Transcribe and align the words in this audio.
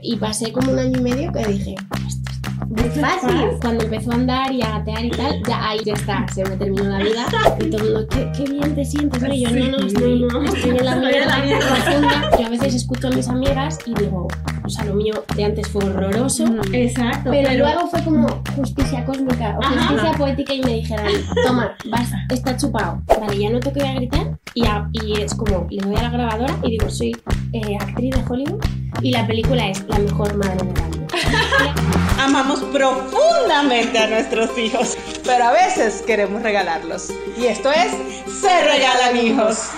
Y 0.00 0.14
pasé 0.16 0.52
como 0.52 0.70
un 0.70 0.78
año 0.78 0.96
y 0.96 1.02
medio 1.02 1.32
que 1.32 1.44
dije, 1.44 1.74
muy 2.68 2.88
fácil. 2.90 3.58
Cuando 3.60 3.82
empezó 3.82 4.12
a 4.12 4.14
andar 4.14 4.52
y 4.52 4.62
a 4.62 4.78
gatear 4.78 5.04
y 5.04 5.10
tal, 5.10 5.42
ya 5.42 5.70
ahí 5.70 5.80
ya 5.84 5.94
está, 5.94 6.24
se 6.32 6.44
me 6.44 6.56
terminó 6.56 6.84
la 6.84 6.98
vida. 6.98 7.26
Y 7.58 7.68
todo 7.68 7.82
el 7.82 7.92
mundo, 7.92 8.08
¿qué, 8.08 8.30
qué 8.36 8.44
bien 8.44 8.76
te 8.76 8.84
sientes? 8.84 9.20
Y 9.28 9.40
yo, 9.40 9.50
no, 9.50 9.76
no, 9.76 9.86
estoy, 9.86 10.24
estoy 10.54 10.70
en 10.70 10.84
la 10.84 10.96
mierda 11.00 11.42
profunda. 11.58 12.30
Yo 12.38 12.46
a 12.46 12.48
veces 12.48 12.74
escucho 12.76 13.08
a 13.08 13.10
mis 13.10 13.26
amigas 13.26 13.80
y 13.86 13.94
digo, 13.94 14.28
o 14.62 14.68
sea, 14.68 14.84
lo 14.84 14.94
mío 14.94 15.24
de 15.34 15.44
antes 15.44 15.66
fue 15.66 15.84
horroroso. 15.84 16.44
Exacto. 16.72 17.30
Pero, 17.30 17.54
luego 17.54 17.88
fue 17.88 18.00
como 18.04 18.28
justicia 18.54 19.04
cósmica 19.04 19.58
o 19.58 19.62
justicia 19.62 20.12
poética 20.16 20.54
y 20.54 20.60
me 20.62 20.74
dijeron, 20.74 21.06
toma, 21.44 21.76
vas, 21.90 22.08
está 22.30 22.56
chupado. 22.56 23.02
Vale, 23.20 23.36
ya 23.36 23.50
no 23.50 23.58
tengo 23.58 23.74
que 23.74 23.94
gritar 23.94 24.38
y, 24.54 24.62
y 24.92 25.22
es 25.22 25.34
como, 25.34 25.66
le 25.68 25.84
doy 25.84 25.96
a 25.96 26.02
la 26.02 26.10
grabadora 26.10 26.56
y 26.62 26.70
digo, 26.70 26.88
soy 26.88 27.16
eh, 27.52 27.76
actriz 27.80 28.14
de 28.14 28.22
Hollywood 28.28 28.64
y 29.02 29.12
la 29.12 29.26
película 29.26 29.68
es 29.68 29.84
La 29.88 29.98
mejor 29.98 30.34
madre 30.36 30.56
del 30.56 30.66
mundo. 30.66 31.06
Amamos 32.18 32.60
profundamente 32.72 33.98
a 33.98 34.08
nuestros 34.08 34.56
hijos, 34.58 34.96
pero 35.24 35.44
a 35.44 35.52
veces 35.52 36.02
queremos 36.06 36.42
regalarlos. 36.42 37.10
Y 37.36 37.46
esto 37.46 37.70
es 37.70 37.92
Se 38.40 38.64
Regalan 38.64 39.16
Hijos. 39.16 39.70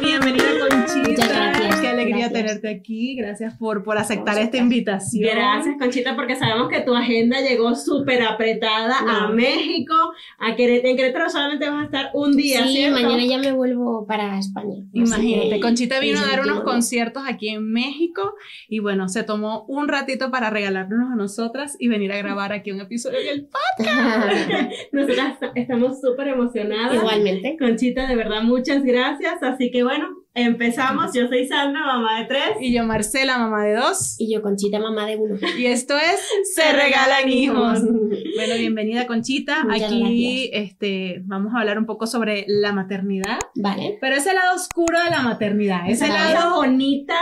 Bienvenida 0.00 0.63
Conchita. 0.86 1.26
gracias. 1.26 1.80
Qué 1.80 1.88
alegría 1.88 2.30
tenerte 2.30 2.68
aquí. 2.68 3.16
Gracias 3.16 3.54
por, 3.56 3.82
por 3.82 3.98
aceptar 3.98 4.38
esta 4.38 4.56
invitación. 4.58 5.30
Gracias, 5.34 5.76
Conchita, 5.78 6.14
porque 6.14 6.36
sabemos 6.36 6.68
que 6.68 6.80
tu 6.80 6.94
agenda 6.94 7.40
llegó 7.40 7.74
súper 7.74 8.22
apretada 8.22 8.98
a 8.98 9.28
México. 9.28 9.94
A 10.38 10.54
Querétaro, 10.56 10.90
en 10.90 10.96
Querétaro 10.96 11.30
solamente 11.30 11.68
vas 11.68 11.82
a 11.82 11.84
estar 11.84 12.10
un 12.14 12.36
día, 12.36 12.66
Sí, 12.66 12.88
mañana 12.90 13.24
ya 13.24 13.38
me 13.38 13.52
vuelvo 13.52 14.06
para 14.06 14.38
España. 14.38 14.84
Imagínate, 14.92 15.60
Conchita 15.60 16.00
vino 16.00 16.18
a 16.18 16.26
dar 16.26 16.40
unos 16.40 16.62
conciertos 16.62 17.22
aquí 17.26 17.48
en 17.48 17.72
México 17.72 18.34
y 18.68 18.80
bueno, 18.80 19.08
se 19.08 19.22
tomó 19.22 19.64
un 19.66 19.88
ratito 19.88 20.30
para 20.30 20.50
regalarnos 20.50 21.12
a 21.12 21.16
nosotras 21.16 21.76
y 21.78 21.88
venir 21.88 22.12
a 22.12 22.18
grabar 22.18 22.52
aquí 22.52 22.70
un 22.70 22.80
episodio 22.80 23.18
del 23.18 23.46
podcast. 23.46 23.54
Nosotras 24.92 25.38
estamos 25.54 26.00
súper 26.00 26.28
emocionadas. 26.28 26.94
Igualmente. 26.94 27.56
Conchita, 27.58 28.06
de 28.06 28.16
verdad, 28.16 28.42
muchas 28.42 28.82
gracias. 28.82 29.42
Así 29.42 29.70
que 29.70 29.82
bueno, 29.82 30.23
empezamos. 30.34 31.12
Yo 31.14 31.28
soy 31.28 31.46
Sandra, 31.46 31.86
mamá 31.86 32.20
de 32.20 32.26
tres. 32.26 32.56
Y 32.60 32.74
yo 32.74 32.84
Marcela, 32.84 33.38
mamá 33.38 33.64
de 33.64 33.74
dos. 33.74 34.16
Y 34.18 34.32
yo 34.32 34.42
Conchita, 34.42 34.80
mamá 34.80 35.06
de 35.06 35.16
uno. 35.16 35.36
Y 35.56 35.66
esto 35.66 35.96
es 35.96 36.20
Se 36.54 36.72
Regalan 36.72 37.28
Hijos. 37.28 37.82
Bueno, 37.82 38.54
bienvenida 38.58 39.06
Conchita. 39.06 39.64
Aquí 39.70 40.50
este, 40.52 41.22
vamos 41.24 41.54
a 41.54 41.60
hablar 41.60 41.78
un 41.78 41.86
poco 41.86 42.06
sobre 42.06 42.44
la 42.48 42.72
maternidad. 42.72 43.38
Vale. 43.54 43.96
Pero 44.00 44.16
ese 44.16 44.34
lado 44.34 44.56
oscuro 44.56 45.02
de 45.02 45.10
la 45.10 45.22
maternidad. 45.22 45.88
Ese 45.88 46.08
lado 46.08 46.56
bonita. 46.56 47.14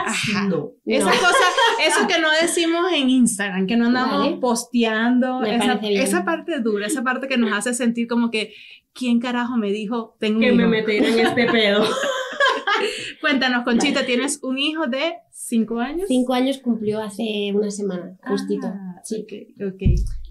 No. 0.49 0.73
Esa 0.87 1.11
cosa, 1.11 1.45
eso 1.87 2.07
que 2.09 2.19
no 2.19 2.29
decimos 2.41 2.87
en 2.93 3.11
Instagram, 3.11 3.67
que 3.67 3.77
no 3.77 3.87
andamos 3.87 4.39
posteando. 4.41 5.43
esa, 5.43 5.75
esa 5.83 6.25
parte 6.25 6.61
dura, 6.61 6.87
esa 6.87 7.03
parte 7.03 7.29
que 7.29 7.37
nos 7.37 7.53
hace 7.53 7.75
sentir 7.75 8.09
como 8.09 8.31
que, 8.31 8.55
¿quién 8.93 9.21
carajo 9.21 9.57
me 9.57 9.71
dijo 9.71 10.17
tengo 10.19 10.41
que 10.41 10.53
me 10.53 10.67
metiera 10.67 11.09
en 11.09 11.19
este 11.21 11.45
pedo? 11.47 11.85
Cuéntanos, 13.23 13.63
Conchita, 13.63 14.05
tienes 14.05 14.43
un 14.43 14.59
hijo 14.59 14.89
de 14.89 15.15
cinco 15.31 15.79
años. 15.79 16.09
Cinco 16.09 16.35
años 16.35 16.59
cumplió 16.59 17.01
hace 17.01 17.53
una 17.55 17.71
semana, 17.71 18.19
justito. 18.27 18.67
Ah, 18.67 19.01
sí, 19.05 19.25
ok. 19.65 19.83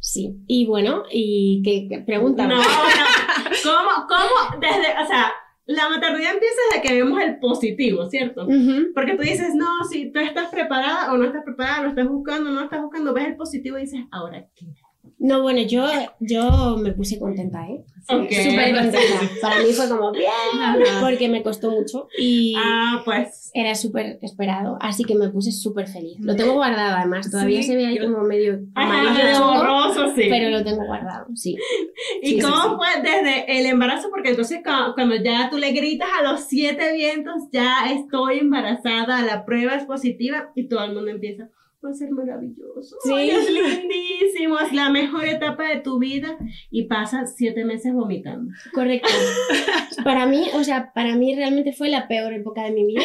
Sí. 0.02 0.36
Y 0.46 0.66
bueno, 0.66 1.04
¿y 1.10 1.62
qué, 1.64 2.04
pregunta? 2.06 2.46
No, 2.48 2.58
¿Cómo, 3.64 4.08
cómo, 4.10 4.60
desde, 4.60 5.02
o 5.02 5.08
sea, 5.08 5.32
la 5.66 5.88
maternidad 5.88 6.34
empieza 6.34 6.56
desde 6.70 6.82
que 6.86 6.94
vemos 6.96 7.22
el 7.22 7.40
positivo, 7.40 8.10
¿cierto? 8.10 8.46
Porque 8.94 9.16
tú 9.16 9.24
dices, 9.24 9.56
no, 9.56 9.86
si 9.90 10.12
tú 10.12 10.20
estás 10.20 10.50
preparada 10.50 11.14
o 11.14 11.18
no 11.18 11.24
estás 11.26 11.46
preparada, 11.46 11.84
lo 11.84 11.90
estás 11.90 12.10
buscando, 12.10 12.52
no 12.52 12.60
lo 12.60 12.66
estás 12.66 12.82
buscando, 12.82 13.14
ves 13.14 13.28
el 13.28 13.38
positivo 13.38 13.78
y 13.78 13.82
dices, 13.82 14.02
ahora 14.12 14.48
qué. 14.54 14.66
No, 15.24 15.44
bueno, 15.44 15.62
yo, 15.62 15.86
yo 16.20 16.78
me 16.78 16.94
puse 16.94 17.20
contenta, 17.20 17.68
¿eh? 17.68 17.84
Súper 18.08 18.74
contenta. 18.74 19.00
Para 19.42 19.62
mí 19.62 19.72
fue 19.72 19.88
como, 19.88 20.12
bien, 20.12 20.30
porque 21.00 21.30
me 21.30 21.44
costó 21.44 21.70
mucho 21.70 22.08
y 22.18 22.56
ah, 22.58 23.02
pues. 23.06 23.52
era 23.54 23.76
súper 23.76 24.18
esperado, 24.24 24.78
así 24.82 25.04
que 25.04 25.14
me 25.14 25.30
puse 25.30 25.52
súper 25.52 25.88
feliz. 25.88 26.18
Lo 26.20 26.36
tengo 26.36 26.54
guardado 26.54 26.98
además, 26.98 27.30
todavía 27.30 27.62
se 27.62 27.76
ve 27.76 27.86
ahí 27.86 28.00
como 28.00 28.24
medio 28.24 28.62
amarillo, 28.74 29.46
borroso, 29.46 30.16
sí. 30.16 30.24
Pero 30.28 30.50
lo 30.50 30.64
tengo 30.64 30.86
guardado, 30.86 31.28
sí. 31.36 31.56
¿Y 32.24 32.40
cómo 32.40 32.78
fue 32.78 32.88
desde 33.04 33.60
el 33.60 33.68
embarazo? 33.68 34.10
Porque 34.10 34.30
entonces 34.30 34.62
cuando, 34.64 35.16
ya 35.18 35.50
tú 35.52 35.58
le 35.58 35.72
gritas 35.72 36.10
a 36.20 36.32
los 36.32 36.42
siete 36.42 36.94
vientos, 36.94 37.44
ya 37.52 37.92
estoy 37.94 38.40
embarazada, 38.40 39.22
la 39.22 39.46
prueba 39.46 39.76
es 39.76 39.86
positiva 39.86 40.52
y 40.56 40.68
todo 40.68 40.84
el 40.84 40.94
mundo 40.94 41.12
empieza 41.12 41.50
va 41.84 41.90
a 41.90 41.94
ser 41.94 42.12
maravilloso. 42.12 42.96
Sí. 43.04 43.30
es 43.30 43.50
lindísimo, 43.50 44.60
es 44.60 44.74
la 44.74 44.90
mejor 44.90 45.26
etapa 45.26 45.68
de 45.68 45.80
tu 45.82 46.00
vida 46.00 46.38
y 46.70 46.84
pasas 46.84 47.36
siete 47.36 47.66
meses 47.66 47.94
vomitando. 47.94 48.52
Correcto. 48.74 49.10
para 50.04 50.26
mí, 50.26 50.46
o 50.54 50.64
sea, 50.64 50.94
para 50.94 51.16
mí 51.16 51.36
realmente 51.36 51.74
fue 51.74 51.90
la 51.90 52.08
peor 52.08 52.34
época 52.34 52.64
de 52.64 52.72
mi 52.72 52.86
vida. 52.86 53.04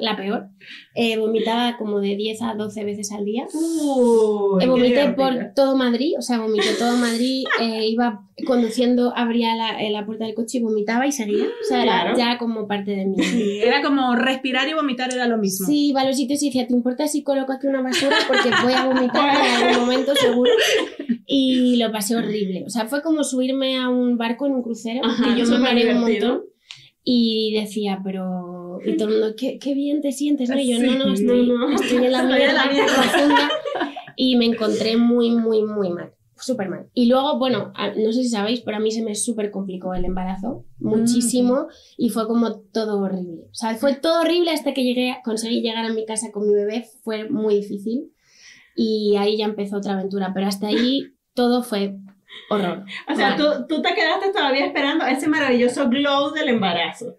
La 0.00 0.16
peor. 0.16 0.48
Eh, 0.94 1.18
vomitaba 1.18 1.76
como 1.76 2.00
de 2.00 2.16
10 2.16 2.42
a 2.42 2.54
12 2.54 2.84
veces 2.84 3.12
al 3.12 3.24
día. 3.24 3.46
Uy, 3.52 4.62
eh, 4.62 4.66
vomité 4.66 5.10
por 5.10 5.52
todo 5.54 5.76
Madrid, 5.76 6.14
o 6.18 6.22
sea, 6.22 6.38
vomité 6.38 6.74
todo 6.78 6.96
Madrid. 6.96 7.44
Eh, 7.60 7.86
iba 7.88 8.26
conduciendo, 8.46 9.12
abría 9.16 9.54
la, 9.54 9.76
la, 9.90 10.06
puerta 10.06 10.24
del 10.24 10.34
coche 10.34 10.58
y 10.58 10.62
vomitaba 10.62 11.06
y 11.06 11.12
seguía. 11.12 11.44
O 11.44 11.64
sea, 11.64 11.82
era 11.82 12.16
ya 12.16 12.38
como 12.38 12.66
parte 12.66 12.92
de 12.92 13.06
mí. 13.06 13.16
era 13.62 13.82
como 13.82 14.16
respirar 14.16 14.68
y 14.68 14.74
vomitar 14.74 15.12
era 15.12 15.26
lo 15.26 15.38
mismo. 15.38 15.66
Sí, 15.66 15.88
iba 15.88 16.00
a 16.02 16.06
los 16.06 16.16
sitios 16.16 16.42
y 16.42 16.46
decía, 16.46 16.66
¿te 16.66 16.74
importa 16.74 17.06
si 17.06 17.22
coloco 17.22 17.52
aquí 17.52 17.66
una 17.66 17.82
basura? 17.82 18.16
Porque 18.26 18.50
voy 18.62 18.72
a 18.72 18.86
vomitar 18.86 19.34
en 19.34 19.68
algún 19.68 19.86
momento 19.86 20.14
seguro. 20.14 20.50
Y 21.32 21.76
lo 21.76 21.92
pasé 21.92 22.16
horrible. 22.16 22.64
O 22.66 22.70
sea, 22.70 22.86
fue 22.86 23.02
como 23.02 23.22
subirme 23.22 23.78
a 23.78 23.88
un 23.88 24.18
barco 24.18 24.46
en 24.46 24.52
un 24.54 24.62
crucero, 24.62 25.02
que 25.22 25.38
yo 25.38 25.46
me 25.46 25.58
mareé 25.58 25.94
un 25.94 26.00
montón. 26.00 26.42
Y 27.04 27.54
decía, 27.54 28.00
pero. 28.04 28.59
Y 28.84 28.96
todo 28.96 29.08
el 29.08 29.14
mundo, 29.14 29.34
qué, 29.36 29.58
qué 29.58 29.74
bien 29.74 30.00
te 30.00 30.12
sientes, 30.12 30.48
¿no? 30.50 30.58
Y 30.58 30.72
yo, 30.72 30.78
no, 30.80 31.04
no, 31.04 31.12
estoy, 31.12 31.50
estoy 31.74 32.04
en 32.04 32.12
la 32.12 32.22
mierda 32.22 32.64
profunda. 32.64 33.50
Y 34.16 34.36
me 34.36 34.44
encontré 34.44 34.96
muy, 34.96 35.30
muy, 35.30 35.62
muy 35.62 35.90
mal. 35.90 36.12
Súper 36.36 36.68
mal. 36.68 36.88
Y 36.94 37.06
luego, 37.06 37.38
bueno, 37.38 37.72
no 37.96 38.12
sé 38.12 38.22
si 38.22 38.28
sabéis, 38.30 38.62
pero 38.62 38.78
a 38.78 38.80
mí 38.80 38.90
se 38.90 39.02
me 39.02 39.14
súper 39.14 39.50
complicó 39.50 39.94
el 39.94 40.04
embarazo. 40.04 40.64
Muchísimo. 40.78 41.66
Y 41.96 42.08
fue 42.10 42.26
como 42.26 42.60
todo 42.60 42.98
horrible. 43.00 43.44
O 43.50 43.54
sea, 43.54 43.74
fue 43.76 43.94
todo 43.94 44.22
horrible 44.22 44.50
hasta 44.50 44.72
que 44.72 44.84
llegué, 44.84 45.16
conseguí 45.24 45.60
llegar 45.60 45.84
a 45.84 45.92
mi 45.92 46.06
casa 46.06 46.30
con 46.32 46.46
mi 46.46 46.54
bebé. 46.54 46.86
Fue 47.02 47.28
muy 47.28 47.56
difícil. 47.56 48.12
Y 48.74 49.16
ahí 49.18 49.36
ya 49.36 49.44
empezó 49.44 49.76
otra 49.76 49.94
aventura. 49.94 50.32
Pero 50.32 50.46
hasta 50.46 50.68
ahí 50.68 51.14
todo 51.34 51.62
fue 51.62 51.98
horror. 52.50 52.84
O 53.08 53.14
sea, 53.14 53.36
tú, 53.36 53.44
tú, 53.68 53.82
te 53.82 53.94
quedaste 53.94 54.32
todavía 54.32 54.66
esperando 54.66 55.06
ese 55.06 55.28
maravilloso 55.28 55.88
glow 55.88 56.32
del 56.32 56.48
embarazo. 56.48 57.18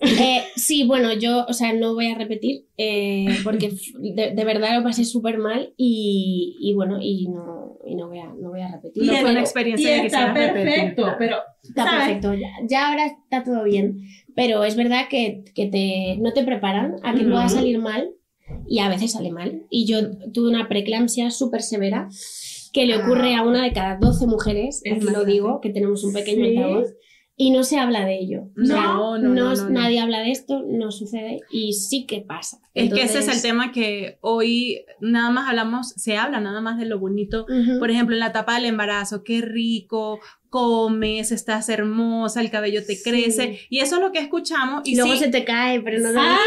Eh, 0.00 0.42
sí, 0.56 0.84
bueno, 0.84 1.12
yo, 1.12 1.44
o 1.48 1.52
sea, 1.52 1.72
no 1.72 1.94
voy 1.94 2.10
a 2.10 2.16
repetir 2.16 2.66
eh, 2.76 3.38
porque 3.44 3.72
de, 3.98 4.44
verdad 4.44 4.76
lo 4.76 4.82
pasé 4.82 5.04
súper 5.04 5.38
mal 5.38 5.72
y, 5.76 6.56
y, 6.60 6.74
bueno, 6.74 6.98
y 7.00 7.28
no, 7.28 7.78
y 7.86 7.94
no, 7.94 8.08
voy, 8.08 8.18
a, 8.18 8.26
no 8.26 8.50
voy 8.50 8.60
a 8.60 8.72
repetir. 8.72 9.04
no 9.04 9.14
fue 9.14 9.30
una 9.30 9.40
experiencia 9.40 10.00
que 10.00 10.06
está 10.06 10.34
perfecto, 10.34 11.14
pero... 11.18 11.36
Está 11.62 11.84
perfecto, 11.84 12.34
ya, 12.34 12.48
ya, 12.68 12.88
ahora 12.88 13.06
está 13.06 13.44
todo 13.44 13.62
bien, 13.62 14.00
pero 14.34 14.64
es 14.64 14.74
verdad 14.74 15.06
que, 15.08 15.44
que 15.54 15.66
te, 15.66 16.16
no 16.20 16.32
te 16.32 16.42
preparan 16.42 16.96
a 17.04 17.14
que 17.14 17.22
pueda 17.22 17.48
salir 17.48 17.78
mal 17.78 18.10
y 18.66 18.80
a 18.80 18.88
veces 18.88 19.12
sale 19.12 19.30
mal. 19.30 19.62
Y 19.70 19.86
yo 19.86 19.98
tuve 20.32 20.50
una 20.50 20.68
preeclampsia 20.68 21.30
súper 21.30 21.62
severa 21.62 22.08
que 22.72 22.86
le 22.86 22.96
ocurre 22.96 23.34
a 23.34 23.42
una 23.42 23.62
de 23.62 23.72
cada 23.72 23.96
12 23.96 24.26
mujeres, 24.26 24.80
es 24.84 25.04
lo 25.04 25.24
digo, 25.24 25.60
que 25.60 25.70
tenemos 25.70 26.04
un 26.04 26.12
pequeño 26.12 26.44
altavoz, 26.44 26.94
y 27.36 27.50
no 27.50 27.64
se 27.64 27.78
habla 27.78 28.04
de 28.04 28.18
ello. 28.18 28.50
No, 28.54 29.18
no, 29.18 29.28
no, 29.28 29.70
Nadie 29.70 30.00
habla 30.00 30.20
de 30.20 30.30
esto, 30.30 30.62
no 30.66 30.90
sucede 30.90 31.40
y 31.50 31.72
sí 31.72 32.06
que 32.06 32.20
pasa. 32.20 32.60
Es 32.74 32.92
que 32.92 33.02
ese 33.02 33.18
es 33.20 33.28
el 33.28 33.42
tema 33.42 33.72
que 33.72 34.18
hoy 34.20 34.84
nada 35.00 35.30
más 35.30 35.48
hablamos, 35.48 35.88
se 35.88 36.16
habla 36.16 36.40
nada 36.40 36.60
más 36.60 36.78
de 36.78 36.86
lo 36.86 36.98
bonito. 36.98 37.46
Por 37.78 37.90
ejemplo, 37.90 38.14
en 38.14 38.20
la 38.20 38.28
etapa 38.28 38.54
del 38.54 38.66
embarazo, 38.66 39.24
qué 39.24 39.40
rico, 39.40 40.20
comes, 40.52 41.32
estás 41.32 41.70
hermosa, 41.70 42.42
el 42.42 42.50
cabello 42.50 42.84
te 42.84 43.00
crece. 43.02 43.66
Y 43.70 43.80
eso 43.80 43.96
es 43.96 44.02
lo 44.02 44.12
que 44.12 44.18
escuchamos. 44.18 44.82
Y 44.84 44.96
luego 44.96 45.16
se 45.16 45.28
te 45.28 45.46
cae, 45.46 45.80
pero 45.80 45.98
no 46.00 46.12
te 46.12 46.18
ah, 46.18 46.38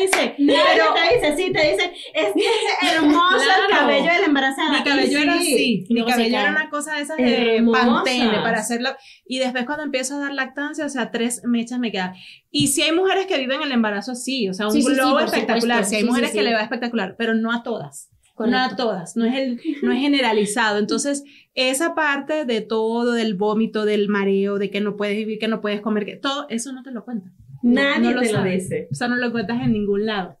dice. 0.00 0.36
Pero 0.38 0.94
te 0.94 1.16
dice, 1.16 1.36
sí, 1.36 1.52
te 1.52 1.72
dice, 1.72 1.92
es 2.14 2.28
es 2.36 2.92
hermoso 2.92 3.42
el 3.42 3.76
cabello 3.76 4.12
de 4.12 4.20
la 4.20 4.26
embarazada. 4.26 4.78
Mi 4.78 4.84
cabello 4.84 5.18
era 5.18 5.34
así. 5.34 5.84
Mi 5.90 6.04
cabello 6.06 6.38
era 6.38 6.50
una 6.50 6.70
cosa 6.70 6.94
de 6.94 7.02
esas 7.02 7.16
de 7.16 7.66
pantene 7.72 8.38
para 8.42 8.60
hacerlo. 8.60 8.90
Y 9.26 9.40
después 9.40 9.66
cuando 9.66 9.82
empiezo 9.82 10.14
a 10.14 10.20
dar 10.20 10.34
lactancia, 10.34 10.86
o 10.86 10.88
sea, 10.88 11.10
tres 11.10 11.42
mechas 11.44 11.80
me 11.80 11.90
quedan. 11.90 12.14
Y 12.52 12.68
si 12.68 12.82
hay 12.82 12.92
mujeres 12.92 13.26
que 13.26 13.38
viven 13.38 13.60
el 13.60 13.72
embarazo 13.72 14.12
así, 14.12 14.48
o 14.48 14.54
sea, 14.54 14.68
un 14.68 14.80
globo 14.80 15.18
espectacular. 15.18 15.84
Si 15.84 15.96
hay 15.96 16.04
mujeres 16.04 16.30
que 16.30 16.42
le 16.42 16.54
va 16.54 16.60
espectacular, 16.60 17.16
pero 17.18 17.34
no 17.34 17.50
a 17.50 17.64
todas. 17.64 18.12
No 18.38 18.58
a 18.58 18.76
todas, 18.76 19.16
no 19.16 19.24
es, 19.24 19.34
el, 19.34 19.60
no 19.82 19.92
es 19.92 20.00
generalizado. 20.00 20.78
Entonces, 20.78 21.22
esa 21.54 21.94
parte 21.94 22.44
de 22.44 22.60
todo, 22.60 23.12
del 23.12 23.34
vómito, 23.34 23.84
del 23.84 24.08
mareo, 24.08 24.58
de 24.58 24.70
que 24.70 24.80
no 24.80 24.96
puedes 24.96 25.16
vivir, 25.16 25.38
que 25.38 25.48
no 25.48 25.60
puedes 25.60 25.80
comer, 25.80 26.06
que 26.06 26.16
todo 26.16 26.46
eso 26.48 26.72
no 26.72 26.82
te 26.82 26.90
lo 26.90 27.04
cuenta. 27.04 27.30
Nadie 27.62 28.14
te 28.14 28.32
lo 28.32 28.42
dice. 28.42 28.88
O 28.90 28.94
sea, 28.94 29.08
no 29.08 29.16
lo 29.16 29.30
cuentas 29.32 29.62
en 29.62 29.72
ningún 29.72 30.06
lado. 30.06 30.38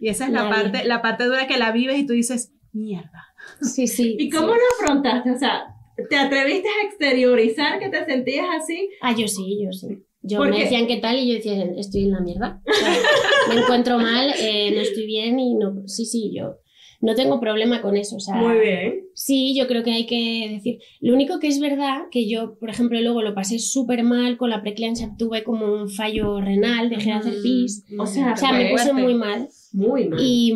Y 0.00 0.08
esa 0.08 0.26
es 0.26 0.32
la 0.32 0.48
parte, 0.48 0.84
la 0.84 1.02
parte 1.02 1.24
dura 1.24 1.46
que 1.46 1.58
la 1.58 1.72
vives 1.72 1.98
y 1.98 2.06
tú 2.06 2.12
dices, 2.12 2.52
mierda. 2.72 3.26
Sí, 3.60 3.86
sí. 3.86 4.16
¿Y 4.18 4.30
cómo 4.30 4.48
lo 4.48 4.60
afrontaste? 4.80 5.30
O 5.32 5.38
sea, 5.38 5.74
¿te 6.08 6.16
atreviste 6.16 6.68
a 6.68 6.86
exteriorizar 6.86 7.78
que 7.78 7.88
te 7.88 8.04
sentías 8.04 8.46
así? 8.56 8.90
Ah, 9.00 9.14
yo 9.16 9.28
sí, 9.28 9.60
yo 9.62 9.72
sí. 9.72 10.04
Yo 10.24 10.40
me 10.40 10.56
decían 10.56 10.86
qué 10.86 10.98
tal 10.98 11.16
y 11.18 11.28
yo 11.28 11.34
decía, 11.34 11.64
estoy 11.76 12.04
en 12.04 12.12
la 12.12 12.20
mierda. 12.20 12.62
me 13.48 13.60
encuentro 13.60 13.98
mal, 13.98 14.32
eh, 14.38 14.70
no 14.72 14.80
estoy 14.80 15.06
bien 15.06 15.40
y 15.40 15.54
no. 15.56 15.82
Sí, 15.86 16.06
sí, 16.06 16.32
yo 16.32 16.58
no 17.02 17.16
tengo 17.16 17.40
problema 17.40 17.82
con 17.82 17.96
eso. 17.96 18.16
O 18.16 18.20
sea, 18.20 18.36
Muy 18.36 18.58
bien. 18.60 19.06
Sí, 19.12 19.54
yo 19.56 19.66
creo 19.66 19.82
que 19.82 19.92
hay 19.92 20.06
que 20.06 20.48
decir. 20.50 20.78
Lo 21.00 21.12
único 21.12 21.40
que 21.40 21.48
es 21.48 21.60
verdad 21.60 22.04
que 22.10 22.28
yo, 22.28 22.56
por 22.58 22.70
ejemplo, 22.70 22.98
luego 23.00 23.22
lo 23.22 23.34
pasé 23.34 23.58
súper 23.58 24.04
mal 24.04 24.38
con 24.38 24.50
la 24.50 24.62
preeclampsia, 24.62 25.12
tuve 25.18 25.42
como 25.42 25.66
un 25.66 25.90
fallo 25.90 26.40
renal, 26.40 26.88
dejé 26.88 27.10
de 27.10 27.16
hacer 27.16 27.34
pis. 27.42 27.84
O 27.98 28.06
sea, 28.06 28.32
o 28.32 28.36
sea 28.36 28.52
me 28.52 28.70
puse 28.70 28.92
muy 28.92 29.14
mal. 29.14 29.48
Muy 29.72 30.08
mal. 30.08 30.20
Y, 30.22 30.54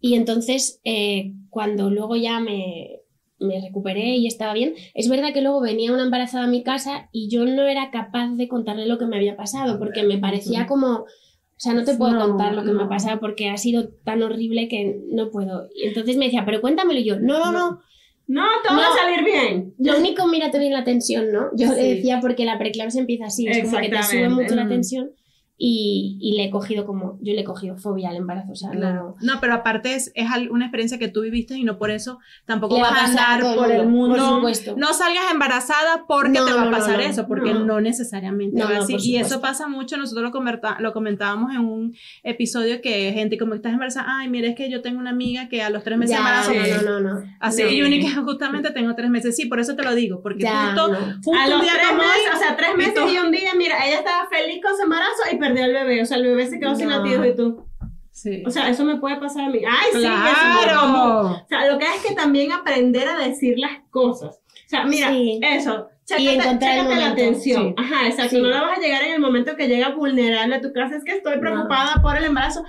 y 0.00 0.14
entonces, 0.14 0.80
eh, 0.84 1.32
cuando 1.50 1.90
luego 1.90 2.14
ya 2.14 2.38
me, 2.38 3.00
me 3.40 3.60
recuperé 3.60 4.16
y 4.16 4.28
estaba 4.28 4.54
bien. 4.54 4.74
Es 4.94 5.08
verdad 5.08 5.32
que 5.34 5.42
luego 5.42 5.60
venía 5.60 5.92
una 5.92 6.04
embarazada 6.04 6.44
a 6.44 6.48
mi 6.48 6.62
casa 6.62 7.08
y 7.10 7.28
yo 7.28 7.44
no 7.44 7.66
era 7.66 7.90
capaz 7.90 8.30
de 8.36 8.46
contarle 8.46 8.86
lo 8.86 8.98
que 8.98 9.06
me 9.06 9.16
había 9.16 9.36
pasado 9.36 9.80
porque 9.80 10.04
me 10.04 10.18
parecía 10.18 10.66
como 10.66 11.06
o 11.56 11.58
sea, 11.58 11.72
no 11.72 11.84
te 11.84 11.94
puedo 11.94 12.18
contar 12.18 12.54
lo 12.54 12.64
que 12.64 12.72
me 12.72 12.82
ha 12.82 12.88
pasado 12.88 13.18
porque 13.18 13.48
ha 13.48 13.56
sido 13.56 13.88
tan 14.04 14.22
horrible 14.22 14.68
que 14.68 15.00
no 15.10 15.30
puedo. 15.30 15.68
Y 15.74 15.88
entonces 15.88 16.18
me 16.18 16.26
decía, 16.26 16.44
pero 16.44 16.60
cuéntamelo 16.60 17.00
y 17.00 17.04
yo, 17.04 17.18
no, 17.18 17.38
no, 17.38 17.50
no. 17.50 17.80
No, 18.28 18.44
todo 18.66 18.76
va 18.76 18.88
a 18.88 18.96
salir 18.96 19.24
bien. 19.24 19.74
Lo 19.78 19.98
único, 19.98 20.26
mira, 20.26 20.50
te 20.50 20.58
viene 20.58 20.74
la 20.74 20.84
tensión, 20.84 21.32
¿no? 21.32 21.48
Yo 21.54 21.72
le 21.72 21.94
decía 21.94 22.20
porque 22.20 22.44
la 22.44 22.58
preeclampsia 22.58 23.00
empieza 23.00 23.26
así, 23.26 23.46
es 23.46 23.64
como 23.64 23.78
que 23.78 23.88
te 23.88 24.02
sube 24.02 24.28
mucho 24.28 24.54
la 24.54 24.68
tensión 24.68 25.12
y, 25.58 26.18
y, 26.20 26.36
le 26.36 26.44
he 26.44 26.50
cogido 26.50 26.84
como, 26.84 27.18
yo 27.22 27.32
le 27.32 27.40
he 27.40 27.44
cogido 27.44 27.78
fobia 27.78 28.10
al 28.10 28.16
embarazo, 28.16 28.52
o 28.52 28.54
sea, 28.54 28.72
no... 28.72 29.14
No, 29.22 29.40
pero 29.40 29.54
aparte 29.54 29.94
es, 29.94 30.12
es 30.14 30.28
una 30.50 30.66
experiencia 30.66 30.98
que 30.98 31.08
tú 31.08 31.22
viviste 31.22 31.56
y 31.56 31.64
no 31.64 31.78
por 31.78 31.90
eso 31.90 32.18
tampoco 32.44 32.78
vas 32.78 32.92
a 32.92 33.04
andar 33.06 33.56
por 33.56 33.70
el 33.70 33.86
mundo. 33.86 34.16
Por 34.16 34.34
supuesto. 34.36 34.74
No 34.76 34.92
salgas 34.92 35.32
embarazada 35.32 36.04
porque 36.06 36.32
te 36.32 36.52
va 36.52 36.64
a 36.64 36.70
pasar 36.70 37.00
eso, 37.00 37.26
porque 37.26 37.54
no, 37.54 37.80
necesariamente 37.80 38.62
va 38.62 38.78
así. 38.78 38.96
Y 39.00 39.16
eso 39.16 39.40
pasa 39.40 39.66
mucho, 39.66 39.96
nosotros 39.96 40.30
lo, 40.30 40.78
lo 40.80 40.92
comentábamos 40.92 41.52
en 41.52 41.60
un 41.60 41.96
episodio 42.22 42.82
que 42.82 43.12
gente 43.14 43.38
como 43.38 43.54
estás 43.54 43.72
embarazada, 43.72 44.06
ay, 44.18 44.28
mira, 44.28 44.48
es 44.48 44.56
que 44.56 44.70
yo 44.70 44.82
tengo 44.82 44.98
una 44.98 45.10
amiga 45.10 45.48
que 45.48 45.62
a 45.62 45.70
los 45.70 45.82
tres 45.82 45.96
meses 45.96 46.18
embarazó. 46.18 46.52
No, 46.84 47.00
no, 47.00 47.14
no, 47.14 47.22
Así, 47.40 47.62
y 47.62 47.80
única, 47.80 48.08
justamente 48.22 48.72
tengo 48.72 48.94
tres 48.94 49.08
meses, 49.08 49.34
sí, 49.34 49.46
por 49.46 49.58
eso 49.58 49.74
te 49.74 49.82
lo 49.82 49.94
digo, 49.94 50.20
porque 50.22 50.46
justo, 50.46 51.32
a 51.34 51.46
los 51.48 51.60
tres 51.60 51.96
meses, 51.96 52.34
o 52.34 52.38
sea, 52.38 52.56
tres 52.56 52.76
meses 52.76 53.02
y 53.10 53.18
un 53.18 53.32
día, 53.32 53.52
mira, 53.56 53.86
ella 53.86 53.98
estaba 53.98 54.28
feliz 54.28 54.60
con 54.62 54.76
su 54.76 54.82
embarazo 54.82 55.22
y 55.32 55.45
perdió 55.46 55.64
al 55.64 55.72
bebé, 55.72 56.02
o 56.02 56.06
sea, 56.06 56.16
el 56.16 56.24
bebé 56.24 56.46
se 56.46 56.58
quedó 56.58 56.74
sin 56.74 56.90
latidos 56.90 57.26
y 57.26 57.36
tú. 57.36 57.66
Sí. 58.10 58.42
O 58.46 58.50
sea, 58.50 58.68
eso 58.70 58.84
me 58.84 58.96
puede 58.96 59.16
pasar 59.16 59.44
a 59.44 59.50
mí. 59.50 59.60
¡Ay, 59.68 59.90
sí! 59.92 60.00
Claro. 60.00 61.42
O 61.44 61.46
sea, 61.48 61.70
lo 61.70 61.78
que 61.78 61.84
hay 61.84 61.96
es 61.98 62.06
que 62.06 62.14
también 62.14 62.50
aprender 62.50 63.06
a 63.08 63.18
decir 63.18 63.58
las 63.58 63.72
cosas. 63.90 64.36
O 64.36 64.68
sea, 64.68 64.84
mira, 64.84 65.12
eso. 65.54 65.88
Chécate, 66.06 66.22
y 66.22 66.28
encontrar 66.28 66.86
la 66.86 67.10
atención. 67.10 67.74
Ajá, 67.76 68.06
exacto. 68.06 68.38
No 68.38 68.48
la 68.48 68.62
vas 68.62 68.78
a 68.78 68.80
llegar 68.80 69.02
en 69.02 69.14
el 69.14 69.20
momento 69.20 69.56
que 69.56 69.66
llega 69.66 69.90
vulnerable 69.90 70.54
a 70.54 70.60
tu 70.60 70.72
casa. 70.72 70.96
Es 70.96 71.04
que 71.04 71.16
estoy 71.16 71.38
preocupada 71.38 72.00
por 72.00 72.16
el 72.16 72.24
embarazo. 72.24 72.64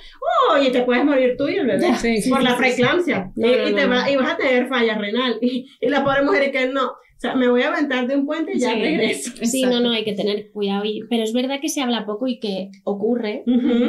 Uy, 0.51 0.67
y 0.67 0.71
te 0.71 0.81
puedes 0.81 1.05
morir 1.05 1.35
tú 1.37 1.47
y 1.47 1.55
el 1.55 1.67
bebé. 1.67 1.93
por 2.29 2.41
la 2.41 2.57
preeclampsia. 2.57 3.31
y, 3.35 3.47
y, 3.47 3.73
te 3.73 3.85
va, 3.85 4.09
y 4.09 4.15
vas 4.15 4.31
a 4.31 4.37
tener 4.37 4.67
falla 4.67 4.97
renal. 4.97 5.37
Y, 5.39 5.69
y 5.79 5.87
la 5.87 6.03
pobre 6.03 6.23
mujer 6.23 6.51
que 6.51 6.67
no. 6.67 6.93
O 7.17 7.19
sea, 7.19 7.35
me 7.35 7.49
voy 7.49 7.63
a 7.63 7.69
aventar 7.69 8.07
de 8.07 8.15
un 8.15 8.27
puente 8.27 8.51
y 8.55 8.59
ya 8.59 8.75
regreso. 8.75 9.31
Sí, 9.43 9.63
no, 9.63 9.79
no, 9.79 9.89
hay 9.89 10.03
que 10.03 10.13
tener 10.13 10.51
cuidado. 10.51 10.85
Y, 10.85 11.01
pero 11.09 11.23
es 11.23 11.33
verdad 11.33 11.59
que 11.59 11.69
se 11.69 11.81
habla 11.81 12.05
poco 12.05 12.27
y 12.27 12.39
que 12.39 12.69
ocurre 12.83 13.43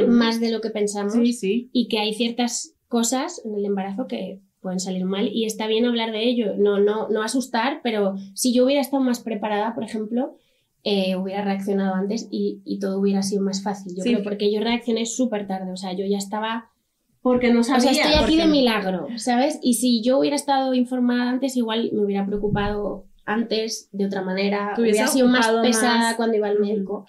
más 0.09 0.41
de 0.41 0.51
lo 0.51 0.63
que 0.63 0.71
pensamos. 0.71 1.13
Sí, 1.13 1.35
sí. 1.35 1.71
Y 1.73 1.89
que 1.89 1.99
hay 1.99 2.15
ciertas 2.15 2.75
cosas 2.89 3.43
en 3.45 3.55
el 3.55 3.67
embarazo 3.67 4.07
que 4.07 4.41
pueden 4.63 4.81
salir 4.81 5.05
mal 5.05 5.29
y 5.31 5.45
está 5.45 5.67
bien 5.67 5.85
hablar 5.85 6.11
de 6.11 6.25
ello. 6.25 6.55
No, 6.57 6.81
no, 6.81 7.09
no 7.11 7.23
asustar, 7.23 7.81
pero 7.83 8.15
si 8.35 8.55
yo 8.55 8.65
hubiera 8.65 8.81
estado 8.81 9.03
más 9.03 9.21
preparada, 9.21 9.75
por 9.75 9.85
ejemplo, 9.85 10.35
eh, 10.83 11.17
hubiera 11.17 11.45
reaccionado 11.45 11.95
antes 11.95 12.29
y, 12.31 12.63
y, 12.65 12.79
todo 12.79 12.99
hubiera 12.99 13.23
sido 13.23 13.43
más 13.43 13.63
fácil. 13.63 13.93
Yo 13.95 14.05
creo, 14.05 14.23
porque 14.23 14.51
yo 14.51 14.61
reaccioné 14.61 15.05
súper 15.05 15.47
tarde. 15.47 15.71
O 15.71 15.77
sea, 15.77 15.93
yo 15.93 16.07
ya 16.07 16.17
estaba 16.17 16.71
porque 17.21 17.53
no 17.53 17.63
sabía. 17.63 17.91
O 17.91 17.95
sea, 17.95 18.05
estoy 18.05 18.25
aquí 18.25 18.37
de 18.37 18.47
milagro, 18.47 19.09
¿sabes? 19.17 19.59
Y 19.63 19.75
si 19.75 20.03
yo 20.03 20.19
hubiera 20.19 20.37
estado 20.37 20.73
informada 20.75 21.29
antes, 21.29 21.57
igual 21.57 21.91
me 21.93 22.05
hubiera 22.05 22.25
preocupado 22.25 23.08
antes 23.29 23.91
de 23.93 24.07
otra 24.07 24.23
manera, 24.23 24.75
hubiera 24.79 25.07
sido 25.07 25.29
más 25.29 25.49
pesada 25.63 26.17
cuando 26.17 26.37
iba 26.37 26.49
al 26.49 26.59
médico. 26.59 27.07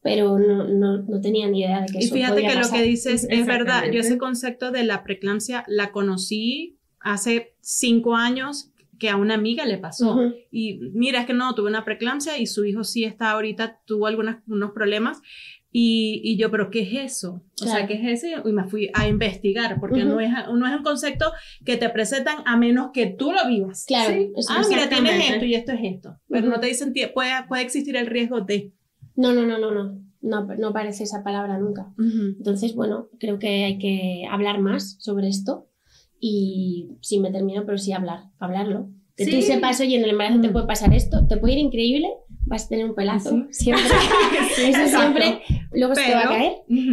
Pero 0.00 0.38
no, 0.38 0.64
no, 0.64 1.02
no, 1.02 1.20
tenía 1.20 1.48
ni 1.48 1.60
idea 1.60 1.80
de 1.80 1.86
que 1.86 1.98
y 1.98 2.04
eso 2.04 2.14
Y 2.14 2.18
fíjate 2.18 2.40
que 2.40 2.54
lo 2.54 2.70
que 2.70 2.82
dices 2.82 3.26
es 3.28 3.46
verdad. 3.46 3.84
Yo 3.92 4.00
ese 4.00 4.16
concepto 4.16 4.70
de 4.70 4.84
la 4.84 5.02
preeclampsia 5.02 5.64
la 5.66 5.92
conocí 5.92 6.78
hace 7.00 7.54
cinco 7.60 8.14
años 8.14 8.70
que 8.98 9.10
a 9.10 9.16
una 9.16 9.34
amiga 9.34 9.66
le 9.66 9.76
pasó. 9.76 10.32
Y 10.50 10.78
mira, 10.94 11.20
es 11.20 11.26
que 11.26 11.34
no, 11.34 11.54
tuve 11.54 11.68
una 11.68 11.84
preeclampsia 11.84 12.38
y 12.38 12.46
su 12.46 12.64
hijo 12.64 12.84
sí 12.84 13.04
está 13.04 13.32
ahorita, 13.32 13.80
tuvo 13.84 14.06
algunos 14.06 14.36
unos 14.46 14.70
problemas 14.70 15.20
y, 15.70 16.20
y, 16.24 16.38
yo, 16.38 16.50
pero 16.50 16.70
¿qué 16.70 16.80
es 16.80 17.12
eso? 17.12 17.42
O 17.60 17.66
sea, 17.66 17.86
¿qué 17.86 17.94
es 17.94 18.24
eso? 18.24 18.48
Y 18.48 18.52
me 18.52 18.64
fui 18.64 18.90
a 18.94 19.06
investigar, 19.06 19.78
porque 19.80 20.02
no, 20.04 20.18
es, 20.18 20.30
no 20.30 20.66
es 20.66 20.76
un 20.76 20.82
concepto 20.82 21.30
que 21.64 21.76
te 21.76 21.90
presentan 21.90 22.38
a 22.46 22.56
menos 22.56 22.90
que 22.94 23.06
tú 23.06 23.32
lo 23.32 23.46
vivas. 23.46 23.84
Claro. 23.86 24.14
Ah, 24.48 24.62
mira, 24.68 24.88
tienes 24.88 25.30
esto 25.30 25.44
y 25.44 25.54
esto 25.54 25.72
es 25.72 25.80
esto. 25.82 26.16
Pero 26.28 26.48
no 26.48 26.58
te 26.58 26.68
dicen, 26.68 26.94
puede, 27.12 27.30
puede 27.48 27.62
existir 27.62 27.96
el 27.96 28.06
riesgo 28.06 28.40
de. 28.40 28.72
No, 29.14 29.32
no, 29.32 29.44
no, 29.44 29.58
no, 29.58 29.70
no. 29.70 30.00
No, 30.20 30.46
no 30.46 30.68
aparece 30.68 31.04
esa 31.04 31.22
palabra 31.22 31.58
nunca. 31.58 31.92
Entonces, 31.98 32.74
bueno, 32.74 33.08
creo 33.20 33.38
que 33.38 33.64
hay 33.64 33.78
que 33.78 34.24
hablar 34.28 34.60
más 34.60 34.96
sobre 34.98 35.28
esto. 35.28 35.68
Y 36.18 36.96
sí, 37.02 37.20
me 37.20 37.30
termino, 37.30 37.64
pero 37.64 37.78
sí 37.78 37.92
hablar, 37.92 38.24
hablarlo. 38.38 38.90
Que 39.16 39.26
tú 39.26 39.42
sepas, 39.42 39.80
oye, 39.80 39.96
en 39.96 40.04
el 40.04 40.10
embarazo 40.10 40.40
te 40.40 40.48
puede 40.48 40.66
pasar 40.66 40.94
esto, 40.94 41.26
te 41.26 41.36
puede 41.36 41.54
ir 41.54 41.58
increíble, 41.58 42.08
vas 42.48 42.64
a 42.64 42.68
tener 42.68 42.86
un 42.86 42.94
pelazo, 42.94 43.46
siempre. 43.50 43.84
Eso 44.68 44.98
siempre, 44.98 45.40
luego 45.72 45.94
se 45.94 46.04
te 46.04 46.14
va 46.14 46.22
a 46.22 46.28
caer. 46.28 46.52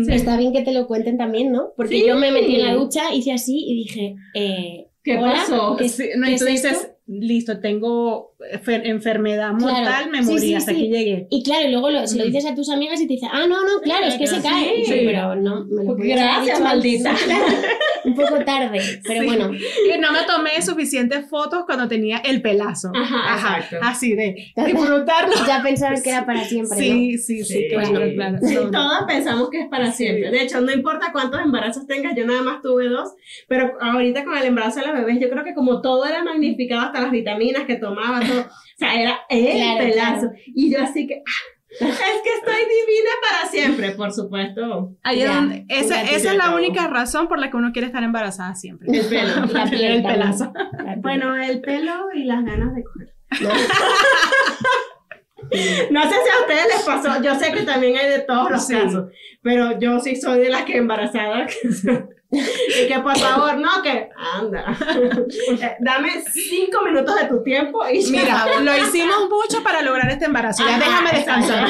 Está 0.09 0.37
bien 0.37 0.53
que 0.53 0.61
te 0.61 0.73
lo 0.73 0.87
cuenten 0.87 1.17
también, 1.17 1.51
¿no? 1.51 1.71
Porque 1.75 2.05
yo 2.05 2.15
me 2.15 2.31
metí 2.31 2.55
en 2.55 2.63
la 2.63 2.73
ducha, 2.75 3.13
hice 3.13 3.31
así 3.31 3.65
y 3.65 3.75
dije, 3.75 4.15
eh, 4.33 4.87
¿qué 5.03 5.17
pasó? 5.17 5.77
no, 6.17 6.29
y 6.29 6.37
tú 6.37 6.45
dices, 6.45 6.91
listo, 7.07 7.59
tengo 7.59 8.34
enfermedad 8.51 9.51
mortal, 9.53 10.09
me 10.09 10.21
morí, 10.21 10.53
hasta 10.53 10.71
aquí 10.71 10.87
llegué. 10.89 11.27
Y 11.29 11.43
claro, 11.43 11.67
y 11.67 11.71
luego 11.71 11.89
lo, 11.89 12.07
se 12.07 12.17
lo 12.17 12.25
dices 12.25 12.45
a 12.45 12.55
tus 12.55 12.69
amigas 12.69 12.99
y 13.01 13.07
te 13.07 13.13
dicen, 13.13 13.29
ah, 13.31 13.45
no, 13.47 13.63
no, 13.63 13.81
claro, 13.81 14.05
es 14.05 14.15
que 14.15 14.27
se 14.27 14.41
cae. 14.41 14.83
pero 14.87 15.35
no, 15.35 15.65
me 15.65 15.83
lo 15.83 15.95
Gracias, 15.95 16.59
maldita. 16.59 17.15
un 18.05 18.15
poco 18.15 18.43
tarde, 18.45 18.79
pero 19.03 19.25
bueno. 19.25 19.51
Y 19.53 19.97
no 19.99 20.11
me 20.11 20.23
tomé 20.23 20.61
suficientes 20.61 21.27
fotos 21.27 21.63
cuando 21.65 21.87
tenía 21.87 22.17
el 22.19 22.41
pelazo. 22.41 22.91
Ajá, 22.95 23.63
Así 23.81 24.15
de 24.15 24.53
disfrutarlo. 24.55 25.33
Ya 25.47 25.61
pensaban 25.63 26.01
que 26.01 26.09
era 26.09 26.25
para 26.25 26.43
siempre. 26.43 26.77
Sí, 26.77 27.17
sí, 27.17 27.43
sí, 27.43 27.67
claro, 27.69 28.01
claro. 28.13 28.37
Todos 28.71 29.03
pensamos 29.07 29.49
que 29.49 29.61
es 29.61 29.67
para 29.67 29.91
siempre. 29.91 30.31
De 30.31 30.43
hecho, 30.43 30.61
no 30.61 30.71
importa 30.71 31.11
cuántos 31.11 31.41
embarazos 31.41 31.87
tengas, 31.87 32.15
yo 32.15 32.25
nada 32.25 32.41
más 32.41 32.61
tuve 32.61 32.87
dos, 32.87 33.13
pero 33.47 33.73
ahorita 33.79 34.23
con 34.23 34.37
el 34.37 34.45
embarazo 34.45 34.79
de 34.79 34.87
la 34.87 34.93
bebés, 34.93 35.19
yo 35.19 35.29
creo 35.29 35.43
que 35.43 35.53
como 35.53 35.81
todo 35.81 36.05
era 36.05 36.23
magnificado, 36.23 36.81
hasta 36.81 37.01
las 37.01 37.11
vitaminas 37.11 37.65
que 37.65 37.75
tomaba, 37.75 38.19
todo, 38.19 38.34
o 38.39 38.77
sea, 38.77 39.01
era 39.01 39.19
el 39.29 39.77
pelazo. 39.77 40.31
Y 40.47 40.71
yo 40.71 40.81
así 40.81 41.07
que. 41.07 41.15
Ah, 41.15 41.55
es 41.81 41.97
que 41.97 42.29
estoy 42.37 42.61
divina 42.61 43.09
para 43.21 43.49
siempre, 43.49 43.91
por 43.91 44.11
supuesto. 44.11 44.95
esa, 45.03 46.01
esa 46.03 46.31
es 46.31 46.37
la 46.37 46.55
única 46.55 46.87
razón 46.87 47.27
por 47.27 47.39
la 47.39 47.49
que 47.49 47.57
uno 47.57 47.71
quiere 47.73 47.87
estar 47.87 48.03
embarazada 48.03 48.55
siempre. 48.55 48.87
El 48.97 49.05
pelo, 49.07 49.45
la 49.51 49.65
piel, 49.65 49.95
el 49.95 50.03
pelazo. 50.03 50.53
Bueno, 50.99 51.35
el 51.35 51.61
pelo 51.61 52.07
y 52.13 52.23
las 52.23 52.45
ganas 52.45 52.73
de 52.75 52.83
coger. 52.83 53.13
No. 55.91 56.01
sé 56.03 56.09
si 56.09 56.29
a 56.29 56.41
ustedes 56.41 56.65
les 56.67 56.83
pasó, 56.83 57.21
yo 57.21 57.35
sé 57.35 57.51
que 57.51 57.61
también 57.63 57.97
hay 57.97 58.09
de 58.09 58.19
todos 58.19 58.49
los 58.49 58.67
casos, 58.67 59.11
pero 59.41 59.77
yo 59.79 59.99
sí 59.99 60.15
soy 60.15 60.39
de 60.39 60.49
las 60.49 60.63
que 60.63 60.77
embarazada 60.77 61.45
y 62.31 62.87
que 62.87 62.99
por 63.01 63.17
favor, 63.17 63.57
no, 63.57 63.81
que 63.83 64.09
anda. 64.17 64.77
Eh, 65.61 65.77
dame 65.79 66.09
cinco 66.31 66.83
minutos 66.83 67.15
de 67.15 67.27
tu 67.27 67.43
tiempo 67.43 67.79
y 67.87 68.05
Mira, 68.11 68.59
lo 68.61 68.77
hicimos 68.77 69.29
mucho 69.29 69.63
para 69.63 69.81
lograr 69.81 70.09
este 70.09 70.25
embarazo. 70.25 70.63
Ya 70.65 70.77
déjame 70.77 71.11
descansar. 71.11 71.69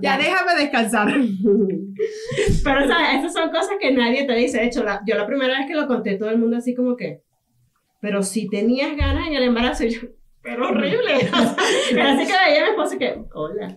Ya 0.00 0.18
déjame 0.18 0.54
descansar. 0.56 1.08
Pero, 2.64 2.88
¿sabes? 2.88 3.18
Esas 3.18 3.32
son 3.32 3.50
cosas 3.50 3.76
que 3.80 3.92
nadie 3.92 4.24
te 4.24 4.34
dice. 4.34 4.58
De 4.58 4.66
hecho, 4.66 4.84
yo 5.06 5.14
la 5.16 5.26
primera 5.26 5.58
vez 5.58 5.66
que 5.66 5.74
lo 5.74 5.86
conté, 5.86 6.16
todo 6.16 6.30
el 6.30 6.38
mundo 6.38 6.56
así 6.56 6.74
como 6.74 6.96
que, 6.96 7.22
pero 8.00 8.22
si 8.22 8.48
tenías 8.48 8.96
ganas 8.96 9.26
en 9.26 9.34
el 9.34 9.42
embarazo, 9.44 9.84
y 9.84 9.90
yo, 9.90 10.00
pero 10.42 10.68
horrible. 10.68 11.14
así 11.32 11.92
que 11.92 12.00
veía 12.00 12.60
a 12.60 12.64
mi 12.64 12.70
esposo 12.70 12.98
que, 12.98 13.22
hola. 13.34 13.74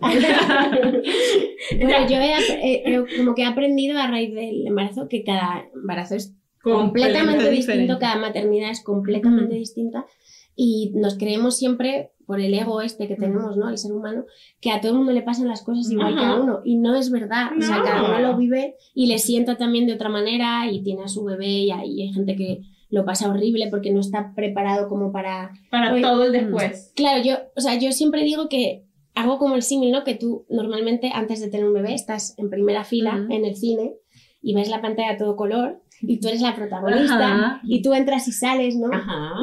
bueno, 1.80 2.08
yo 2.08 2.16
he, 2.16 3.06
como 3.16 3.34
que 3.34 3.42
he 3.42 3.46
aprendido 3.46 3.98
a 3.98 4.06
raíz 4.06 4.34
del 4.34 4.66
embarazo 4.66 5.08
que 5.08 5.24
cada 5.24 5.64
embarazo 5.74 6.14
es 6.14 6.34
completamente, 6.62 7.50
distinto, 7.50 7.98
cada 7.98 8.16
maternidad 8.16 8.70
es 8.70 8.82
completamente 8.82 9.54
distinta 9.56 10.06
y 10.54 10.92
nos 10.94 11.16
creemos 11.16 11.56
siempre 11.56 12.12
por 12.26 12.40
el 12.40 12.54
ego 12.54 12.80
este 12.82 13.08
que 13.08 13.16
tenemos, 13.16 13.56
¿no? 13.56 13.68
El 13.68 13.78
ser 13.78 13.92
humano, 13.92 14.24
que 14.60 14.70
a 14.70 14.80
todo 14.80 14.92
el 14.92 14.98
mundo 14.98 15.12
le 15.12 15.22
pasan 15.22 15.48
las 15.48 15.62
cosas 15.62 15.90
igual 15.90 16.14
que 16.14 16.24
a 16.24 16.36
uno. 16.36 16.60
Y 16.64 16.76
no 16.76 16.94
es 16.94 17.10
verdad. 17.10 17.50
O 17.58 17.60
sea, 17.60 17.82
cada 17.82 18.04
uno 18.04 18.20
lo 18.20 18.36
vive 18.36 18.76
y 18.94 19.06
le 19.06 19.18
sienta 19.18 19.56
también 19.56 19.86
de 19.86 19.94
otra 19.94 20.08
manera 20.08 20.70
y 20.70 20.82
tiene 20.82 21.04
a 21.04 21.08
su 21.08 21.24
bebé 21.24 21.48
y 21.48 21.70
hay, 21.70 22.12
gente 22.12 22.36
que 22.36 22.60
lo 22.92 23.06
pasa 23.06 23.30
horrible 23.30 23.68
porque 23.70 23.90
no 23.90 24.00
está 24.00 24.34
preparado 24.34 24.86
como 24.88 25.12
para... 25.12 25.50
Para 25.70 25.98
todo 26.00 26.24
el 26.24 26.32
después. 26.32 26.92
Claro, 26.94 27.22
yo, 27.24 27.36
o 27.56 27.60
sea, 27.60 27.78
yo 27.78 27.90
siempre 27.90 28.22
digo 28.22 28.50
que 28.50 28.84
hago 29.14 29.38
como 29.38 29.56
el 29.56 29.62
símil, 29.62 29.92
¿no? 29.92 30.04
Que 30.04 30.14
tú 30.14 30.44
normalmente 30.50 31.10
antes 31.12 31.40
de 31.40 31.48
tener 31.48 31.66
un 31.66 31.72
bebé 31.72 31.94
estás 31.94 32.34
en 32.38 32.50
primera 32.50 32.84
fila 32.84 33.26
en 33.30 33.46
el 33.46 33.56
cine 33.56 33.94
y 34.42 34.54
ves 34.54 34.68
la 34.68 34.82
pantalla 34.82 35.12
a 35.12 35.16
todo 35.16 35.36
color 35.36 35.82
y 36.02 36.20
tú 36.20 36.28
eres 36.28 36.42
la 36.42 36.54
protagonista 36.54 37.62
y 37.64 37.80
tú 37.80 37.94
entras 37.94 38.28
y 38.28 38.32
sales, 38.32 38.76
¿no? 38.76 38.90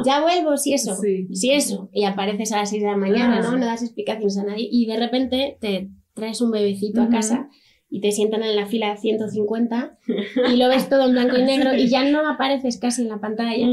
Ya 0.04 0.20
vuelvo, 0.20 0.56
si 0.56 0.72
eso, 0.72 0.94
si 0.94 1.50
eso, 1.50 1.90
y 1.92 2.04
apareces 2.04 2.52
a 2.52 2.58
las 2.58 2.70
6 2.70 2.82
de 2.82 2.88
la 2.88 2.96
mañana, 2.96 3.40
¿no? 3.40 3.56
No 3.56 3.66
das 3.66 3.82
explicaciones 3.82 4.38
a 4.38 4.44
nadie 4.44 4.68
y 4.70 4.86
de 4.86 4.96
repente 4.96 5.58
te 5.60 5.90
traes 6.14 6.40
un 6.40 6.52
bebecito 6.52 7.02
a 7.02 7.08
casa 7.08 7.48
y 7.90 8.00
te 8.00 8.12
sientan 8.12 8.42
en 8.42 8.56
la 8.56 8.66
fila 8.66 8.96
150 8.96 9.98
y 10.52 10.56
lo 10.56 10.68
ves 10.68 10.88
todo 10.88 11.06
en 11.06 11.12
blanco 11.12 11.36
y 11.36 11.42
negro 11.42 11.74
y 11.74 11.88
ya 11.88 12.04
no 12.04 12.28
apareces 12.28 12.78
casi 12.78 13.02
en 13.02 13.08
la 13.08 13.18
pantalla. 13.18 13.66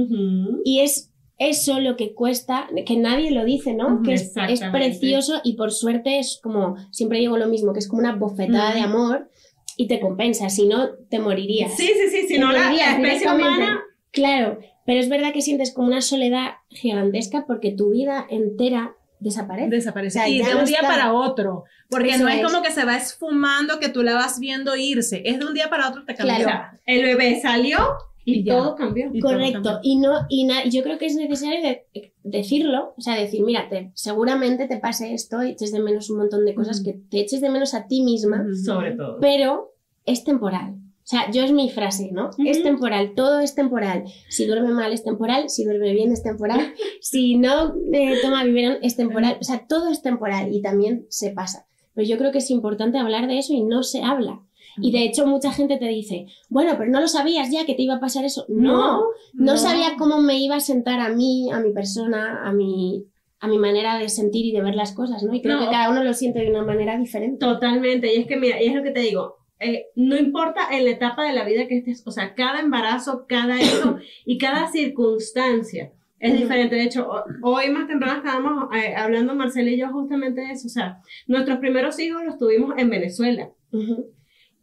Y 0.63 0.79
es 0.79 1.12
eso 1.39 1.79
lo 1.79 1.95
que 1.95 2.13
cuesta, 2.13 2.67
que 2.86 2.97
nadie 2.97 3.31
lo 3.31 3.45
dice, 3.45 3.74
¿no? 3.74 4.01
Que 4.01 4.13
es, 4.13 4.33
es, 4.50 4.63
precioso 4.63 5.39
y 5.43 5.53
por 5.53 5.71
suerte 5.71 6.17
es 6.17 6.39
como, 6.41 6.75
siempre 6.91 7.19
digo 7.19 7.38
lo 7.38 7.47
mismo, 7.47 7.74
que 7.74 7.79
es 7.79 7.88
como 7.88 8.00
una 8.00 8.15
bofetada 8.15 8.74
de 8.74 8.81
amor 8.81 9.29
y 9.77 9.88
te 9.88 10.00
compensa, 10.00 10.50
si 10.50 10.67
no 10.67 10.89
te 11.09 11.19
morirías. 11.19 11.77
Sí, 11.77 11.86
sí, 11.86 12.09
sí, 12.09 12.27
si 12.27 12.39
no 12.39 12.51
la, 12.51 12.74
especie 12.74 13.31
humana... 13.31 13.83
Claro, 14.12 14.57
pero 14.86 15.00
es 15.00 15.09
verdad 15.09 15.31
que 15.31 15.43
sientes 15.43 15.71
como 15.71 15.89
una 15.89 16.01
soledad 16.01 16.53
gigantesca 16.69 17.45
porque 17.45 17.71
tu 17.71 17.91
vida 17.91 18.25
entera 18.29 18.95
desaparece. 19.19 19.69
Desaparece. 19.69 20.29
y 20.29 20.43
de 20.43 20.55
un 20.55 20.65
día 20.65 20.81
para 20.81 21.13
otro. 21.13 21.63
Porque 21.89 22.17
no 22.17 22.27
es, 22.27 22.43
como 22.43 22.62
que 22.62 22.71
se 22.71 22.86
va 22.86 22.97
esfumando, 22.97 23.79
que 23.79 23.89
tú 23.89 24.03
la 24.03 24.13
vas 24.13 24.39
viendo 24.39 24.75
irse. 24.75 25.21
Es 25.25 25.39
de 25.39 25.45
un 25.45 25.53
día 25.53 25.69
para 25.69 25.89
otro 25.89 26.05
te 26.05 26.15
cambió. 26.15 26.45
Claro. 26.45 26.77
El 26.86 27.03
bebé 27.03 27.39
salió 27.41 27.77
y, 28.25 28.43
todo 28.43 28.75
cambió. 28.75 29.09
Correcto. 29.21 29.79
Y 29.83 29.97
no, 29.97 30.25
y 30.29 30.47
yo 30.69 30.83
creo 30.83 30.97
que 30.97 31.05
es 31.05 31.15
necesario 31.15 31.79
decirlo, 32.24 32.93
o 32.97 33.01
sea, 33.01 33.15
decir, 33.15 33.43
mira, 33.43 33.69
seguramente 33.93 34.67
te 34.67 34.77
pase 34.77 35.13
esto 35.13 35.43
y 35.43 35.51
eches 35.51 35.71
de 35.71 35.79
menos 35.79 36.09
un 36.09 36.17
montón 36.17 36.45
de 36.45 36.53
cosas 36.53 36.81
que 36.83 36.93
te 36.93 37.21
eches 37.21 37.39
de 37.39 37.50
menos 37.50 37.74
a 37.74 37.88
ti 37.88 38.03
misma. 38.03 38.45
Sobre 38.65 38.91
todo. 38.95 39.19
Pero 39.21 39.74
es 40.05 40.24
temporal. 40.24 40.75
O 41.07 41.09
sea, 41.09 41.31
yo 41.31 41.41
es 41.45 41.53
mi 41.53 41.69
frase, 41.69 42.09
¿no? 42.11 42.31
Es 42.37 42.63
temporal, 42.63 43.13
todo 43.15 43.39
es 43.39 43.55
temporal. 43.55 44.03
Si 44.27 44.45
duerme 44.45 44.73
mal 44.73 44.91
es 44.91 45.05
temporal, 45.05 45.49
si 45.49 45.63
duerme 45.63 45.93
bien 45.93 46.11
es 46.11 46.21
temporal, 46.21 46.73
si 46.99 47.37
no 47.37 47.75
eh, 47.93 48.15
toma 48.21 48.43
biberón 48.43 48.79
es 48.81 48.97
temporal. 48.97 49.37
O 49.39 49.43
sea, 49.45 49.65
todo 49.69 49.89
es 49.89 50.01
temporal 50.01 50.53
y 50.53 50.61
también 50.61 51.05
se 51.07 51.31
pasa. 51.31 51.65
Pero 51.93 52.05
yo 52.05 52.17
creo 52.17 52.33
que 52.33 52.39
es 52.39 52.51
importante 52.51 52.97
hablar 52.97 53.27
de 53.27 53.37
eso 53.37 53.53
y 53.53 53.63
no 53.63 53.83
se 53.83 54.03
habla. 54.03 54.41
Y 54.81 54.91
de 54.91 55.05
hecho 55.05 55.25
mucha 55.25 55.53
gente 55.53 55.77
te 55.77 55.87
dice, 55.87 56.27
bueno, 56.49 56.73
pero 56.77 56.91
no 56.91 56.99
lo 56.99 57.07
sabías 57.07 57.49
ya 57.51 57.65
que 57.65 57.73
te 57.73 57.83
iba 57.83 57.95
a 57.95 57.99
pasar 58.01 58.25
eso. 58.25 58.43
No, 58.49 59.03
no, 59.33 59.57
sabía 59.57 59.95
cómo 59.97 60.21
me 60.21 60.37
iba 60.39 60.57
a 60.57 60.59
sentar 60.59 60.99
a 60.99 61.07
mí, 61.07 61.49
a 61.53 61.61
mi 61.61 61.71
persona, 61.71 62.41
a 62.45 62.51
mi, 62.51 63.05
a 63.39 63.47
mi 63.47 63.57
manera 63.57 63.97
de 63.97 64.09
sentir 64.09 64.45
y 64.45 64.51
de 64.51 64.61
ver 64.61 64.75
las 64.75 64.91
cosas, 64.91 65.23
¿no? 65.23 65.33
Y 65.33 65.41
creo 65.41 65.57
que 65.57 65.67
cada 65.67 65.89
uno 65.89 66.03
lo 66.03 66.13
siente 66.13 66.39
de 66.39 66.49
una 66.49 66.63
manera 66.63 66.97
diferente. 66.97 67.39
Totalmente. 67.39 68.13
Y 68.13 68.19
es 68.19 68.27
que, 68.27 68.35
mira, 68.35 68.61
y 68.61 68.67
es 68.67 68.75
lo 68.75 68.83
que 68.83 68.91
te 68.91 68.99
digo, 68.99 69.37
eh, 69.59 69.87
no 69.95 70.17
importa 70.17 70.67
en 70.71 70.85
la 70.85 70.91
etapa 70.91 71.23
de 71.23 71.33
la 71.33 71.43
vida 71.43 71.67
que 71.67 71.77
estés, 71.77 72.03
o 72.05 72.11
sea, 72.11 72.35
cada 72.35 72.59
embarazo, 72.59 73.25
cada 73.27 73.59
hijo 73.61 73.97
y 74.25 74.37
cada 74.37 74.67
circunstancia 74.67 75.91
es 76.19 76.37
diferente. 76.37 76.75
De 76.75 76.83
hecho, 76.83 77.09
hoy 77.41 77.69
más 77.69 77.87
temprano 77.87 78.17
estábamos 78.17 78.75
eh, 78.75 78.95
hablando 78.95 79.35
Marcela 79.35 79.69
y 79.69 79.77
yo 79.77 79.89
justamente 79.89 80.41
de 80.41 80.51
eso. 80.51 80.67
O 80.67 80.71
sea, 80.71 80.99
nuestros 81.27 81.59
primeros 81.59 81.99
hijos 81.99 82.23
los 82.23 82.37
tuvimos 82.37 82.73
en 82.77 82.89
Venezuela 82.89 83.51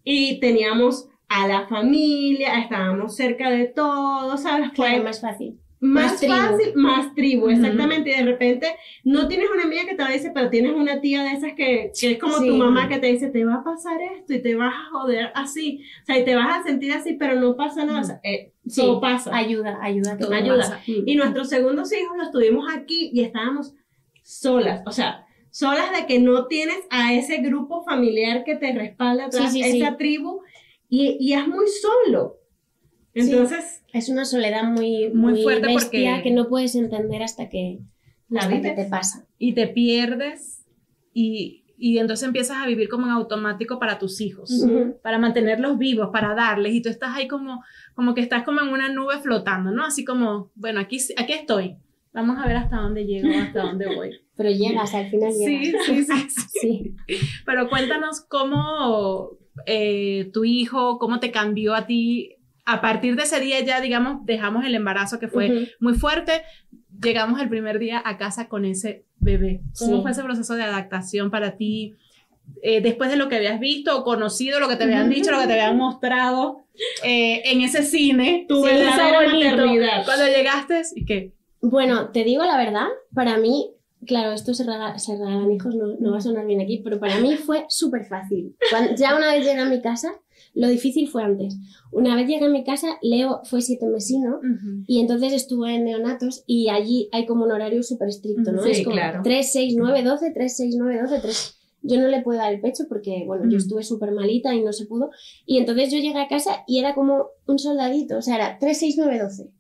y 0.03 0.41
teníamos 0.41 1.09
a 1.29 1.47
la 1.49 1.67
familia, 1.67 2.61
estábamos 2.61 3.17
cerca 3.17 3.51
de 3.51 3.67
todo, 3.67 4.37
¿sabes? 4.37 4.71
Fue 4.75 5.01
más 5.01 5.21
fácil. 5.21 5.59
Más, 5.81 6.25
fácil, 6.27 6.73
más 6.77 7.15
tribu, 7.15 7.49
exactamente. 7.49 8.11
Y 8.11 8.17
de 8.17 8.23
repente 8.23 8.69
no 9.03 9.29
tienes 9.29 9.49
una 9.53 9.65
amiga 9.65 9.85
que 9.85 9.95
te 9.95 10.13
dice, 10.13 10.31
pero 10.33 10.49
tienes 10.49 10.73
una 10.73 11.01
tía 11.01 11.23
de 11.25 11.33
esas 11.33 11.53
que, 11.53 11.93
que 11.99 12.13
es 12.13 12.19
como 12.19 12.39
tu 12.39 12.57
mamá 12.57 12.89
que 12.89 12.99
te 12.99 13.09
dice, 13.09 13.29
te 13.29 13.45
va 13.45 13.57
a 13.57 13.65
pasar 13.65 14.01
esto 14.01 14.33
y 14.33 14.41
te 14.41 14.55
vas 14.55 14.73
a 14.73 14.91
joder 14.91 15.31
así. 15.35 15.85
O 16.03 16.07
sea, 16.07 16.19
y 16.19 16.25
te 16.25 16.35
vas 16.35 16.61
a 16.61 16.63
sentir 16.63 16.93
así, 16.93 17.15
pero 17.15 17.39
no 17.39 17.57
pasa 17.57 17.85
nada. 17.85 18.01
O 18.01 18.05
sea, 18.05 18.21
eh, 18.23 18.53
todo 18.75 19.01
pasa. 19.01 19.37
Ayuda, 19.37 19.79
ayuda. 19.83 20.17
Todo 20.17 20.33
ayuda. 20.33 20.81
Y 20.87 21.17
nuestros 21.17 21.51
segundos 21.51 21.93
hijos 21.93 22.17
los 22.17 22.31
tuvimos 22.31 22.73
aquí 22.75 23.11
y 23.13 23.23
estábamos 23.23 23.75
solas. 24.23 24.83
O 24.87 24.93
sea, 24.93 25.27
solas 25.51 25.93
de 25.97 26.07
que 26.07 26.19
no 26.19 26.47
tienes 26.47 26.79
a 26.91 27.13
ese 27.13 27.39
grupo 27.39 27.85
familiar 27.85 28.45
que 28.45 28.57
te 28.57 28.73
respalda 28.73 29.27
atrás, 29.27 29.55
esa 29.55 29.97
tribu, 29.97 30.41
y, 30.89 31.17
y 31.21 31.35
es 31.35 31.47
muy 31.47 31.67
solo. 31.69 32.39
Entonces, 33.15 33.83
es 33.93 34.09
una 34.09 34.25
soledad 34.25 34.65
muy, 34.65 35.11
muy, 35.11 35.43
fuerte 35.43 35.69
bestia 35.69 36.23
que 36.23 36.33
no 36.33 36.49
puedes 36.49 36.75
entender 36.75 37.23
hasta 37.23 37.49
que, 37.49 37.81
la 38.29 38.49
vida 38.49 38.75
te 38.75 38.85
pasa. 38.87 39.27
Y 39.39 39.53
te 39.53 39.69
pierdes 39.69 40.65
y, 41.13 41.65
y, 41.79 41.99
entonces 41.99 42.27
empiezas 42.27 42.57
a 42.57 42.67
vivir 42.67 42.89
como 42.89 43.07
en 43.07 43.13
automático 43.13 43.79
para 43.79 43.99
tus 43.99 44.21
hijos, 44.21 44.67
para 45.03 45.19
mantenerlos 45.19 45.79
vivos, 45.79 46.09
para 46.13 46.35
darles 46.35 46.75
y 46.75 46.83
tú 46.83 46.89
estás 46.89 47.15
ahí 47.15 47.29
como, 47.29 47.63
como 47.95 48.15
que 48.15 48.23
estás 48.23 48.43
como 48.43 48.61
en 48.61 48.69
una 48.69 48.89
nube 48.89 49.19
flotando, 49.19 49.71
¿no? 49.71 49.85
Así 49.85 50.05
como, 50.05 50.51
bueno, 50.57 50.81
aquí, 50.81 50.99
aquí 51.17 51.33
estoy, 51.33 51.77
vamos 52.13 52.39
a 52.39 52.47
ver 52.47 52.57
hasta 52.57 52.79
dónde 52.79 53.05
llego, 53.05 53.29
hasta 53.39 53.63
dónde 53.63 53.95
voy. 53.95 54.11
Pero 54.37 54.51
llegas, 54.51 54.93
al 54.95 55.09
final 55.11 55.33
llegas. 55.33 55.85
Sí, 55.87 56.03
sí, 56.03 56.29
sí. 56.61 56.97
Pero 57.47 57.69
cuéntanos 57.69 58.21
cómo 58.23 59.39
eh, 59.67 60.31
tu 60.33 60.45
hijo, 60.45 60.99
cómo 60.99 61.21
te 61.21 61.31
cambió 61.31 61.75
a 61.75 61.87
ti 61.87 62.39
a 62.65 62.81
partir 62.81 63.17
de 63.17 63.25
ese 63.25 63.41
día 63.41 63.61
ya, 63.61 63.81
digamos, 63.81 64.25
dejamos 64.25 64.65
el 64.65 64.75
embarazo 64.75 65.19
que 65.19 65.29
fue 65.29 65.69
muy 65.81 65.95
fuerte, 65.95 66.43
llegamos 67.03 67.41
el 67.41 67.49
primer 67.49 67.79
día 67.79 68.03
a 68.05 68.17
casa 68.17 68.49
con 68.49 68.65
ese 68.65 69.05
bebé. 69.19 69.61
¿Cómo 69.79 70.03
fue 70.03 70.13
ese 70.13 70.23
proceso 70.23 70.55
de 70.55 70.63
adaptación 70.63 71.31
para 71.31 71.57
ti? 71.57 71.95
Eh, 72.63 72.81
después 72.81 73.11
de 73.11 73.17
lo 73.17 73.29
que 73.29 73.37
habías 73.37 73.61
visto 73.61 73.99
o 73.99 74.05
conocido, 74.05 74.61
lo 74.61 74.69
que 74.69 74.77
te 74.77 74.85
habían 74.85 75.11
dicho, 75.11 75.31
lo 75.31 75.41
que 75.41 75.47
te 75.47 75.55
habían 75.55 75.77
mostrado 75.77 76.67
eh, 77.03 77.43
en 77.45 77.63
ese 77.63 77.83
cine, 77.83 78.47
tu 78.49 78.63
maternidad. 78.63 80.05
Cuando 80.05 80.27
llegaste, 80.27 80.83
¿y 80.95 81.05
qué? 81.05 81.33
Bueno, 81.61 82.11
te 82.11 82.25
digo 82.25 82.45
la 82.45 82.59
verdad, 82.59 82.87
para 83.15 83.39
mí, 83.39 83.71
claro, 84.07 84.33
esto 84.33 84.53
se, 84.53 84.65
regalan 84.65 85.53
hijos, 85.53 85.75
no, 85.75 85.97
no, 85.99 86.13
va 86.13 86.19
a 86.19 86.21
sonar 86.21 86.47
bien 86.47 86.61
aquí, 86.61 86.81
pero 86.85 87.01
para 87.01 87.19
mí 87.19 87.37
fue 87.37 87.65
súper 87.69 88.05
fácil. 88.05 88.55
ya 88.97 89.17
una 89.17 89.33
vez 89.33 89.47
llegué 89.47 89.61
a 89.61 89.65
mi 89.65 89.81
casa, 89.81 90.13
lo 90.55 90.69
difícil 90.69 91.09
fue 91.09 91.23
antes. 91.23 91.57
Una 91.93 92.17
vez 92.17 92.29
llegué 92.29 92.47
a 92.47 92.49
mi 92.49 92.65
casa, 92.65 92.99
Leo 93.03 93.41
fue 93.45 93.61
siete 93.61 93.87
mesino 93.87 94.41
y 94.87 95.01
entonces 95.01 95.33
estuve 95.33 95.75
en 95.75 95.85
neonatos 95.85 96.45
y 96.47 96.69
allí 96.69 97.09
hay 97.13 97.27
como 97.27 97.45
un 97.45 97.53
horario 97.53 97.83
súper 97.83 98.09
estricto, 98.09 98.53
¿no? 98.53 98.63
Sí, 98.63 98.71
es 98.71 98.85
como 98.85 98.97
claro. 98.97 99.21
3, 99.23 99.53
6, 99.53 99.75
9, 99.77 100.03
12, 100.03 100.31
3, 100.33 100.57
6, 100.57 100.75
9, 100.79 101.01
12, 101.03 101.21
3. 101.21 101.57
Yo 101.87 102.01
no 102.01 102.09
le 102.09 102.23
puedo 102.23 102.39
dar 102.39 102.53
el 102.53 102.61
pecho 102.61 102.85
porque, 102.89 103.25
bueno, 103.27 103.45
yo 103.51 103.59
estuve 103.59 103.83
súper 103.83 104.13
malita 104.13 104.55
y 104.55 104.63
no 104.63 104.73
se 104.73 104.87
pudo. 104.87 105.11
Y 105.45 105.59
entonces 105.59 105.93
yo 105.93 105.99
llegué 105.99 106.19
a 106.19 106.29
casa 106.29 106.65
y 106.67 106.79
era 106.79 106.95
como 106.95 107.27
un 107.47 107.59
soldadito, 107.59 108.17
o 108.17 108.23
sea, 108.23 108.37
era 108.37 108.59
3, 108.59 108.79
6, 108.79 108.95
9, 108.99 109.19
12. 109.19 109.51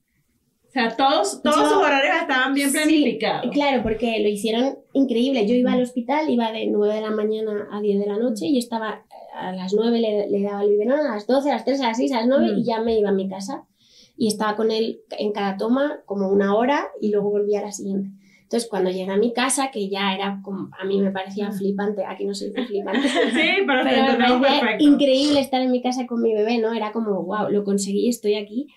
O 0.75 0.77
sea, 0.77 0.97
todos, 0.97 1.41
todos 1.41 1.69
sus 1.69 1.77
horarios 1.77 2.17
estaban 2.23 2.53
bien 2.53 2.73
planificados. 2.73 3.49
claro, 3.53 3.85
porque 3.85 4.19
lo 4.19 4.29
hicieron 4.29 4.77
increíble. 4.93 5.47
Yo 5.47 5.55
iba 5.55 5.73
al 5.73 5.83
hospital, 5.83 6.29
iba 6.29 6.51
de 6.51 6.67
9 6.67 6.95
de 6.97 7.01
la 7.01 7.13
mañana 7.13 7.69
a 7.71 7.81
10 7.81 8.01
de 8.01 8.07
la 8.07 8.19
noche 8.19 8.47
y 8.47 8.59
estaba 8.59 9.05
a 9.37 9.53
las 9.53 9.73
9 9.73 10.27
le, 10.29 10.43
daba 10.43 10.65
el 10.65 10.71
biberón, 10.71 10.99
a 10.99 11.15
las 11.15 11.29
12, 11.29 11.49
a 11.49 11.55
las 11.55 11.65
3, 11.65 11.81
a 11.81 11.87
las 11.89 11.97
6, 11.97 12.13
a 12.13 12.17
las 12.19 12.27
9 12.27 12.47
y 12.57 12.63
mm. 12.63 12.65
ya 12.65 12.81
me 12.81 12.99
iba 12.99 13.11
a 13.11 13.13
mi 13.13 13.29
casa. 13.29 13.69
Y 14.17 14.27
estaba 14.27 14.57
con 14.57 14.73
él 14.73 15.01
en 15.17 15.31
cada 15.31 15.57
toma 15.57 16.01
como 16.07 16.29
una 16.29 16.57
hora 16.57 16.89
y 17.01 17.13
luego 17.13 17.31
volvía 17.31 17.61
a 17.61 17.67
la 17.67 17.73
siguiente. 17.73 18.11
Entonces, 18.43 18.69
cuando 18.69 18.91
llegué 18.91 19.11
a 19.11 19.17
mi 19.17 19.33
casa, 19.33 19.71
que 19.73 19.89
ya 19.89 20.13
era 20.13 20.41
como, 20.43 20.71
a 20.79 20.85
mí 20.85 21.01
me 21.01 21.11
parecía 21.11 21.51
flipante, 21.51 22.05
aquí 22.05 22.25
no 22.25 22.35
soy 22.35 22.51
flipante, 22.51 23.09
sí, 23.09 23.65
pero, 23.67 23.85
me 23.85 24.49
parecía 24.51 24.77
increíble 24.81 25.41
estar 25.41 25.61
en 25.63 25.71
mi 25.71 25.83
casa 25.83 26.07
con 26.07 26.21
mi 26.21 26.35
bebé, 26.35 26.59
¿no? 26.59 26.73
Era 26.73 26.93
como, 26.93 27.23
wow, 27.23 27.49
lo 27.51 27.65
conseguí, 27.65 28.09
estoy 28.09 28.35
aquí. 28.35 28.69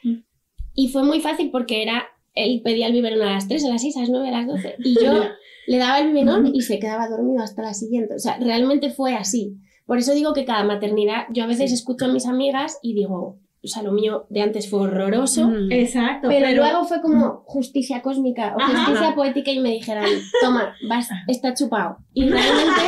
Y 0.77 0.89
fue 0.89 1.03
muy 1.03 1.19
fácil 1.19 1.49
porque 1.51 1.81
era, 1.81 2.05
él 2.35 2.61
pedía 2.63 2.85
el 2.85 2.93
biberón 2.93 3.23
a 3.23 3.33
las 3.33 3.47
3, 3.47 3.65
a 3.65 3.69
las 3.69 3.81
6, 3.81 3.97
a 3.97 3.99
las 4.01 4.09
9, 4.09 4.27
a 4.29 4.31
las 4.31 4.47
12, 4.47 4.75
y 4.85 5.03
yo 5.03 5.23
le 5.67 5.77
daba 5.77 5.99
el 5.99 6.13
biberón 6.13 6.55
y 6.55 6.61
se 6.61 6.77
quedaba 6.77 7.09
dormido 7.09 7.43
hasta 7.43 7.63
la 7.63 7.73
siguiente. 7.73 8.13
O 8.13 8.19
sea, 8.19 8.37
realmente 8.37 8.91
fue 8.91 9.15
así. 9.15 9.57
Por 9.87 9.97
eso 9.97 10.13
digo 10.13 10.33
que 10.33 10.45
cada 10.45 10.63
maternidad, 10.63 11.25
yo 11.33 11.45
a 11.45 11.47
veces 11.47 11.71
escucho 11.71 12.05
a 12.05 12.09
mis 12.09 12.27
amigas 12.27 12.77
y 12.83 12.93
digo, 12.93 13.39
o 13.63 13.67
sea, 13.67 13.81
lo 13.81 13.91
mío 13.91 14.27
de 14.29 14.41
antes 14.41 14.69
fue 14.69 14.81
horroroso. 14.81 15.51
Exacto. 15.71 16.27
Pero, 16.27 16.51
luego 16.51 16.85
fue 16.85 17.01
como 17.01 17.43
justicia 17.45 18.03
cósmica 18.03 18.55
o 18.55 18.59
justicia 18.59 19.15
poética 19.15 19.51
y 19.51 19.59
me 19.59 19.71
dijeron, 19.71 20.05
toma, 20.43 20.75
vas, 20.87 21.09
está 21.27 21.55
chupado. 21.55 21.97
Y 22.13 22.29
realmente 22.29 22.81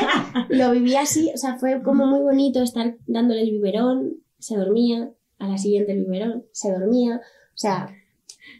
lo 0.49 0.71
viví 0.71 0.95
así, 0.95 1.31
o 1.33 1.37
sea, 1.37 1.57
fue 1.57 1.81
como 1.81 2.05
muy 2.05 2.19
bonito 2.19 2.61
estar 2.61 2.95
dándole 3.07 3.41
el 3.41 3.51
biberón, 3.51 4.17
se 4.37 4.57
dormía, 4.57 5.09
a 5.39 5.47
la 5.47 5.57
siguiente 5.57 5.93
el 5.93 6.03
biberón, 6.03 6.45
se 6.51 6.71
dormía, 6.71 7.21
sea, 7.59 7.95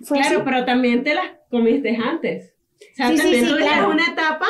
fue 0.03 0.19
Claro, 0.19 0.43
pero 0.43 0.65
también 0.65 1.03
te 1.03 1.13
las 1.13 1.25
comiste 1.49 1.95
antes. 1.95 2.53
O 2.79 2.95
sea, 2.95 3.15
también 3.15 3.45
sí, 3.45 3.51
una 3.51 4.07
etapa 4.11 4.47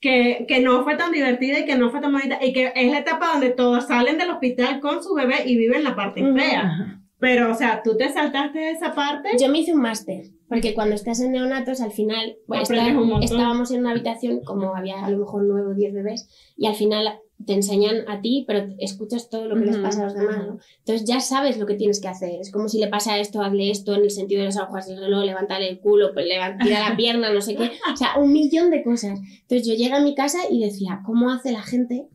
que, 0.00 0.46
que, 0.48 0.60
no 0.60 0.82
fue 0.82 0.96
tan 0.96 1.12
divertida 1.12 1.60
y 1.60 1.64
que 1.64 1.76
no 1.76 1.90
fue 1.90 2.00
tan 2.00 2.12
bonita 2.12 2.38
y 2.42 2.52
que 2.52 2.72
es 2.74 2.90
la 2.90 2.98
etapa 2.98 3.32
donde 3.32 3.50
todos 3.50 3.86
salen 3.86 4.18
del 4.18 4.30
hospital 4.30 4.80
con 4.80 5.02
su 5.02 5.14
bebé 5.14 5.42
y 5.46 5.56
viven 5.56 5.84
la 5.84 5.94
parte 5.94 6.22
fea. 6.34 6.98
Pero, 7.18 7.52
o 7.52 7.54
sea, 7.54 7.82
¿tú 7.84 7.96
te 7.96 8.08
saltaste 8.08 8.70
esa 8.70 8.94
parte? 8.94 9.30
Yo 9.38 9.48
me 9.48 9.60
hice 9.60 9.72
un 9.72 9.80
máster, 9.80 10.24
porque 10.48 10.74
cuando 10.74 10.96
estás 10.96 11.20
en 11.20 11.30
neonatos, 11.30 11.80
al 11.80 11.92
final, 11.92 12.36
pues, 12.48 12.68
estábamos 12.68 13.70
en 13.70 13.80
una 13.80 13.92
habitación, 13.92 14.42
como 14.42 14.74
había 14.74 15.04
a 15.04 15.08
lo 15.08 15.18
mejor 15.18 15.44
nueve 15.44 15.68
o 15.70 15.74
diez 15.74 15.94
bebés, 15.94 16.28
y 16.56 16.66
al 16.66 16.74
final 16.74 17.20
te 17.46 17.52
enseñan 17.52 18.08
a 18.08 18.20
ti, 18.20 18.44
pero 18.46 18.68
escuchas 18.78 19.28
todo 19.30 19.46
lo 19.46 19.54
que 19.54 19.66
les 19.66 19.76
pasa 19.78 20.02
a 20.02 20.04
los 20.04 20.14
demás, 20.14 20.38
¿no? 20.46 20.58
Entonces 20.78 21.06
ya 21.06 21.20
sabes 21.20 21.58
lo 21.58 21.66
que 21.66 21.74
tienes 21.74 22.00
que 22.00 22.08
hacer. 22.08 22.40
Es 22.40 22.50
como 22.50 22.68
si 22.68 22.78
le 22.78 22.88
pasa 22.88 23.18
esto, 23.18 23.42
hazle 23.42 23.70
esto 23.70 23.94
en 23.94 24.02
el 24.02 24.10
sentido 24.10 24.40
de 24.40 24.46
las 24.46 24.56
agujas 24.56 24.86
del 24.86 24.98
reloj, 24.98 25.24
levantarle 25.24 25.68
el 25.68 25.80
culo, 25.80 26.12
pues, 26.12 26.26
levantar 26.26 26.68
la 26.68 26.96
pierna, 26.96 27.32
no 27.32 27.40
sé 27.40 27.56
qué. 27.56 27.70
O 27.92 27.96
sea, 27.96 28.18
un 28.18 28.32
millón 28.32 28.70
de 28.70 28.82
cosas. 28.82 29.20
Entonces 29.20 29.66
yo 29.66 29.74
llegué 29.74 29.94
a 29.94 30.00
mi 30.00 30.14
casa 30.14 30.38
y 30.50 30.60
decía, 30.60 31.00
¿cómo 31.04 31.30
hace 31.30 31.52
la 31.52 31.62
gente 31.62 32.08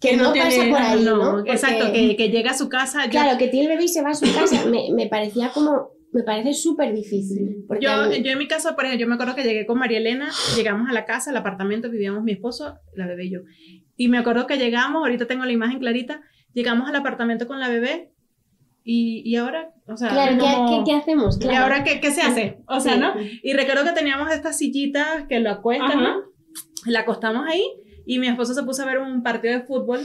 que, 0.00 0.16
no, 0.16 0.32
pasa 0.32 0.64
por 0.68 0.78
ahí, 0.80 1.02
¿no? 1.02 1.40
exacto, 1.46 1.92
que, 1.92 2.14
que, 2.14 2.28
llega 2.28 2.52
a 2.52 2.56
su 2.56 2.68
casa. 2.68 3.08
Claro, 3.10 3.36
que 3.36 3.48
tiene 3.48 3.66
el 3.66 3.72
bebé 3.72 3.84
y 3.84 3.88
se 3.88 4.02
va 4.02 4.10
a 4.10 4.14
su 4.14 4.32
casa. 4.32 4.64
me, 4.66 4.92
me 4.92 5.08
parecía 5.08 5.50
como, 5.52 5.90
me 6.12 6.22
parece 6.22 6.54
súper 6.54 6.94
difícil. 6.94 7.66
Yo, 7.80 8.12
yo 8.12 8.32
en 8.32 8.38
mi 8.38 8.48
caso, 8.48 8.74
por 8.74 8.84
ejemplo, 8.84 9.00
yo 9.00 9.08
me 9.08 9.14
acuerdo 9.14 9.34
que 9.34 9.42
llegué 9.42 9.66
con 9.66 9.78
María 9.78 9.98
Elena, 9.98 10.30
llegamos 10.56 10.88
a 10.88 10.92
la 10.92 11.04
casa, 11.04 11.30
al 11.30 11.36
apartamento, 11.36 11.90
vivíamos 11.90 12.22
mi 12.22 12.32
esposo, 12.32 12.78
la 12.94 13.06
bebé 13.06 13.26
y 13.26 13.30
yo. 13.30 13.40
Y 13.98 14.08
me 14.08 14.16
acuerdo 14.16 14.46
que 14.46 14.56
llegamos, 14.56 15.02
ahorita 15.02 15.26
tengo 15.26 15.44
la 15.44 15.52
imagen 15.52 15.80
clarita, 15.80 16.22
llegamos 16.54 16.88
al 16.88 16.96
apartamento 16.96 17.46
con 17.46 17.60
la 17.60 17.68
bebé 17.68 18.12
y, 18.84 19.22
y 19.26 19.36
ahora, 19.36 19.72
o 19.86 19.96
sea, 19.96 20.08
claro, 20.08 20.38
¿qué, 20.38 20.82
¿qué, 20.86 20.96
hacemos? 20.96 21.38
¿Y 21.44 21.54
ahora 21.54 21.84
qué, 21.84 22.00
qué 22.00 22.12
se 22.12 22.22
hace? 22.22 22.60
O 22.66 22.80
sea, 22.80 22.96
¿no? 22.96 23.12
Y 23.42 23.52
recuerdo 23.52 23.84
que 23.84 23.92
teníamos 23.92 24.30
estas 24.30 24.56
sillitas 24.56 25.26
que 25.28 25.40
lo 25.40 25.50
acuestan, 25.50 26.02
¿no? 26.02 26.22
La 26.86 27.00
acostamos 27.00 27.44
ahí 27.46 27.62
y 28.06 28.20
mi 28.20 28.28
esposo 28.28 28.54
se 28.54 28.62
puso 28.62 28.82
a 28.82 28.86
ver 28.86 28.98
un 28.98 29.22
partido 29.22 29.52
de 29.52 29.66
fútbol 29.66 30.00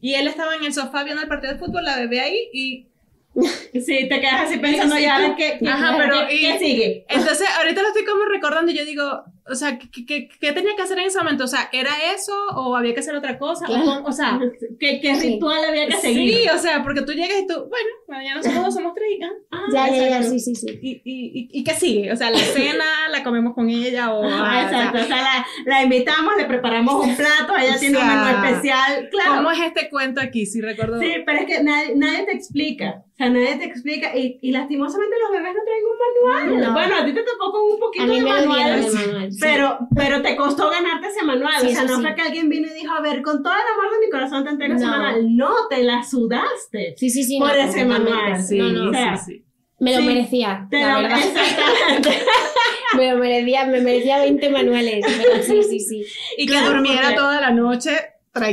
y 0.00 0.14
él 0.14 0.28
estaba 0.28 0.54
en 0.54 0.64
el 0.64 0.72
sofá 0.72 1.02
viendo 1.02 1.20
el 1.20 1.28
partido 1.28 1.52
de 1.52 1.58
fútbol, 1.58 1.84
la 1.84 1.96
bebé 1.96 2.20
ahí 2.20 2.38
y 2.52 2.88
Sí, 3.72 4.08
te 4.08 4.20
quedas 4.20 4.46
así 4.46 4.58
pensando 4.58 4.96
ya 4.98 5.34
qué, 5.36 5.58
Ajá, 5.66 5.96
pero 5.98 6.28
¿qué, 6.28 6.58
sigue. 6.58 7.04
Entonces, 7.08 7.48
ahorita 7.58 7.82
lo 7.82 7.88
estoy 7.88 8.04
como 8.04 8.24
recordando 8.26 8.70
y 8.70 8.76
yo 8.76 8.84
digo, 8.84 9.24
o 9.46 9.54
sea, 9.54 9.78
¿qué, 9.78 10.06
qué, 10.06 10.28
qué 10.40 10.52
tenía 10.52 10.74
que 10.74 10.82
hacer 10.82 10.98
en 10.98 11.06
ese 11.06 11.18
momento? 11.18 11.44
O 11.44 11.48
sea, 11.48 11.68
¿era 11.72 11.90
eso 12.14 12.32
o 12.54 12.76
había 12.76 12.94
que 12.94 13.00
hacer 13.00 13.14
otra 13.14 13.38
cosa? 13.38 13.66
O, 14.04 14.12
sea, 14.12 14.40
¿qué, 14.80 15.00
qué 15.00 15.14
ritual 15.14 15.62
había 15.64 15.86
que 15.86 15.96
seguir? 15.96 16.34
Sí, 16.34 16.48
o 16.48 16.58
sea, 16.58 16.82
porque 16.82 17.02
tú 17.02 17.12
llegas 17.12 17.40
y 17.40 17.46
tú, 17.46 17.54
bueno, 17.68 18.24
ya 18.24 18.34
nosotros 18.36 18.74
somos 18.74 18.94
tres. 18.94 19.18
Ah, 19.50 19.64
ya, 19.72 19.88
ya, 19.90 20.08
ya, 20.08 20.22
sí, 20.22 20.40
sí, 20.40 20.54
sí. 20.54 20.78
¿Y, 20.80 21.02
y, 21.04 21.48
y, 21.52 21.64
qué 21.64 21.74
sigue? 21.74 22.10
O 22.10 22.16
sea, 22.16 22.30
la 22.30 22.38
cena 22.54 23.08
la 23.10 23.22
comemos 23.22 23.54
con 23.54 23.68
ella 23.68 24.14
o... 24.14 24.24
Ah, 24.24 24.62
exacto, 24.64 25.02
o 25.02 25.04
sea, 25.04 25.16
la, 25.16 25.46
la, 25.66 25.82
invitamos, 25.82 26.34
le 26.38 26.46
preparamos 26.46 27.04
un 27.04 27.14
plato, 27.14 27.54
ella 27.58 27.78
tiene 27.78 27.98
un 27.98 28.06
menú 28.06 28.26
especial, 28.26 29.08
claro. 29.10 29.36
¿Cómo 29.36 29.50
es 29.50 29.60
este 29.60 29.90
cuento 29.90 30.20
aquí? 30.22 30.46
Si 30.46 30.60
recuerdo. 30.62 30.98
Sí, 31.00 31.12
pero 31.26 31.38
es 31.40 31.46
que 31.46 31.62
nadie, 31.62 31.94
nadie 31.96 32.24
te 32.24 32.32
explica. 32.32 33.04
O 33.14 33.16
sea, 33.16 33.30
nadie 33.30 33.56
te 33.56 33.64
explica. 33.64 34.16
Y, 34.16 34.38
y 34.42 34.50
lastimosamente 34.50 35.14
los 35.22 35.30
bebés 35.30 35.54
no 35.54 35.62
traen 35.64 35.84
un 35.84 36.50
manual. 36.50 36.72
Bueno, 36.72 36.96
a 36.96 37.04
ti 37.04 37.12
te 37.12 37.22
tocó 37.22 37.52
con 37.52 37.62
un 37.72 37.78
poquito 37.78 38.06
de 38.06 38.20
manual. 38.20 39.30
Pero, 39.40 39.78
pero 39.94 40.22
te 40.22 40.36
costó 40.36 40.70
ganarte 40.70 41.08
ese 41.08 41.24
manual. 41.24 41.66
o 41.66 41.68
sea, 41.68 41.84
no 41.84 42.00
fue 42.00 42.14
que 42.14 42.22
alguien 42.22 42.48
vino 42.48 42.68
y 42.68 42.74
dijo, 42.74 42.92
a 42.92 43.00
ver, 43.00 43.22
con 43.22 43.42
todo 43.42 43.52
el 43.52 43.60
amor 43.60 43.92
de 43.92 44.06
mi 44.06 44.10
corazón 44.10 44.44
te 44.44 44.50
entrego 44.50 44.74
ese 44.74 44.86
manual. 44.86 45.36
No, 45.36 45.52
te 45.68 45.82
la 45.82 46.02
sudaste. 46.02 46.94
Sí, 46.96 47.10
sí, 47.10 47.24
sí. 47.24 47.38
Por 47.38 47.56
ese 47.56 47.84
manual. 47.84 48.42
Sí, 48.42 48.58
no, 48.58 48.92
sí, 49.16 49.44
Me 49.80 49.96
lo 49.96 50.02
merecía. 50.02 50.66
Te 50.70 50.80
la 50.80 50.96
lo, 50.96 51.02
verdad. 51.02 51.18
Exactamente. 51.18 52.10
me 52.96 53.10
lo 53.10 53.18
merecía, 53.18 53.66
me 53.66 53.80
merecía 53.80 54.18
20 54.18 54.50
manuales. 54.50 55.04
Pero 55.06 55.42
sí, 55.42 55.62
sí, 55.62 55.80
sí. 55.80 56.04
Y 56.38 56.46
que 56.46 56.60
durmiera 56.60 57.14
toda 57.14 57.40
la 57.40 57.50
noche 57.50 57.90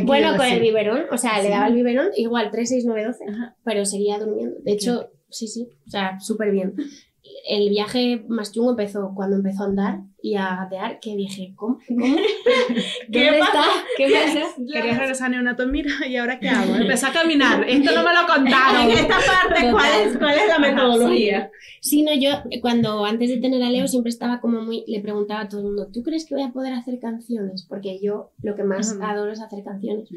bueno, 0.03 0.37
con 0.37 0.45
el 0.45 0.59
biberón, 0.59 1.05
o 1.11 1.17
sea, 1.17 1.41
le 1.41 1.49
daba 1.49 1.67
el 1.67 1.73
biberón, 1.73 2.09
igual 2.15 2.49
3, 2.51 2.69
6, 2.69 2.83
9, 2.85 3.03
12, 3.03 3.25
pero 3.63 3.85
seguía 3.85 4.19
durmiendo. 4.19 4.57
De 4.61 4.73
hecho, 4.73 5.09
sí, 5.29 5.47
sí, 5.47 5.69
o 5.87 5.89
sea, 5.89 6.19
súper 6.19 6.51
bien. 6.51 6.75
El 7.47 7.69
viaje 7.69 8.23
más 8.27 8.51
chungo 8.51 8.71
empezó 8.71 9.13
cuando 9.15 9.35
empezó 9.35 9.63
a 9.63 9.67
andar 9.67 9.99
y 10.21 10.35
a 10.35 10.55
gatear, 10.55 10.99
que 10.99 11.15
dije, 11.15 11.53
¿cómo? 11.55 11.79
¿Cómo? 11.87 12.15
¿Qué 13.11 13.39
está? 13.39 13.63
¿Qué 13.97 14.09
pasa? 14.09 14.55
Quería 14.57 14.97
regresar 14.97 15.27
a 15.27 15.29
neonato, 15.29 15.65
mira, 15.67 15.91
¿y 16.07 16.15
ahora 16.17 16.39
qué 16.39 16.49
hago? 16.49 16.75
Empecé 16.75 17.07
a 17.07 17.13
caminar, 17.13 17.63
esto 17.67 17.91
no 17.91 18.03
me 18.03 18.13
lo 18.13 18.27
contaron. 18.27 18.83
en 18.83 18.97
esta 18.97 19.17
parte, 19.17 19.71
¿cuál 19.71 20.01
es, 20.01 20.17
cuál 20.17 20.37
es 20.37 20.47
la 20.47 20.59
metodología? 20.59 21.51
Sí. 21.81 22.03
no, 22.03 22.13
yo 22.13 22.43
cuando 22.61 23.05
antes 23.05 23.29
de 23.29 23.37
tener 23.37 23.63
a 23.63 23.69
Leo 23.69 23.87
siempre 23.87 24.09
estaba 24.09 24.39
como 24.39 24.61
muy, 24.61 24.83
le 24.87 24.99
preguntaba 24.99 25.41
a 25.41 25.49
todo 25.49 25.61
el 25.61 25.67
mundo, 25.67 25.89
¿tú 25.91 26.03
crees 26.03 26.25
que 26.25 26.35
voy 26.35 26.43
a 26.43 26.51
poder 26.51 26.73
hacer 26.73 26.99
canciones? 26.99 27.65
Porque 27.67 27.99
yo 28.01 28.31
lo 28.43 28.55
que 28.55 28.63
más 28.63 28.95
adoro 29.01 29.31
es 29.31 29.41
hacer 29.41 29.63
canciones. 29.63 30.09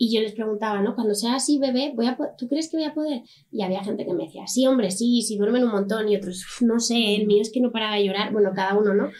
Y 0.00 0.14
yo 0.14 0.20
les 0.20 0.32
preguntaba, 0.32 0.80
¿no? 0.80 0.94
Cuando 0.94 1.12
sea 1.14 1.34
así 1.34 1.58
bebé, 1.58 1.92
voy 1.96 2.06
a 2.06 2.16
¿tú 2.38 2.46
crees 2.46 2.70
que 2.70 2.76
voy 2.76 2.86
a 2.86 2.94
poder? 2.94 3.22
Y 3.50 3.62
había 3.62 3.82
gente 3.82 4.06
que 4.06 4.14
me 4.14 4.26
decía, 4.26 4.46
sí, 4.46 4.64
hombre, 4.64 4.92
sí, 4.92 5.22
sí 5.22 5.36
duermen 5.36 5.64
un 5.64 5.72
montón. 5.72 6.08
Y 6.08 6.14
otros, 6.14 6.44
no 6.60 6.78
sé, 6.78 7.16
el 7.16 7.26
mío 7.26 7.42
es 7.42 7.50
que 7.50 7.60
no 7.60 7.72
paraba 7.72 7.96
de 7.96 8.04
llorar. 8.04 8.32
Bueno, 8.32 8.52
cada 8.54 8.78
uno, 8.78 8.94
¿no? 8.94 9.10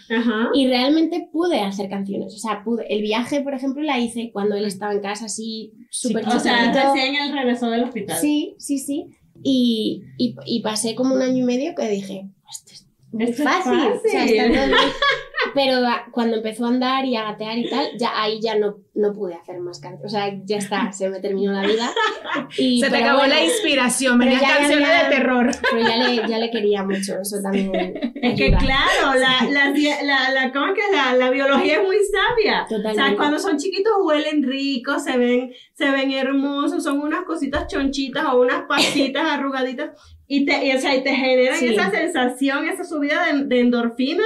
Y 0.54 0.68
realmente 0.68 1.28
pude 1.32 1.60
hacer 1.60 1.90
canciones. 1.90 2.32
O 2.32 2.38
sea, 2.38 2.62
pude. 2.62 2.86
El 2.94 3.02
viaje, 3.02 3.40
por 3.40 3.54
ejemplo, 3.54 3.82
la 3.82 3.98
hice 3.98 4.30
cuando 4.32 4.54
él 4.54 4.66
estaba 4.66 4.92
en 4.92 5.00
casa 5.00 5.24
así, 5.24 5.72
súper 5.90 6.24
sí, 6.24 6.30
O 6.36 6.38
sea, 6.38 6.72
recién 6.72 7.16
él 7.16 7.32
regresó 7.32 7.68
del 7.70 7.82
hospital. 7.82 8.16
Sí, 8.16 8.54
sí, 8.58 8.78
sí. 8.78 9.06
Y, 9.42 10.04
y, 10.16 10.36
y, 10.46 10.62
pasé 10.62 10.94
como 10.94 11.14
un 11.14 11.22
año 11.22 11.38
y 11.38 11.42
medio 11.42 11.74
que 11.74 11.88
dije, 11.88 12.28
esto 12.50 12.72
es 12.72 12.86
muy 13.10 13.32
fácil. 13.32 13.72
O 13.72 14.00
sea, 14.08 14.26
pero 15.54 15.80
cuando 16.10 16.36
empezó 16.36 16.66
a 16.66 16.68
andar 16.68 17.04
y 17.04 17.16
a 17.16 17.24
gatear 17.24 17.58
y 17.58 17.68
tal, 17.68 17.86
ya 17.98 18.10
ahí 18.20 18.40
ya 18.40 18.56
no, 18.56 18.78
no 18.94 19.12
pude 19.12 19.34
hacer 19.34 19.60
más 19.60 19.80
canciones. 19.80 20.06
O 20.06 20.08
sea, 20.08 20.32
ya 20.44 20.56
está, 20.56 20.92
se 20.92 21.08
me 21.08 21.20
terminó 21.20 21.52
la 21.52 21.62
vida. 21.62 21.90
Y, 22.56 22.80
se 22.82 22.90
te 22.90 22.96
acabó 22.96 23.26
la 23.26 23.42
inspiración, 23.42 24.18
venían 24.18 24.40
canciones 24.40 24.88
de 24.88 25.16
terror. 25.16 25.50
Pero 25.70 25.88
ya 25.88 25.96
le, 25.96 26.28
ya 26.28 26.38
le 26.38 26.50
quería 26.50 26.82
mucho, 26.82 27.20
eso 27.20 27.36
también. 27.42 28.12
Es 28.20 28.36
que 28.36 28.50
claro, 28.50 29.14
la, 29.14 29.48
la, 29.48 29.70
la, 30.02 30.30
la, 30.32 30.52
¿cómo 30.52 30.66
es 30.66 30.74
que 30.74 30.96
la, 30.96 31.14
la 31.14 31.30
biología 31.30 31.80
es 31.80 31.86
muy 31.86 31.96
sabia. 31.98 32.66
Totalmente. 32.68 33.00
O 33.00 33.06
sea, 33.06 33.16
cuando 33.16 33.38
son 33.38 33.58
chiquitos 33.58 33.92
huelen 34.02 34.42
ricos, 34.42 35.04
se 35.04 35.16
ven, 35.16 35.52
se 35.74 35.90
ven 35.90 36.10
hermosos, 36.10 36.82
son 36.82 36.98
unas 37.00 37.24
cositas 37.24 37.68
chonchitas 37.68 38.24
o 38.26 38.40
unas 38.40 38.62
pasitas 38.62 39.22
arrugaditas 39.30 39.90
y 40.26 40.44
te, 40.44 40.66
y, 40.66 40.72
o 40.72 40.80
sea, 40.80 40.94
y 40.96 41.02
te 41.02 41.14
generan 41.14 41.62
esa 41.62 41.90
sensación, 41.90 42.68
esa 42.68 42.84
subida 42.84 43.24
de, 43.26 43.44
de 43.44 43.60
endorfina 43.60 44.24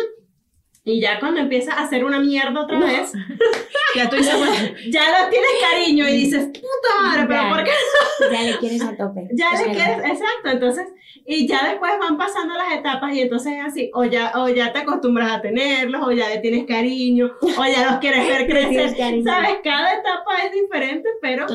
y 0.84 1.00
ya 1.00 1.20
cuando 1.20 1.40
empieza 1.40 1.74
a 1.74 1.84
hacer 1.84 2.04
una 2.04 2.18
mierda 2.18 2.60
otra 2.60 2.78
vez, 2.80 3.12
ya 3.94 4.08
tú 4.08 4.16
dices, 4.16 4.34
ya 4.90 5.02
lo 5.10 5.30
tienes 5.30 5.50
cariño 5.60 6.08
y 6.08 6.12
dices, 6.12 6.46
puta 6.46 7.02
madre, 7.02 7.26
pero 7.28 7.48
¿por 7.48 7.64
qué 7.64 7.70
no? 7.70 8.32
Ya 8.32 8.42
le 8.42 8.58
quieres 8.58 8.82
a 8.82 8.96
tope. 8.96 9.28
Ya 9.32 9.50
le 9.52 9.72
quieres, 9.72 9.98
exacto. 9.98 10.50
Entonces, 10.50 10.86
y 11.24 11.46
ya 11.46 11.68
después 11.68 11.92
van 12.00 12.18
pasando 12.18 12.54
las 12.54 12.72
etapas 12.72 13.14
y 13.14 13.20
entonces 13.20 13.52
es 13.58 13.64
así, 13.64 13.90
o 13.94 14.04
ya, 14.04 14.32
o 14.34 14.48
ya 14.48 14.72
te 14.72 14.80
acostumbras 14.80 15.30
a 15.30 15.40
tenerlos, 15.40 16.02
o 16.04 16.10
ya 16.10 16.28
le 16.28 16.38
tienes 16.38 16.66
cariño, 16.66 17.30
o 17.40 17.64
ya 17.64 17.90
los 17.90 18.00
quieres 18.00 18.26
ver 18.26 18.46
crecer. 18.48 19.22
¿Sabes? 19.22 19.58
Cada 19.62 19.94
etapa 19.94 20.42
es 20.44 20.52
diferente, 20.52 21.08
pero 21.20 21.46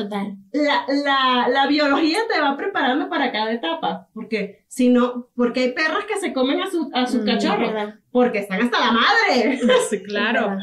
La, 0.52 0.86
la, 0.88 1.48
la 1.48 1.66
biología 1.66 2.20
te 2.32 2.40
va 2.40 2.56
preparando 2.56 3.10
para 3.10 3.30
cada 3.30 3.52
etapa. 3.52 4.08
Porque 4.14 4.64
si 4.68 4.88
no, 4.88 5.28
porque 5.34 5.60
hay 5.60 5.72
perras 5.72 6.04
que 6.06 6.20
se 6.20 6.32
comen 6.32 6.60
a, 6.62 6.70
su, 6.70 6.90
a 6.94 7.06
sus 7.06 7.22
mm, 7.22 7.26
cachorros. 7.26 7.94
Porque 8.12 8.38
están 8.38 8.62
hasta 8.62 8.78
la 8.78 8.92
madre. 8.92 9.60
Sí, 9.90 10.02
claro. 10.02 10.56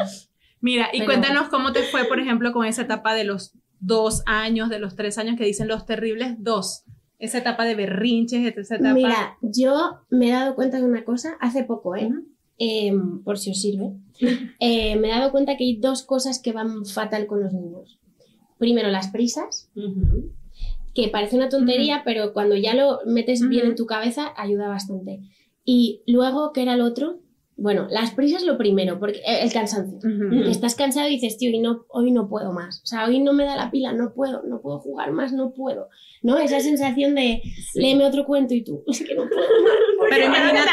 Mira, 0.61 0.89
y 0.93 1.03
cuéntanos 1.05 1.49
cómo 1.49 1.73
te 1.73 1.83
fue, 1.83 2.05
por 2.05 2.19
ejemplo, 2.19 2.53
con 2.53 2.65
esa 2.65 2.83
etapa 2.83 3.13
de 3.13 3.23
los 3.23 3.53
dos 3.79 4.23
años, 4.25 4.69
de 4.69 4.79
los 4.79 4.95
tres 4.95 5.17
años 5.17 5.37
que 5.37 5.45
dicen 5.45 5.67
los 5.67 5.85
terribles 5.85 6.35
dos 6.39 6.85
esa 7.19 7.37
etapa 7.39 7.65
de 7.65 7.75
berrinches, 7.75 8.55
esa 8.57 8.75
etapa. 8.75 8.93
Mira, 8.93 9.37
yo 9.41 9.99
me 10.09 10.29
he 10.29 10.31
dado 10.31 10.55
cuenta 10.55 10.77
de 10.77 10.83
una 10.83 11.03
cosa 11.03 11.37
hace 11.39 11.63
poco, 11.63 11.95
¿eh? 11.95 12.11
em, 12.57 13.23
por 13.23 13.37
si 13.37 13.51
os 13.51 13.61
sirve, 13.61 13.93
eh, 14.59 14.95
me 14.95 15.09
he 15.09 15.11
dado 15.11 15.31
cuenta 15.31 15.57
que 15.57 15.63
hay 15.63 15.77
dos 15.77 16.03
cosas 16.03 16.39
que 16.39 16.51
van 16.51 16.85
fatal 16.85 17.27
con 17.27 17.41
los 17.41 17.53
niños. 17.53 17.99
Primero, 18.57 18.87
las 18.89 19.09
prisas, 19.09 19.69
que 20.95 21.09
parece 21.09 21.35
una 21.35 21.49
tontería, 21.49 22.01
pero 22.05 22.33
cuando 22.33 22.55
ya 22.55 22.73
lo 22.73 22.99
metes 23.05 23.47
bien 23.47 23.67
en 23.67 23.75
tu 23.75 23.85
cabeza, 23.85 24.33
ayuda 24.37 24.69
bastante. 24.69 25.19
Y 25.65 26.01
luego, 26.07 26.53
¿qué 26.53 26.61
era 26.61 26.73
el 26.73 26.81
otro? 26.81 27.19
Bueno, 27.57 27.87
las 27.89 28.11
prisas 28.11 28.43
lo 28.43 28.57
primero, 28.57 28.99
porque 28.99 29.19
eh, 29.19 29.43
el 29.43 29.51
cansancio. 29.51 29.99
Estás 30.49 30.75
cansado 30.75 31.07
y 31.07 31.11
dices, 31.11 31.37
tío, 31.37 31.51
no, 31.61 31.85
hoy 31.89 32.11
no 32.11 32.27
puedo 32.29 32.53
más. 32.53 32.81
O 32.83 32.85
sea, 32.85 33.05
hoy 33.05 33.19
no 33.19 33.33
me 33.33 33.43
da 33.43 33.55
la 33.55 33.71
pila, 33.71 33.91
no 33.93 34.13
puedo, 34.13 34.43
no 34.43 34.61
puedo 34.61 34.79
jugar 34.79 35.11
más, 35.11 35.33
no 35.33 35.53
puedo. 35.53 35.89
¿No? 36.21 36.37
Esa 36.37 36.59
sensación 36.59 37.15
de, 37.15 37.41
léeme 37.75 38.05
otro 38.05 38.25
cuento 38.25 38.53
y 38.53 38.63
tú, 38.63 38.83
es 38.87 39.03
que 39.03 39.15
no 39.15 39.27
puedo 39.27 39.63
más. 39.63 40.09
Pero 40.09 40.25
imagínate, 40.25 40.69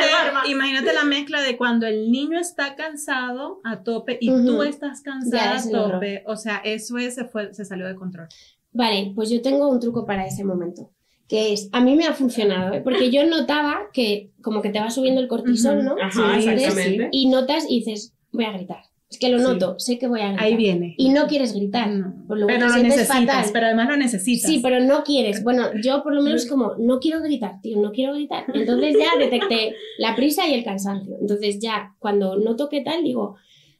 imagínate 0.48 0.92
la 0.92 1.04
mezcla 1.04 1.42
de 1.42 1.56
cuando 1.56 1.86
el 1.86 2.10
niño 2.10 2.38
está 2.38 2.76
cansado 2.76 3.60
a 3.64 3.82
tope 3.82 4.18
y 4.20 4.28
tú 4.28 4.62
estás 4.62 5.02
cansada 5.02 5.58
a 5.58 5.70
tope. 5.70 6.22
O 6.26 6.36
sea, 6.36 6.58
eso 6.64 6.98
es, 6.98 7.14
se, 7.14 7.24
fue, 7.24 7.54
se 7.54 7.64
salió 7.64 7.86
de 7.86 7.94
control. 7.94 8.28
Vale, 8.72 9.12
pues 9.14 9.30
yo 9.30 9.42
tengo 9.42 9.68
un 9.68 9.80
truco 9.80 10.04
para 10.06 10.26
ese 10.26 10.44
momento 10.44 10.90
que 11.32 11.54
es, 11.54 11.70
a 11.72 11.80
mí 11.80 11.96
me 11.96 12.04
ha 12.04 12.12
funcionado, 12.12 12.74
¿eh? 12.74 12.82
porque 12.82 13.10
yo 13.10 13.24
notaba 13.24 13.88
que 13.94 14.32
como 14.42 14.60
que 14.60 14.68
te 14.68 14.80
va 14.80 14.90
subiendo 14.90 15.18
el 15.18 15.28
cortisol, 15.28 15.82
¿no? 15.82 15.96
Ajá, 15.98 16.36
exactamente. 16.36 17.08
Y 17.10 17.30
notas 17.30 17.64
y 17.70 17.78
dices, 17.78 18.12
voy 18.32 18.44
a 18.44 18.52
gritar. 18.52 18.82
Es 19.10 19.18
que 19.18 19.30
lo 19.30 19.38
noto, 19.38 19.78
sé 19.78 19.98
que 19.98 20.08
voy 20.08 20.20
a 20.20 20.28
gritar. 20.28 20.44
Ahí 20.44 20.56
viene. 20.56 20.94
Y 20.98 21.08
no 21.08 21.26
quieres 21.28 21.54
gritar. 21.54 21.88
pero 22.28 22.38
lo 22.38 22.76
necesitas, 22.82 23.50
pero 23.50 23.64
además 23.64 23.88
lo 23.88 23.96
necesitas. 23.96 24.50
Sí, 24.50 24.60
pero 24.62 24.80
no 24.80 25.04
quieres. 25.04 25.42
Bueno, 25.42 25.68
yo 25.82 26.02
por 26.02 26.14
lo 26.14 26.20
menos 26.20 26.44
como, 26.44 26.74
no 26.78 26.98
quiero 26.98 27.22
gritar, 27.22 27.62
tío, 27.62 27.80
no 27.80 27.92
quiero 27.92 28.12
gritar. 28.12 28.44
Entonces 28.54 28.96
ya 28.98 29.18
detecté 29.18 29.74
la 29.96 30.14
prisa 30.14 30.46
y 30.46 30.52
el 30.52 30.64
cansancio. 30.64 31.16
Entonces 31.18 31.58
ya 31.60 31.94
cuando 31.98 32.36
noto 32.36 32.68
que 32.68 32.82
tal, 32.82 33.04
digo, 33.04 33.36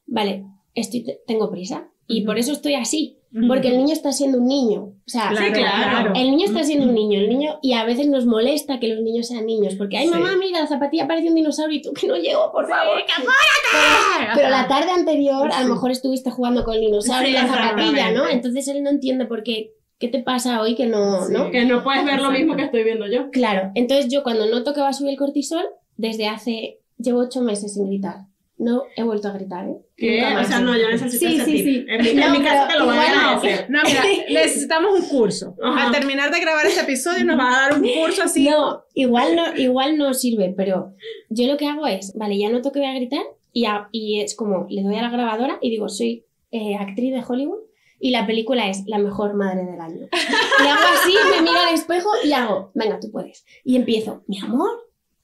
vale, 0.06 0.46
estoy, 0.74 1.04
tengo 1.26 1.50
prisa. 1.50 1.88
Y 2.06 2.24
por 2.24 2.38
eso 2.38 2.52
estoy 2.52 2.74
así. 2.74 3.18
Porque 3.48 3.68
el 3.68 3.78
niño 3.78 3.94
está 3.94 4.12
siendo 4.12 4.38
un 4.38 4.46
niño. 4.46 4.80
O 4.82 5.08
sea, 5.08 5.30
claro, 5.30 6.12
el 6.14 6.30
niño 6.30 6.44
está 6.46 6.64
siendo 6.64 6.86
un 6.86 6.94
niño, 6.94 7.18
el 7.18 7.30
niño, 7.30 7.58
y 7.62 7.72
a 7.72 7.84
veces 7.84 8.06
nos 8.08 8.26
molesta 8.26 8.78
que 8.78 8.88
los 8.88 9.02
niños 9.02 9.28
sean 9.28 9.46
niños, 9.46 9.74
porque, 9.76 9.96
ay, 9.96 10.08
mamá, 10.08 10.36
mira, 10.36 10.60
la 10.60 10.66
zapatilla 10.66 11.08
parece 11.08 11.28
un 11.28 11.34
dinosaurio 11.34 11.78
y 11.78 11.82
tú 11.82 11.92
que 11.94 12.06
no 12.06 12.16
llego, 12.16 12.52
por 12.52 12.68
favor. 12.68 13.00
Pero, 13.06 14.32
pero, 14.34 14.48
la 14.50 14.68
tarde 14.68 14.90
anterior, 14.90 15.50
a 15.50 15.62
lo 15.62 15.74
mejor 15.74 15.90
estuviste 15.90 16.30
jugando 16.30 16.62
con 16.62 16.74
el 16.74 16.80
dinosaurio 16.80 17.30
y 17.30 17.32
la 17.32 17.46
zapatilla, 17.46 18.12
¿no? 18.12 18.28
Entonces 18.28 18.68
él 18.68 18.82
no 18.82 18.90
entiende 18.90 19.24
por 19.24 19.42
qué. 19.42 19.72
¿Qué 19.98 20.08
te 20.08 20.18
pasa 20.18 20.60
hoy 20.60 20.74
que 20.74 20.86
no, 20.86 21.28
no? 21.28 21.50
Que 21.50 21.64
no 21.64 21.84
puedes 21.84 22.04
ver 22.04 22.20
lo 22.20 22.32
mismo 22.32 22.56
que 22.56 22.64
estoy 22.64 22.82
viendo 22.82 23.06
yo. 23.06 23.30
Claro, 23.30 23.70
entonces 23.74 24.12
yo 24.12 24.24
cuando 24.24 24.46
noto 24.46 24.74
que 24.74 24.80
va 24.80 24.88
a 24.88 24.92
subir 24.92 25.12
el 25.12 25.16
cortisol, 25.16 25.64
desde 25.96 26.26
hace, 26.26 26.80
llevo 26.98 27.20
ocho 27.20 27.40
meses 27.40 27.74
sin 27.74 27.86
gritar 27.86 28.31
no 28.58 28.84
he 28.96 29.02
vuelto 29.02 29.28
a 29.28 29.32
gritar, 29.32 29.68
¿eh? 29.68 29.76
¿Qué? 29.96 30.22
O 30.24 30.44
sea, 30.44 30.60
no, 30.60 30.76
yo 30.76 30.88
necesito 30.88 31.26
sí, 31.26 31.36
ese 31.36 31.44
sí, 31.44 31.58
sí. 31.58 31.86
En, 31.88 32.02
mi, 32.32 32.38
no, 32.38 32.44
casa 32.44 32.68
te 32.68 32.78
lo 32.78 32.86
voy 32.86 32.96
a 32.96 33.34
hacer. 33.34 33.70
No, 33.70 33.80
mira, 33.84 34.02
necesitamos 34.30 35.00
un 35.00 35.08
curso. 35.08 35.56
Al 35.62 35.90
terminar 35.90 36.32
de 36.32 36.40
grabar 36.40 36.66
este 36.66 36.80
episodio 36.80 37.24
nos 37.24 37.38
va 37.38 37.48
a 37.48 37.68
dar 37.68 37.80
un 37.80 37.88
curso 37.88 38.22
así. 38.22 38.48
No, 38.48 38.84
igual 38.94 39.36
no, 39.36 39.56
igual 39.56 39.98
no 39.98 40.14
sirve, 40.14 40.54
pero 40.56 40.94
yo 41.28 41.46
lo 41.46 41.56
que 41.56 41.66
hago 41.66 41.86
es, 41.86 42.12
vale, 42.16 42.38
ya 42.38 42.50
noto 42.50 42.72
que 42.72 42.80
voy 42.80 42.88
a 42.88 42.94
gritar 42.94 43.24
y, 43.52 43.66
y 43.90 44.20
es 44.20 44.34
como, 44.34 44.66
le 44.68 44.82
doy 44.82 44.96
a 44.96 45.02
la 45.02 45.10
grabadora 45.10 45.58
y 45.60 45.70
digo, 45.70 45.88
soy 45.88 46.24
eh, 46.50 46.76
actriz 46.76 47.12
de 47.12 47.24
Hollywood 47.26 47.60
y 47.98 48.10
la 48.10 48.26
película 48.26 48.68
es 48.68 48.82
la 48.86 48.98
mejor 48.98 49.34
madre 49.34 49.64
del 49.64 49.80
año. 49.80 50.08
Y 50.12 50.66
hago 50.66 50.82
así, 50.92 51.14
me 51.30 51.42
miro 51.42 51.58
al 51.58 51.72
espejo 51.72 52.08
y 52.24 52.32
hago, 52.32 52.72
venga, 52.74 52.98
tú 52.98 53.10
puedes. 53.12 53.44
Y 53.64 53.76
empiezo, 53.76 54.24
mi 54.26 54.40
amor, 54.40 54.70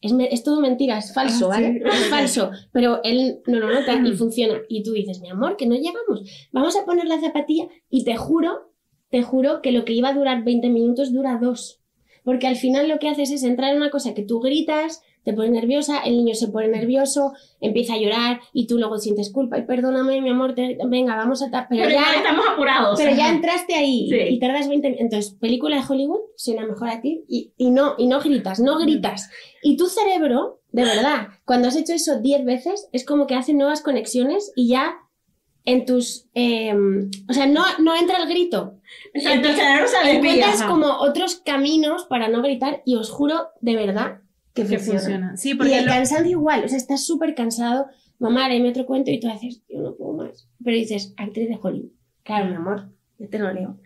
es, 0.01 0.45
todo 0.45 0.61
mentira, 0.61 0.99
es 0.99 1.13
falso, 1.13 1.47
ah, 1.47 1.57
¿vale? 1.57 1.83
Es 1.85 2.09
falso, 2.09 2.51
pero 2.73 3.01
él 3.03 3.41
no 3.47 3.59
lo 3.59 3.73
nota 3.73 3.95
y 3.95 4.13
funciona. 4.17 4.61
Y 4.69 4.83
tú 4.83 4.93
dices, 4.93 5.21
mi 5.21 5.31
amor, 5.31 5.57
que 5.57 5.67
no 5.67 5.75
llegamos, 5.75 6.23
vamos 6.53 6.77
a 6.77 6.85
poner 6.85 7.07
la 7.07 7.21
zapatilla 7.21 7.69
y 7.91 8.05
te 8.05 8.17
juro, 8.17 8.73
te 9.11 9.23
juro 9.23 9.61
que 9.61 9.73
lo 9.73 9.85
que 9.85 9.95
iba 9.95 10.11
a 10.11 10.15
durar 10.15 10.45
20 10.45 10.69
minutos 10.69 11.13
dura 11.13 11.39
dos. 11.41 11.81
Porque 12.23 12.47
al 12.47 12.57
final 12.57 12.89
lo 12.89 12.99
que 12.99 13.09
haces 13.09 13.31
es 13.31 13.43
entrar 13.43 13.71
en 13.71 13.79
una 13.79 13.91
cosa 13.91 14.15
que 14.15 14.23
tú 14.23 14.41
gritas, 14.41 15.03
te 15.29 15.35
pones 15.35 15.51
nerviosa, 15.51 15.99
el 15.99 16.17
niño 16.17 16.35
se 16.35 16.49
pone 16.49 16.69
nervioso, 16.69 17.35
empieza 17.61 17.93
a 17.93 17.99
llorar 17.99 18.41
y 18.55 18.67
tú 18.67 18.79
luego 18.79 18.97
sientes 18.97 19.31
culpa 19.31 19.59
y 19.59 19.67
perdóname, 19.67 20.23
mi 20.23 20.31
amor, 20.31 20.55
venga, 20.55 21.17
vamos 21.17 21.43
a... 21.43 21.67
Pero, 21.69 21.91
ya, 21.91 22.15
estamos 22.17 22.47
apurados. 22.49 22.99
Pero 22.99 23.15
ya 23.15 23.29
entraste 23.29 23.75
ahí 23.75 24.09
y 24.11 24.39
tardas 24.39 24.71
20 24.71 24.97
Entonces, 25.03 25.35
película 25.35 25.77
de 25.77 25.83
Hollywood, 25.87 26.21
soy 26.35 26.55
la 26.55 26.65
mejor 26.65 26.89
a 26.89 27.03
ti 27.03 27.27
y, 27.29 27.53
y, 27.59 27.69
no, 27.69 27.95
y 27.99 28.07
no 28.07 28.21
gritas, 28.21 28.59
no 28.59 28.79
gritas. 28.79 29.29
Y 29.63 29.77
tu 29.77 29.89
cerebro, 29.89 30.63
de 30.73 30.85
verdad, 30.85 31.29
cuando 31.45 31.69
has 31.69 31.77
hecho 31.77 31.93
eso 31.93 32.21
10 32.21 32.47
veces, 32.47 32.89
es 32.93 33.05
como 33.05 33.27
que 33.27 33.35
hace 33.35 33.53
nuevas 33.53 33.83
conexiones 33.83 34.51
y 34.57 34.69
ya 34.69 34.97
en 35.67 35.85
tus... 35.85 36.27
Em, 36.33 37.11
o 37.29 37.35
sea, 37.35 37.47
no, 37.47 37.63
no 37.81 37.95
entra 37.95 38.17
el 38.17 38.31
grito. 38.31 38.79
Entonces, 39.13 39.63
encuentras 40.07 40.63
como 40.63 40.87
otros 40.87 41.43
caminos 41.45 42.07
para 42.07 42.29
no 42.29 42.41
gritar 42.41 42.81
y 42.87 42.97
os 42.97 43.11
juro, 43.11 43.49
de 43.61 43.77
verdad, 43.77 44.23
que, 44.55 44.79
funciona. 44.79 45.37
Sí, 45.37 45.55
porque 45.55 45.73
y 45.73 45.75
el 45.75 45.87
cansancio 45.87 46.31
igual, 46.31 46.65
o 46.65 46.69
sea, 46.69 46.77
estás 46.77 47.05
súper 47.05 47.35
cansado, 47.35 47.87
mamá, 48.19 48.49
me 48.49 48.69
otro 48.69 48.87
cuento 48.87 49.11
y 49.11 49.21
tú 49.21 49.29
haces, 49.29 49.63
yo 49.69 49.81
no 49.81 49.95
puedo 49.95 50.13
más. 50.13 50.49
Pero 50.63 50.77
dices, 50.77 51.15
actriz 51.17 51.49
de 51.49 51.59
Hollywood. 51.61 51.93
Claro, 52.25 52.47
mi 52.47 52.57
amor, 52.57 52.91
yo 53.19 53.29
te 53.29 53.39
lo 53.39 53.53
leo. 53.53 53.79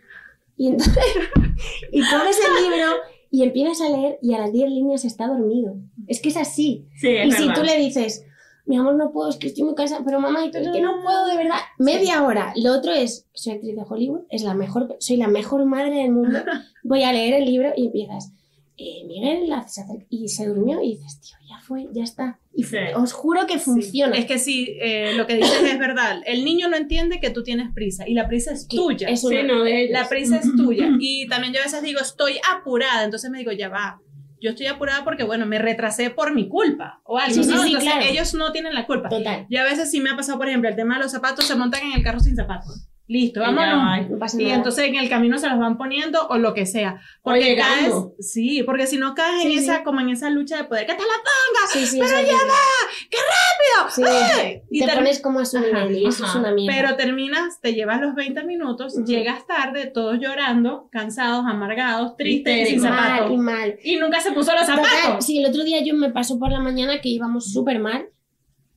Y 0.57 0.67
entonces, 0.67 0.95
y 1.91 2.01
pones 2.01 2.37
el 2.39 2.63
libro 2.63 2.87
y 3.31 3.43
empiezas 3.43 3.81
a 3.81 3.89
leer 3.89 4.19
y 4.21 4.33
a 4.33 4.39
las 4.39 4.51
10 4.51 4.69
líneas 4.69 5.05
está 5.05 5.27
dormido. 5.27 5.75
Es 6.07 6.21
que 6.21 6.29
es 6.29 6.37
así. 6.37 6.87
y 7.01 7.31
si 7.31 7.53
tú 7.53 7.63
le 7.63 7.77
dices, 7.77 8.25
mi 8.65 8.77
amor, 8.77 8.95
no 8.95 9.11
puedo, 9.11 9.29
es 9.29 9.37
que 9.37 9.47
estoy 9.47 9.63
muy 9.63 9.75
cansada, 9.75 10.03
pero 10.05 10.19
mamá, 10.19 10.45
es 10.45 10.51
que 10.51 10.81
no 10.81 11.01
puedo 11.03 11.25
de 11.27 11.37
verdad. 11.37 11.57
Media 11.79 12.23
hora. 12.23 12.53
Lo 12.55 12.73
otro 12.73 12.91
es, 12.91 13.27
soy 13.33 13.53
actriz 13.53 13.75
de 13.75 13.83
Hollywood, 13.87 14.21
es 14.29 14.43
la 14.43 14.53
mejor, 14.53 14.95
soy 14.99 15.17
la 15.17 15.27
mejor 15.27 15.65
madre 15.65 15.95
del 15.95 16.11
mundo, 16.11 16.39
voy 16.83 17.03
a 17.03 17.11
leer 17.11 17.33
el 17.33 17.45
libro 17.45 17.73
y 17.75 17.87
empiezas 17.87 18.33
eh, 18.75 19.03
Miguel 19.05 19.47
se 19.67 19.81
acerca 19.81 20.05
y 20.09 20.27
se 20.29 20.47
durmió 20.47 20.81
y 20.81 20.95
dices, 20.95 21.21
tío, 21.21 21.37
ya 21.47 21.59
fue, 21.59 21.87
ya 21.93 22.03
está. 22.03 22.39
Y 22.55 22.65
os 22.95 23.13
juro 23.13 23.45
que 23.45 23.59
funciona. 23.59 24.15
Es 24.17 24.25
que 24.25 24.39
sí, 24.39 24.77
eh, 24.81 25.13
lo 25.15 25.27
que 25.27 25.35
dices 25.35 25.61
es 25.63 25.79
verdad. 25.79 26.21
El 26.25 26.43
niño 26.43 26.69
no 26.69 26.75
entiende 26.75 27.19
que 27.19 27.29
tú 27.29 27.43
tienes 27.43 27.71
prisa 27.73 28.07
y 28.07 28.13
la 28.13 28.27
prisa 28.27 28.51
es 28.51 28.67
tuya. 28.67 29.09
Es 29.09 29.23
no 29.23 29.63
de 29.63 29.89
la 29.89 30.09
prisa 30.09 30.37
es 30.37 30.47
tuya. 30.57 30.89
Y 30.99 31.27
también 31.27 31.53
yo 31.53 31.59
a 31.59 31.63
veces 31.63 31.83
digo, 31.83 31.99
estoy 31.99 32.39
apurada, 32.51 33.03
entonces 33.03 33.29
me 33.29 33.39
digo, 33.39 33.51
ya 33.51 33.69
va. 33.69 34.01
Yo 34.41 34.49
estoy 34.49 34.65
apurada 34.65 35.05
porque, 35.05 35.23
bueno, 35.23 35.45
me 35.45 35.57
retrasé 35.57 36.09
por 36.09 36.33
mi 36.33 36.49
culpa 36.49 37.01
o 37.05 37.17
algo, 37.17 37.43
sí, 37.43 37.49
¿no? 37.49 37.63
entonces 37.63 37.93
ellos 38.09 38.33
no 38.33 38.51
tienen 38.51 38.73
la 38.73 38.85
culpa. 38.85 39.07
Total. 39.07 39.45
Y 39.49 39.55
a 39.55 39.63
veces 39.63 39.89
sí 39.89 40.01
me 40.01 40.09
ha 40.09 40.17
pasado, 40.17 40.37
por 40.37 40.49
ejemplo, 40.49 40.67
el 40.67 40.75
tema 40.75 40.95
de 40.95 41.03
los 41.03 41.11
zapatos, 41.11 41.45
se 41.45 41.55
montan 41.55 41.83
en 41.83 41.93
el 41.93 42.03
carro 42.03 42.19
sin 42.19 42.35
zapatos. 42.35 42.89
Listo, 43.05 43.41
vámonos. 43.41 44.33
y 44.39 44.49
entonces 44.49 44.85
en 44.85 44.95
el 44.95 45.09
camino 45.09 45.37
se 45.37 45.47
las 45.47 45.59
van 45.59 45.77
poniendo 45.77 46.25
o 46.29 46.37
lo 46.37 46.53
que 46.53 46.65
sea. 46.65 47.01
Porque 47.21 47.57
caes, 47.57 47.93
sí, 48.19 48.63
porque 48.63 48.87
si 48.87 48.97
no 48.97 49.13
caes 49.13 49.43
en 49.43 49.51
esa, 49.51 49.83
como 49.83 49.99
en 49.99 50.09
esa 50.09 50.29
lucha 50.29 50.55
de 50.55 50.63
poder, 50.63 50.85
que 50.85 50.93
te 50.93 51.01
la 51.01 51.07
ponga, 51.07 51.91
pero 51.91 52.27
ya 52.27 52.37
va, 52.37 52.63
qué 53.09 53.17
rápido. 53.17 54.63
Y 54.71 54.85
te, 54.85 54.93
pones 54.93 55.19
como 55.21 55.41
a 55.41 55.45
su 55.45 55.59
nivel 55.59 55.97
y 55.97 56.05
eso 56.05 56.25
es 56.25 56.33
una 56.33 56.53
mierda. 56.53 56.77
Pero 56.77 56.95
terminas, 56.95 57.59
te 57.59 57.73
llevas 57.73 57.99
los 57.99 58.15
20 58.15 58.45
minutos, 58.45 58.95
llegas 59.05 59.45
tarde, 59.47 59.87
todos 59.87 60.17
llorando, 60.19 60.87
cansados, 60.89 61.45
amargados, 61.45 62.15
tristes, 62.15 62.69
sin 62.69 62.79
zapatos. 62.79 63.33
Y 63.33 63.37
mal. 63.37 63.77
Y 63.83 63.97
nunca 63.97 64.21
se 64.21 64.31
puso 64.31 64.53
los 64.53 64.65
zapatos. 64.65 65.25
sí, 65.25 65.39
el 65.39 65.49
otro 65.49 65.65
día 65.65 65.83
yo 65.83 65.93
me 65.93 66.09
pasó 66.11 66.39
por 66.39 66.51
la 66.51 66.61
mañana 66.61 67.01
que 67.01 67.09
íbamos 67.09 67.51
súper 67.51 67.79
mal 67.79 68.07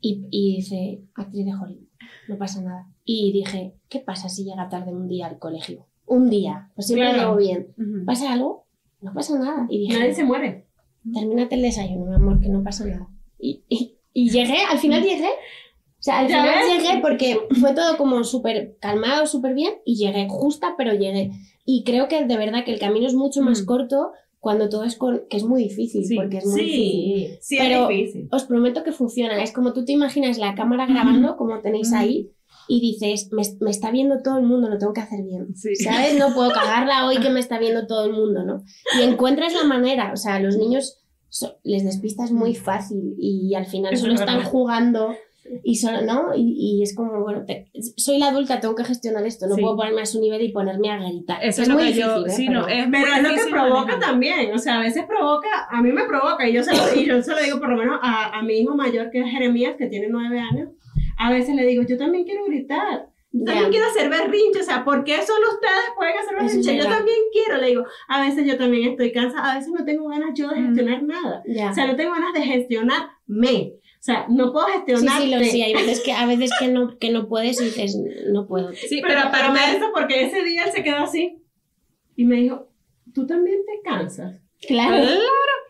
y, 0.00 0.26
y 0.32 0.56
dice, 0.56 1.00
actriz 1.14 1.44
de 1.44 1.54
Hollywood, 1.54 1.86
no 2.26 2.36
pasa 2.38 2.60
nada 2.60 2.86
y 3.08 3.32
dije, 3.32 3.72
¿qué 3.88 4.00
pasa 4.00 4.28
si 4.28 4.44
llega 4.44 4.68
tarde 4.68 4.92
un 4.92 5.06
día 5.06 5.28
al 5.28 5.38
colegio? 5.38 5.86
Un 6.06 6.28
día, 6.28 6.70
pues 6.74 6.88
siempre 6.88 7.12
lo 7.14 7.22
hago 7.22 7.36
bien. 7.36 7.68
¿Pasa 8.04 8.32
algo? 8.32 8.66
No 9.00 9.14
pasa 9.14 9.38
nada. 9.38 9.66
Y 9.70 9.78
dije, 9.78 9.98
Nadie 9.98 10.12
se 10.14 10.24
muere. 10.24 10.66
Termínate 11.14 11.54
el 11.54 11.62
desayuno, 11.62 12.06
mi 12.06 12.16
amor, 12.16 12.40
que 12.40 12.48
no 12.48 12.64
pasa 12.64 12.84
nada. 12.84 13.08
Y, 13.38 13.62
y, 14.12 14.30
llegué, 14.30 14.58
al 14.68 14.78
final 14.78 15.04
llegué. 15.04 15.28
O 15.28 16.02
sea, 16.06 16.18
al 16.18 16.26
final 16.26 16.64
llegué 16.68 17.00
porque 17.00 17.38
fue 17.60 17.74
todo 17.74 17.96
como 17.96 18.24
súper 18.24 18.76
calmado, 18.80 19.26
súper 19.26 19.54
bien, 19.54 19.74
y 19.84 19.96
llegué 19.96 20.26
justa, 20.28 20.74
pero 20.76 20.92
llegué. 20.92 21.30
Y 21.64 21.84
creo 21.84 22.08
que 22.08 22.24
de 22.24 22.36
verdad 22.36 22.64
que 22.64 22.72
el 22.72 22.80
camino 22.80 23.06
es 23.06 23.14
mucho 23.14 23.40
más 23.40 23.62
corto 23.62 24.10
cuando 24.40 24.68
todo 24.68 24.84
es 24.84 24.96
con, 24.96 25.22
que 25.30 25.36
es 25.36 25.44
muy 25.44 25.62
difícil, 25.62 26.04
porque 26.16 26.38
es 26.38 26.46
muy 26.46 26.60
difícil. 26.60 27.38
Sí, 27.40 27.56
pero 27.58 27.88
es 27.88 27.88
difícil. 27.88 28.28
os 28.32 28.44
prometo 28.44 28.82
que 28.82 28.92
funciona. 28.92 29.40
Es 29.42 29.52
como 29.52 29.72
tú 29.72 29.84
te 29.84 29.92
imaginas 29.92 30.38
la 30.38 30.56
cámara 30.56 30.86
grabando, 30.86 31.36
como 31.36 31.60
tenéis 31.60 31.92
ahí, 31.92 32.32
y 32.68 32.80
dices, 32.80 33.30
me, 33.32 33.42
me, 33.60 33.70
está 33.70 33.90
viendo 33.90 34.22
todo 34.22 34.38
el 34.38 34.44
mundo, 34.44 34.68
lo 34.68 34.78
tengo 34.78 34.92
que 34.92 35.00
hacer 35.00 35.22
bien. 35.22 35.54
¿Sabes? 35.56 36.18
No 36.18 36.34
puedo 36.34 36.50
cagarla 36.50 37.06
hoy 37.06 37.18
que 37.18 37.30
me 37.30 37.40
está 37.40 37.58
viendo 37.58 37.86
todo 37.86 38.04
el 38.04 38.12
mundo, 38.12 38.42
¿no? 38.44 38.64
Y 38.98 39.02
encuentras 39.02 39.54
la 39.54 39.64
manera, 39.64 40.12
o 40.12 40.16
sea, 40.16 40.34
a 40.34 40.40
los 40.40 40.56
niños 40.56 41.02
les 41.62 41.84
despistas 41.84 42.32
muy 42.32 42.54
fácil 42.54 43.14
y 43.18 43.54
al 43.54 43.66
final 43.66 43.96
solo 43.96 44.14
están 44.14 44.42
jugando 44.42 45.14
y 45.62 45.76
solo, 45.76 46.02
¿no? 46.02 46.30
Y, 46.34 46.82
es 46.82 46.94
como, 46.94 47.22
bueno, 47.22 47.44
soy 47.96 48.18
la 48.18 48.28
adulta, 48.28 48.58
tengo 48.58 48.74
que 48.74 48.84
gestionar 48.84 49.24
esto, 49.26 49.46
no 49.46 49.56
puedo 49.56 49.76
ponerme 49.76 50.02
a 50.02 50.06
su 50.06 50.20
nivel 50.20 50.42
y 50.42 50.50
ponerme 50.50 50.90
a 50.90 50.98
gritar. 50.98 51.44
Eso 51.44 51.62
es, 51.62 51.68
lo 51.68 51.76
que 51.76 51.92
yo, 51.92 52.26
¿eh? 52.26 52.30
sí, 52.30 52.46
pero, 52.48 52.62
no, 52.62 52.68
es, 52.68 52.86
pero 52.90 53.06
es 53.06 53.22
lo 53.22 53.34
que 53.34 53.50
provoca 53.50 53.98
también, 54.00 54.52
o 54.52 54.58
sea, 54.58 54.80
a 54.80 54.82
veces 54.82 55.04
provoca, 55.06 55.68
a 55.70 55.82
mí 55.82 55.92
me 55.92 56.04
provoca, 56.04 56.48
y 56.48 56.52
yo 56.52 56.64
se 56.64 56.74
lo, 56.74 57.00
y 57.00 57.06
yo 57.06 57.22
se 57.22 57.32
lo 57.32 57.40
digo 57.40 57.60
por 57.60 57.68
lo 57.68 57.76
menos 57.76 58.00
a, 58.02 58.38
a 58.38 58.42
mi 58.42 58.54
hijo 58.54 58.74
mayor, 58.74 59.10
que 59.10 59.20
es 59.20 59.30
Jeremías, 59.30 59.76
que 59.78 59.86
tiene 59.86 60.08
nueve 60.08 60.40
años, 60.40 60.70
a 61.16 61.30
veces 61.30 61.54
le 61.54 61.64
digo, 61.66 61.82
yo 61.82 61.96
también 61.96 62.24
quiero 62.24 62.44
gritar, 62.44 63.08
también 63.44 63.70
quiero 63.70 63.86
hacer 63.86 64.08
berrinche, 64.08 64.60
o 64.60 64.62
sea, 64.62 64.84
¿por 64.84 65.04
qué 65.04 65.16
solo 65.26 65.46
ustedes 65.52 65.90
pueden 65.94 66.18
hacer 66.18 66.36
berrinche? 66.36 66.76
Yo 66.76 66.84
también 66.84 67.18
quiero, 67.32 67.60
le 67.60 67.66
digo, 67.68 67.84
a 68.08 68.20
veces 68.22 68.46
yo 68.46 68.56
también 68.56 68.90
estoy 68.90 69.12
cansada, 69.12 69.52
a 69.52 69.56
veces 69.56 69.72
no 69.72 69.84
tengo 69.84 70.08
ganas 70.08 70.30
yo 70.34 70.48
de 70.48 70.62
gestionar 70.62 71.02
nada, 71.02 71.42
o 71.70 71.74
sea, 71.74 71.86
no 71.86 71.96
tengo 71.96 72.12
ganas 72.12 72.32
de 72.32 72.42
gestionarme. 72.42 73.72
O 73.98 74.06
sea, 74.06 74.24
no 74.28 74.52
puedo 74.52 74.66
gestionar. 74.68 75.20
Sí, 75.20 75.24
sí, 75.24 75.34
lo 75.34 75.44
sí. 75.44 75.62
Hay 75.62 75.74
veces 75.74 76.00
que, 76.00 76.12
a 76.12 76.26
veces 76.26 76.52
que 76.60 76.68
no, 76.68 76.96
que 76.96 77.10
no 77.10 77.26
puedes 77.26 77.60
y 77.60 77.64
dices, 77.64 77.98
no 78.30 78.46
puedo. 78.46 78.72
Sí, 78.72 79.00
pero, 79.02 79.14
pero 79.14 79.20
aparte 79.26 79.58
de 79.58 79.76
eso, 79.78 79.86
porque 79.92 80.26
ese 80.26 80.44
día 80.44 80.62
él 80.62 80.70
se 80.70 80.84
quedó 80.84 80.98
así 80.98 81.42
y 82.14 82.24
me 82.24 82.36
dijo, 82.36 82.68
¿tú 83.12 83.26
también 83.26 83.58
te 83.66 83.80
cansas? 83.82 84.36
Claro. 84.60 84.94
Claro, 84.94 85.20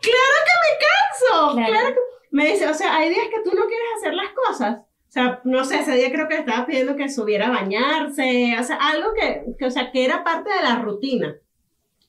claro 0.02 0.36
que 0.44 0.54
me 0.60 0.78
canso. 0.84 1.54
Claro. 1.54 1.72
claro 1.72 1.94
que... 1.94 2.00
Me 2.30 2.50
dice, 2.50 2.68
o 2.68 2.74
sea, 2.74 2.96
hay 2.96 3.08
días 3.08 3.26
que 3.34 3.42
tú 3.42 3.56
no 3.56 3.64
quieres 3.66 3.88
hacer 3.96 4.12
las 4.12 4.28
cosas 4.32 4.80
sea, 5.08 5.40
no 5.44 5.64
sé, 5.64 5.80
ese 5.80 5.94
día 5.94 6.12
creo 6.12 6.28
que 6.28 6.36
estaba 6.36 6.66
pidiendo 6.66 6.96
que 6.96 7.08
subiera 7.08 7.48
a 7.48 7.50
bañarse, 7.50 8.56
o 8.58 8.62
sea, 8.62 8.76
algo 8.76 9.08
que, 9.14 9.54
que, 9.58 9.64
o 9.64 9.70
sea, 9.70 9.90
que 9.90 10.04
era 10.04 10.24
parte 10.24 10.50
de 10.50 10.62
la 10.62 10.76
rutina. 10.80 11.36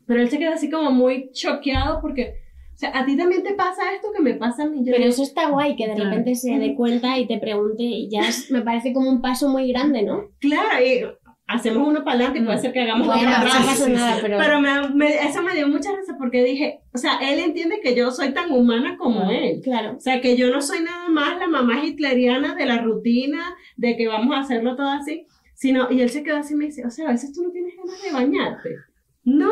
Pero 0.05 0.21
él 0.21 0.29
se 0.29 0.39
quedó 0.39 0.53
así 0.53 0.69
como 0.69 0.91
muy 0.91 1.31
choqueado 1.31 2.01
porque, 2.01 2.35
o 2.73 2.77
sea, 2.77 2.97
a 2.97 3.05
ti 3.05 3.17
también 3.17 3.43
te 3.43 3.53
pasa 3.53 3.93
esto 3.93 4.09
que 4.15 4.21
me 4.21 4.35
pasa 4.35 4.63
a 4.63 4.67
mí. 4.67 4.81
Pero 4.85 5.03
eso 5.03 5.23
está 5.23 5.49
guay, 5.49 5.75
que 5.75 5.87
de 5.87 5.95
repente 5.95 6.35
se 6.35 6.57
dé 6.57 6.75
cuenta 6.75 7.17
y 7.17 7.27
te 7.27 7.37
pregunte, 7.39 7.83
y 7.83 8.09
ya 8.09 8.21
me 8.49 8.61
parece 8.61 8.93
como 8.93 9.09
un 9.09 9.21
paso 9.21 9.49
muy 9.49 9.71
grande, 9.71 10.03
¿no? 10.03 10.29
Claro, 10.39 10.83
y 10.83 11.05
hacemos 11.47 11.87
uno 11.87 12.03
para 12.03 12.17
adelante 12.17 12.39
y 12.39 12.43
puede 12.43 12.57
ser 12.57 12.73
que 12.73 12.81
hagamos 12.81 13.07
bueno, 13.07 13.21
otra 13.21 13.87
no 13.87 13.93
nada, 13.93 14.17
pero, 14.21 14.37
pero 14.37 14.61
me, 14.61 15.07
eso 15.25 15.41
me 15.41 15.55
dio 15.55 15.67
mucha 15.67 15.95
risa 15.95 16.15
porque 16.17 16.43
dije, 16.43 16.81
o 16.93 16.97
sea, 16.97 17.17
él 17.21 17.39
entiende 17.39 17.79
que 17.81 17.95
yo 17.95 18.11
soy 18.11 18.33
tan 18.33 18.51
humana 18.51 18.97
como 18.97 19.29
él. 19.31 19.61
Claro. 19.63 19.95
O 19.95 19.99
sea, 19.99 20.19
que 20.19 20.35
yo 20.35 20.51
no 20.51 20.61
soy 20.61 20.81
nada 20.81 21.07
más 21.07 21.39
la 21.39 21.47
mamá 21.47 21.83
hitleriana 21.83 22.53
de 22.55 22.65
la 22.65 22.81
rutina, 22.81 23.55
de 23.77 23.95
que 23.95 24.07
vamos 24.07 24.35
a 24.35 24.41
hacerlo 24.41 24.75
todo 24.75 24.89
así, 24.89 25.25
sino, 25.55 25.89
y 25.89 26.01
él 26.01 26.09
se 26.09 26.21
quedó 26.21 26.37
así 26.37 26.53
y 26.53 26.57
me 26.57 26.65
dice, 26.65 26.85
o 26.85 26.91
sea, 26.91 27.07
a 27.07 27.11
veces 27.13 27.31
tú 27.33 27.43
no 27.43 27.51
tienes 27.51 27.73
ganas 27.77 28.03
de 28.03 28.11
bañarte. 28.11 28.69
No. 29.23 29.51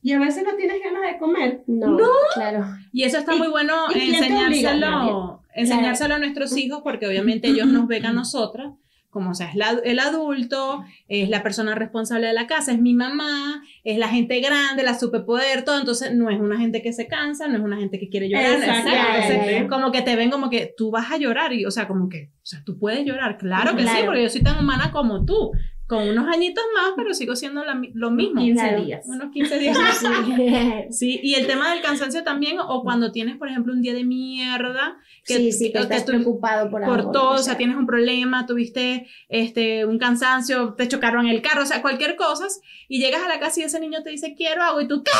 Y 0.00 0.12
a 0.12 0.20
veces 0.20 0.44
no 0.44 0.54
tienes 0.54 0.80
ganas 0.82 1.02
de 1.02 1.18
comer. 1.18 1.64
No. 1.66 1.98
Claro. 2.34 2.64
Y 2.92 3.02
eso 3.02 3.18
está 3.18 3.34
muy 3.34 3.48
bueno 3.48 3.74
enseñárselo, 3.92 5.42
enseñárselo 5.52 6.14
a 6.14 6.18
nuestros 6.20 6.56
hijos 6.56 6.80
porque 6.84 7.08
obviamente 7.08 7.48
ellos 7.48 7.66
nos 7.66 7.88
ven 7.88 8.06
a 8.06 8.12
nosotras 8.12 8.72
como 9.10 9.30
o 9.30 9.34
sea, 9.34 9.50
es 9.50 9.56
el 9.84 9.98
adulto, 9.98 10.84
es 11.08 11.28
la 11.28 11.42
persona 11.42 11.74
responsable 11.74 12.26
de 12.26 12.32
la 12.34 12.46
casa, 12.46 12.72
es 12.72 12.78
mi 12.78 12.94
mamá, 12.94 13.62
es 13.82 13.98
la 13.98 14.08
gente 14.08 14.40
grande, 14.40 14.82
la 14.82 14.98
superpoder, 14.98 15.64
todo, 15.64 15.78
entonces 15.78 16.14
no 16.14 16.28
es 16.30 16.38
una 16.38 16.58
gente 16.58 16.82
que 16.82 16.92
se 16.92 17.06
cansa, 17.06 17.48
no 17.48 17.56
es 17.56 17.62
una 17.62 17.78
gente 17.78 17.98
que 17.98 18.08
quiere 18.08 18.28
llorar, 18.28 18.58
Exacto. 18.58 19.68
como 19.68 19.92
que 19.92 20.02
te 20.02 20.14
ven 20.14 20.30
como 20.30 20.50
que 20.50 20.72
tú 20.76 20.90
vas 20.90 21.10
a 21.10 21.16
llorar 21.16 21.52
y, 21.52 21.64
o 21.64 21.70
sea, 21.70 21.88
como 21.88 22.08
que, 22.08 22.30
o 22.42 22.46
sea, 22.46 22.62
tú 22.64 22.78
puedes 22.78 23.04
llorar, 23.06 23.38
claro 23.38 23.74
que 23.76 23.84
sí, 23.84 23.96
porque 24.04 24.22
yo 24.22 24.28
soy 24.28 24.42
tan 24.42 24.58
humana 24.58 24.90
como 24.92 25.24
tú, 25.24 25.52
con 25.88 26.06
unos 26.06 26.28
añitos 26.28 26.62
más, 26.74 26.92
pero 26.96 27.14
sigo 27.14 27.34
siendo 27.34 27.64
lo 27.64 28.10
mismo. 28.10 28.42
15 28.42 28.76
días. 28.76 29.06
Unos 29.06 29.32
15 29.32 29.58
días 29.58 29.78
más. 30.02 30.94
Sí. 30.94 31.18
y 31.22 31.34
el 31.34 31.46
tema 31.46 31.72
del 31.72 31.80
cansancio 31.80 32.22
también, 32.22 32.58
o 32.60 32.82
cuando 32.82 33.10
tienes, 33.10 33.38
por 33.38 33.48
ejemplo, 33.48 33.72
un 33.72 33.80
día 33.80 33.94
de 33.94 34.04
mierda, 34.04 34.98
que, 35.24 35.36
sí, 35.36 35.50
sí, 35.50 35.72
que, 35.72 35.78
estás 35.78 36.04
preocupado 36.04 36.70
por, 36.70 36.84
por 36.84 37.10
todo, 37.10 37.36
o 37.36 37.38
sea, 37.38 37.56
tienes 37.56 37.76
un 37.76 37.86
problema, 37.86 38.44
tuviste 38.44 39.06
este, 39.30 39.86
un 39.86 39.98
cansancio, 39.98 40.74
te 40.74 40.88
chocaron 40.88 41.26
el 41.26 41.40
carro, 41.40 41.62
o 41.62 41.66
sea, 41.66 41.80
cualquier 41.80 42.16
cosa, 42.16 42.44
y 42.86 43.00
llegas 43.00 43.22
a 43.22 43.28
la 43.28 43.40
casa 43.40 43.60
y 43.60 43.62
ese 43.62 43.80
niño 43.80 44.02
te 44.02 44.10
dice, 44.10 44.34
quiero 44.36 44.62
algo, 44.62 44.82
y 44.82 44.88
tú, 44.88 45.02
¿qué? 45.02 45.10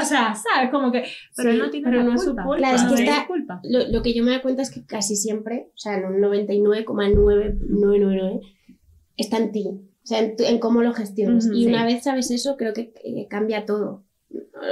O 0.00 0.04
sea, 0.06 0.34
¿sabes? 0.34 0.70
Como 0.70 0.90
que, 0.90 1.04
pero 1.36 1.50
él 1.50 1.58
no 1.58 1.68
tiene 1.68 1.90
pero 1.90 2.02
no 2.02 2.14
Es 2.14 2.24
su 2.24 2.34
culpa. 2.34 2.56
Claro, 2.56 2.76
es 2.76 2.84
que 2.84 2.94
está, 2.94 3.26
lo, 3.62 3.88
lo, 3.88 4.02
que 4.02 4.14
yo 4.14 4.24
me 4.24 4.30
doy 4.30 4.40
cuenta 4.40 4.62
es 4.62 4.70
que 4.70 4.86
casi 4.86 5.16
siempre, 5.16 5.66
o 5.68 5.78
sea, 5.78 5.98
en 5.98 6.06
un 6.06 6.18
99,999, 6.22 8.40
está 9.18 9.36
en 9.36 9.52
ti. 9.52 9.87
O 10.08 10.10
sea, 10.10 10.20
en, 10.20 10.58
cómo 10.58 10.82
lo 10.82 10.94
gestionas. 10.94 11.50
y 11.52 11.66
una 11.66 11.84
vez 11.84 12.04
sabes 12.04 12.30
eso, 12.30 12.56
creo 12.56 12.72
que 12.72 12.94
cambia 13.28 13.66
todo. 13.66 14.04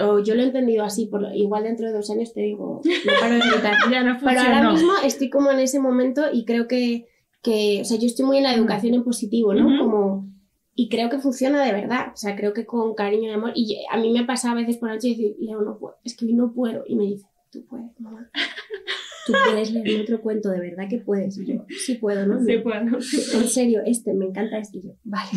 O 0.00 0.18
yo 0.20 0.34
lo 0.34 0.40
he 0.40 0.46
entendido 0.46 0.82
así, 0.82 1.08
por, 1.08 1.26
igual 1.34 1.64
dentro 1.64 1.86
de 1.86 1.92
dos 1.92 2.10
años 2.10 2.32
te 2.32 2.40
digo, 2.40 2.80
no 2.82 3.12
paro 3.20 3.34
de 3.34 3.40
gritar. 3.40 3.74
ya 3.92 4.02
no 4.02 4.16
Pero 4.18 4.40
ahora 4.40 4.72
mismo 4.72 4.92
estoy 5.04 5.28
como 5.28 5.50
en 5.52 5.58
ese 5.58 5.78
momento 5.78 6.22
y 6.32 6.46
creo 6.46 6.66
que, 6.66 7.08
que 7.42 7.82
o 7.82 7.84
sea, 7.84 7.98
yo 7.98 8.06
estoy 8.06 8.24
muy 8.24 8.38
en 8.38 8.44
la 8.44 8.54
educación 8.54 8.94
en 8.94 9.04
positivo, 9.04 9.52
¿no? 9.52 9.78
Como, 9.78 10.26
y 10.74 10.88
creo 10.88 11.10
que 11.10 11.18
funciona 11.18 11.62
de 11.62 11.72
verdad, 11.72 12.12
o 12.14 12.16
sea, 12.16 12.34
creo 12.34 12.54
que 12.54 12.64
con 12.64 12.94
cariño 12.94 13.28
y 13.28 13.34
amor. 13.34 13.52
Y 13.54 13.84
a 13.90 13.98
mí 13.98 14.10
me 14.12 14.24
pasa 14.24 14.52
a 14.52 14.54
veces 14.54 14.78
por 14.78 14.88
la 14.88 14.94
noche 14.94 15.08
decir, 15.08 15.36
Leo, 15.38 15.60
no 15.60 15.76
puedo, 15.78 15.96
es 16.02 16.16
que 16.16 16.24
no 16.32 16.54
puedo. 16.54 16.82
Y 16.86 16.96
me 16.96 17.04
dice, 17.04 17.26
tú 17.50 17.62
puedes, 17.66 17.90
mamá 18.00 18.30
tú 19.26 19.32
puedes 19.44 19.72
leer 19.72 20.02
otro 20.02 20.20
cuento, 20.20 20.50
de 20.50 20.60
verdad 20.60 20.88
que 20.88 20.98
puedes. 20.98 21.36
Y 21.38 21.46
yo, 21.46 21.64
sí 21.84 21.94
puedo, 21.94 22.26
¿no? 22.26 22.42
Sí 22.44 22.58
puedo. 22.58 22.80
En 22.80 23.48
serio, 23.48 23.82
este, 23.84 24.14
me 24.14 24.26
encanta 24.26 24.58
este. 24.58 24.78
Y 24.78 24.82
yo, 24.82 24.90
vale. 25.04 25.30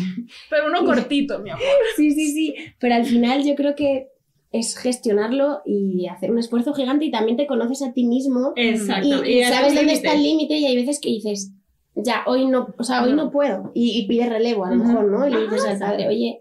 Pero 0.48 0.66
uno 0.68 0.84
cortito, 0.84 1.40
mi 1.40 1.50
amor. 1.50 1.64
Sí, 1.96 2.12
sí, 2.12 2.32
sí. 2.32 2.54
Pero 2.78 2.94
al 2.94 3.04
final 3.04 3.44
yo 3.44 3.54
creo 3.54 3.74
que 3.74 4.08
es 4.52 4.76
gestionarlo 4.76 5.62
y 5.64 6.06
hacer 6.06 6.30
un 6.30 6.38
esfuerzo 6.38 6.74
gigante 6.74 7.04
y 7.04 7.10
también 7.10 7.36
te 7.36 7.46
conoces 7.46 7.82
a 7.82 7.92
ti 7.92 8.04
mismo. 8.04 8.52
Exacto. 8.56 9.24
Y, 9.24 9.42
sabes 9.44 9.74
dónde 9.74 9.92
está 9.92 10.14
el 10.14 10.22
límite 10.22 10.54
y 10.54 10.66
hay 10.66 10.76
veces 10.76 11.00
que 11.00 11.10
dices, 11.10 11.52
ya, 11.94 12.22
hoy 12.26 12.46
no, 12.46 12.74
o 12.76 12.84
sea, 12.84 13.02
hoy 13.04 13.12
no 13.12 13.30
puedo. 13.30 13.70
Y, 13.74 14.06
pides 14.06 14.28
relevo 14.28 14.64
a 14.64 14.70
lo 14.70 14.84
mejor, 14.84 15.10
¿no? 15.10 15.26
Y 15.26 15.30
le 15.30 15.42
dices 15.42 15.64
al 15.64 15.78
padre, 15.78 16.08
oye, 16.08 16.40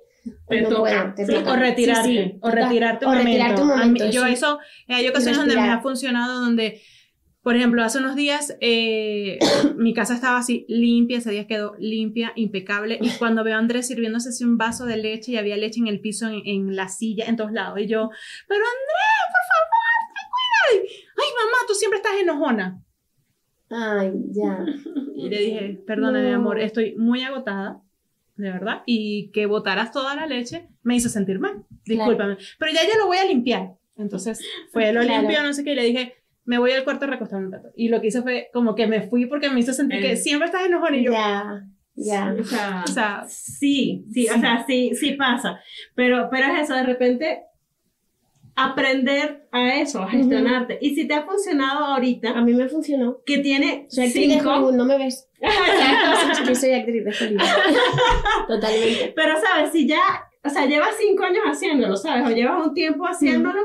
no 0.50 0.70
puedo, 0.70 1.14
te 1.16 1.24
O 1.24 1.56
retirarte, 1.56 2.40
o 2.42 2.50
retirarte 2.50 3.06
un 3.06 3.18
momento. 3.18 3.66
momento. 3.66 4.10
yo 4.10 4.26
eso, 4.26 4.60
hay 4.88 5.08
ocasiones 5.08 5.40
donde 5.40 5.56
me 5.56 5.70
ha 5.70 5.82
funcionado, 5.82 6.42
donde 6.42 6.82
por 7.50 7.56
ejemplo, 7.56 7.84
hace 7.84 7.98
unos 7.98 8.16
días 8.16 8.56
eh, 8.62 9.40
mi 9.76 9.96
casa 9.96 10.14
estaba 10.14 10.38
así 10.38 10.68
limpia, 10.70 11.18
ese 11.18 11.32
día 11.32 11.48
quedó 11.48 11.76
limpia, 11.80 12.32
impecable, 12.36 13.00
y 13.02 13.10
cuando 13.18 13.44
veo 13.44 13.56
a 13.56 13.58
Andrés 13.58 13.88
sirviéndose 13.88 14.30
así 14.30 14.44
un 14.44 14.60
vaso 14.60 14.86
de 14.86 14.98
leche 14.98 15.32
y 15.32 15.38
había 15.38 15.58
leche 15.58 15.80
en 15.80 15.88
el 15.88 16.00
piso, 16.00 16.28
en, 16.28 16.76
la 16.76 16.90
silla, 16.90 17.26
en 17.26 17.38
todos 17.38 17.52
lados, 17.52 17.80
y 17.80 17.88
yo, 17.88 18.12
pero 18.48 18.62
Andrés, 18.62 19.26
por 19.34 19.46
favor, 19.50 20.06
ten 20.14 20.30
cuidado. 20.30 20.90
Ay, 21.18 21.28
mamá, 21.44 21.58
tú 21.68 21.74
siempre 21.74 21.98
estás 21.98 22.12
enojona. 22.22 22.84
Ay, 23.72 24.12
ya. 24.30 24.64
Y 25.16 25.30
le 25.30 25.40
dije, 25.40 25.84
perdona, 25.88 26.22
mi 26.22 26.30
amor, 26.30 26.60
estoy 26.60 26.94
muy 26.98 27.24
agotada, 27.24 27.82
de 28.36 28.52
verdad, 28.52 28.84
y 28.86 29.32
que 29.32 29.48
botaras 29.48 29.92
toda 29.92 30.16
la 30.16 30.28
leche 30.28 30.70
me 30.84 30.98
hizo 30.98 31.10
sentir 31.10 31.40
mal, 31.40 31.66
discúlpame, 31.84 32.38
pero 32.60 32.72
ya 32.72 32.82
ya 32.84 32.96
lo 33.00 33.08
voy 33.08 33.18
a 33.18 33.26
limpiar. 33.26 33.74
Entonces 33.96 34.40
fue, 34.72 34.94
lo 34.94 35.02
limpio, 35.02 35.42
no 35.42 35.52
sé 35.52 35.64
qué, 35.64 35.72
y 35.72 35.76
le 35.76 35.84
dije, 35.84 36.19
me 36.50 36.58
voy 36.58 36.72
al 36.72 36.84
cuarto 36.84 37.06
a 37.06 37.10
recostar 37.10 37.44
un 37.44 37.52
rato. 37.52 37.70
Y 37.76 37.90
lo 37.90 38.02
que 38.02 38.08
hice 38.08 38.24
fue 38.24 38.50
como 38.52 38.74
que 38.74 38.88
me 38.88 39.04
fui 39.04 39.28
porque 39.28 39.52
me 39.52 39.60
hizo 39.60 39.72
sentir 39.72 40.02
que 40.02 40.16
siempre 40.16 40.48
estás 40.48 40.66
enojado 40.66 40.96
y 40.96 41.04
yo... 41.04 41.12
Ya, 41.12 41.64
ya. 41.94 42.36
O 42.40 42.44
sea, 42.44 42.84
o 42.88 42.92
sea, 42.92 43.24
sí, 43.28 44.04
sí, 44.12 44.28
o 44.28 44.40
sea, 44.40 44.66
sí, 44.66 44.96
sí 44.96 45.12
pasa. 45.12 45.60
Pero, 45.94 46.28
pero 46.32 46.48
es 46.52 46.64
eso, 46.64 46.74
de 46.74 46.82
repente 46.82 47.44
aprender 48.56 49.48
a 49.52 49.76
eso, 49.76 50.02
a 50.02 50.10
gestionarte. 50.10 50.80
Y 50.82 50.96
si 50.96 51.08
te 51.08 51.14
ha 51.14 51.24
funcionado 51.24 51.86
ahorita. 51.86 52.32
A 52.32 52.42
mí 52.42 52.56
me 52.56 52.68
funcionó. 52.68 53.20
Que 53.28 53.38
tiene 53.38 53.86
soy 53.90 54.10
cinco. 54.10 54.72
no 54.72 54.86
me 54.86 54.98
ves. 54.98 55.30
Yo 56.48 56.56
soy 56.56 56.72
actriz 56.72 57.06
de 57.06 57.12
Hollywood. 57.12 57.44
Totalmente. 58.48 59.14
Pero, 59.16 59.36
¿sabes? 59.40 59.72
Si 59.72 59.88
ya, 59.88 60.28
o 60.44 60.50
sea, 60.50 60.66
llevas 60.66 60.96
cinco 61.00 61.26
años 61.26 61.44
haciéndolo, 61.46 61.96
¿sabes? 61.96 62.28
O 62.28 62.32
llevas 62.32 62.66
un 62.66 62.74
tiempo 62.74 63.06
haciéndolo 63.06 63.60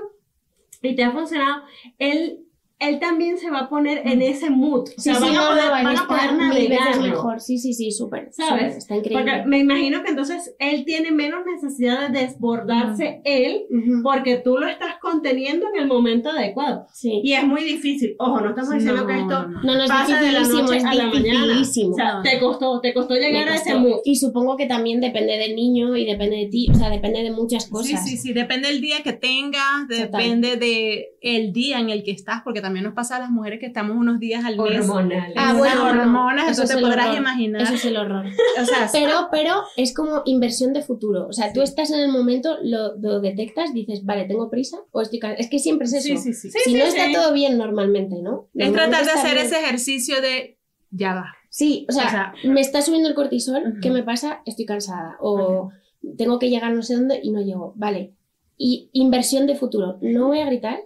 y 0.82 0.94
te 0.94 1.02
ha 1.02 1.12
funcionado, 1.12 1.62
él 1.98 2.43
él 2.78 2.98
también 2.98 3.38
se 3.38 3.50
va 3.50 3.60
a 3.60 3.68
poner 3.68 4.06
en 4.06 4.20
ese 4.20 4.50
mood. 4.50 4.88
O 4.96 5.00
sea, 5.00 5.18
van, 5.18 5.36
a 5.36 5.48
poder, 5.48 5.70
van, 5.70 5.96
a 5.96 6.06
poder 6.06 6.34
navegar 6.34 7.00
mejor. 7.00 7.40
Sí, 7.40 7.58
sí, 7.58 7.72
sí, 7.72 7.90
súper. 7.92 8.28
¿Sabes? 8.32 8.76
está 8.76 8.96
increíble. 8.96 9.24
Porque 9.24 9.48
me 9.48 9.58
imagino 9.58 10.02
que 10.02 10.10
entonces 10.10 10.54
él 10.58 10.84
tiene 10.84 11.10
menos 11.10 11.40
necesidad 11.46 12.08
de 12.08 12.20
desbordarse 12.20 13.20
él 13.24 13.62
porque 14.02 14.36
tú 14.36 14.58
lo 14.58 14.66
estás 14.66 14.96
conteniendo 15.00 15.66
en 15.72 15.82
el 15.82 15.86
momento 15.86 16.30
adecuado. 16.30 16.86
Sí. 16.92 17.20
Y 17.22 17.32
es 17.32 17.44
muy 17.44 17.64
difícil. 17.64 18.16
Ojo, 18.18 18.40
no 18.40 18.50
estamos 18.50 18.74
diciendo 18.74 19.06
que 19.06 19.20
esto 19.20 19.48
no, 19.48 19.86
pasa 19.86 20.20
de 20.20 20.32
la 20.32 20.40
noche 20.40 20.78
a 20.84 20.94
la 20.94 21.06
mañana. 21.06 21.60
O 21.60 21.94
sea, 21.94 22.20
te 22.22 22.38
costó, 22.38 22.80
te 22.80 22.92
costó 22.92 23.14
llegar 23.14 23.48
a 23.48 23.56
ese 23.56 23.74
mood. 23.76 24.00
Y 24.04 24.16
supongo 24.16 24.56
que 24.56 24.66
también 24.66 25.00
depende 25.00 25.38
del 25.38 25.54
niño 25.54 25.96
y 25.96 26.04
depende 26.04 26.36
de 26.36 26.46
ti, 26.46 26.68
o 26.70 26.74
sea, 26.74 26.90
depende 26.90 27.22
de 27.22 27.30
muchas 27.30 27.68
cosas. 27.68 28.04
Sí, 28.04 28.10
sí, 28.10 28.16
sí, 28.16 28.32
depende 28.32 28.68
del 28.68 28.80
día 28.80 29.02
que 29.02 29.12
tengas, 29.12 29.88
depende 29.88 30.56
del 30.56 31.04
el 31.20 31.52
día 31.52 31.78
en 31.78 31.90
el 31.90 32.02
que 32.02 32.10
estás, 32.10 32.42
porque 32.42 32.60
también 32.64 32.84
nos 32.84 32.94
pasa 32.94 33.16
a 33.16 33.18
las 33.18 33.30
mujeres 33.30 33.60
que 33.60 33.66
estamos 33.66 33.94
unos 33.96 34.18
días 34.18 34.42
al 34.42 34.56
mes. 34.56 34.88
Hormonales. 34.88 35.36
Ah, 35.36 35.52
bueno, 35.52 35.86
hormonas, 35.86 36.58
eso, 36.58 36.66
te 36.66 36.80
podrás 36.80 37.14
imaginar. 37.14 37.60
Eso 37.60 37.74
es 37.74 37.84
el 37.84 37.96
horror. 37.98 38.24
o 38.60 38.64
sea, 38.64 38.88
pero, 38.92 39.28
pero 39.30 39.62
es 39.76 39.92
como 39.92 40.22
inversión 40.24 40.72
de 40.72 40.80
futuro. 40.80 41.26
O 41.28 41.32
sea, 41.34 41.52
tú 41.52 41.60
estás 41.60 41.90
en 41.90 42.00
el 42.00 42.10
momento, 42.10 42.56
lo, 42.62 43.20
detectas, 43.20 43.74
dices, 43.74 44.06
vale, 44.06 44.24
tengo 44.24 44.48
prisa 44.48 44.78
o 44.92 45.02
estoy 45.02 45.20
Es 45.36 45.50
que 45.50 45.58
siempre 45.58 45.86
es 45.86 45.92
eso. 45.92 46.08
Sí, 46.08 46.32
sí, 46.32 46.32
sí. 46.32 46.58
Si 46.64 46.74
no 46.74 46.84
está 46.84 47.12
todo 47.12 47.34
bien 47.34 47.58
normalmente, 47.58 48.22
¿no? 48.22 48.48
es 48.54 48.72
tratar 48.72 49.04
de 49.04 49.12
hacer 49.12 49.36
ese 49.36 49.60
ejercicio 49.60 50.22
de 50.22 50.58
ya 50.90 51.14
va. 51.14 51.34
Sí, 51.50 51.86
o 51.88 51.92
sea, 51.92 52.34
me 52.44 52.62
está 52.62 52.80
subiendo 52.80 53.08
el 53.10 53.14
cortisol, 53.14 53.78
¿qué 53.82 53.90
me 53.90 54.02
pasa? 54.02 54.40
Estoy 54.46 54.64
cansada. 54.64 55.16
O 55.20 55.70
tengo 56.16 56.38
que 56.38 56.48
llegar 56.48 56.72
no 56.72 56.82
sé 56.82 56.94
dónde 56.94 57.20
y 57.22 57.30
no 57.30 57.42
llego. 57.42 57.74
Vale. 57.76 58.14
Y 58.56 58.88
inversión 58.92 59.46
de 59.46 59.54
futuro. 59.54 59.98
No 60.00 60.28
voy 60.28 60.40
a 60.40 60.46
gritar, 60.46 60.80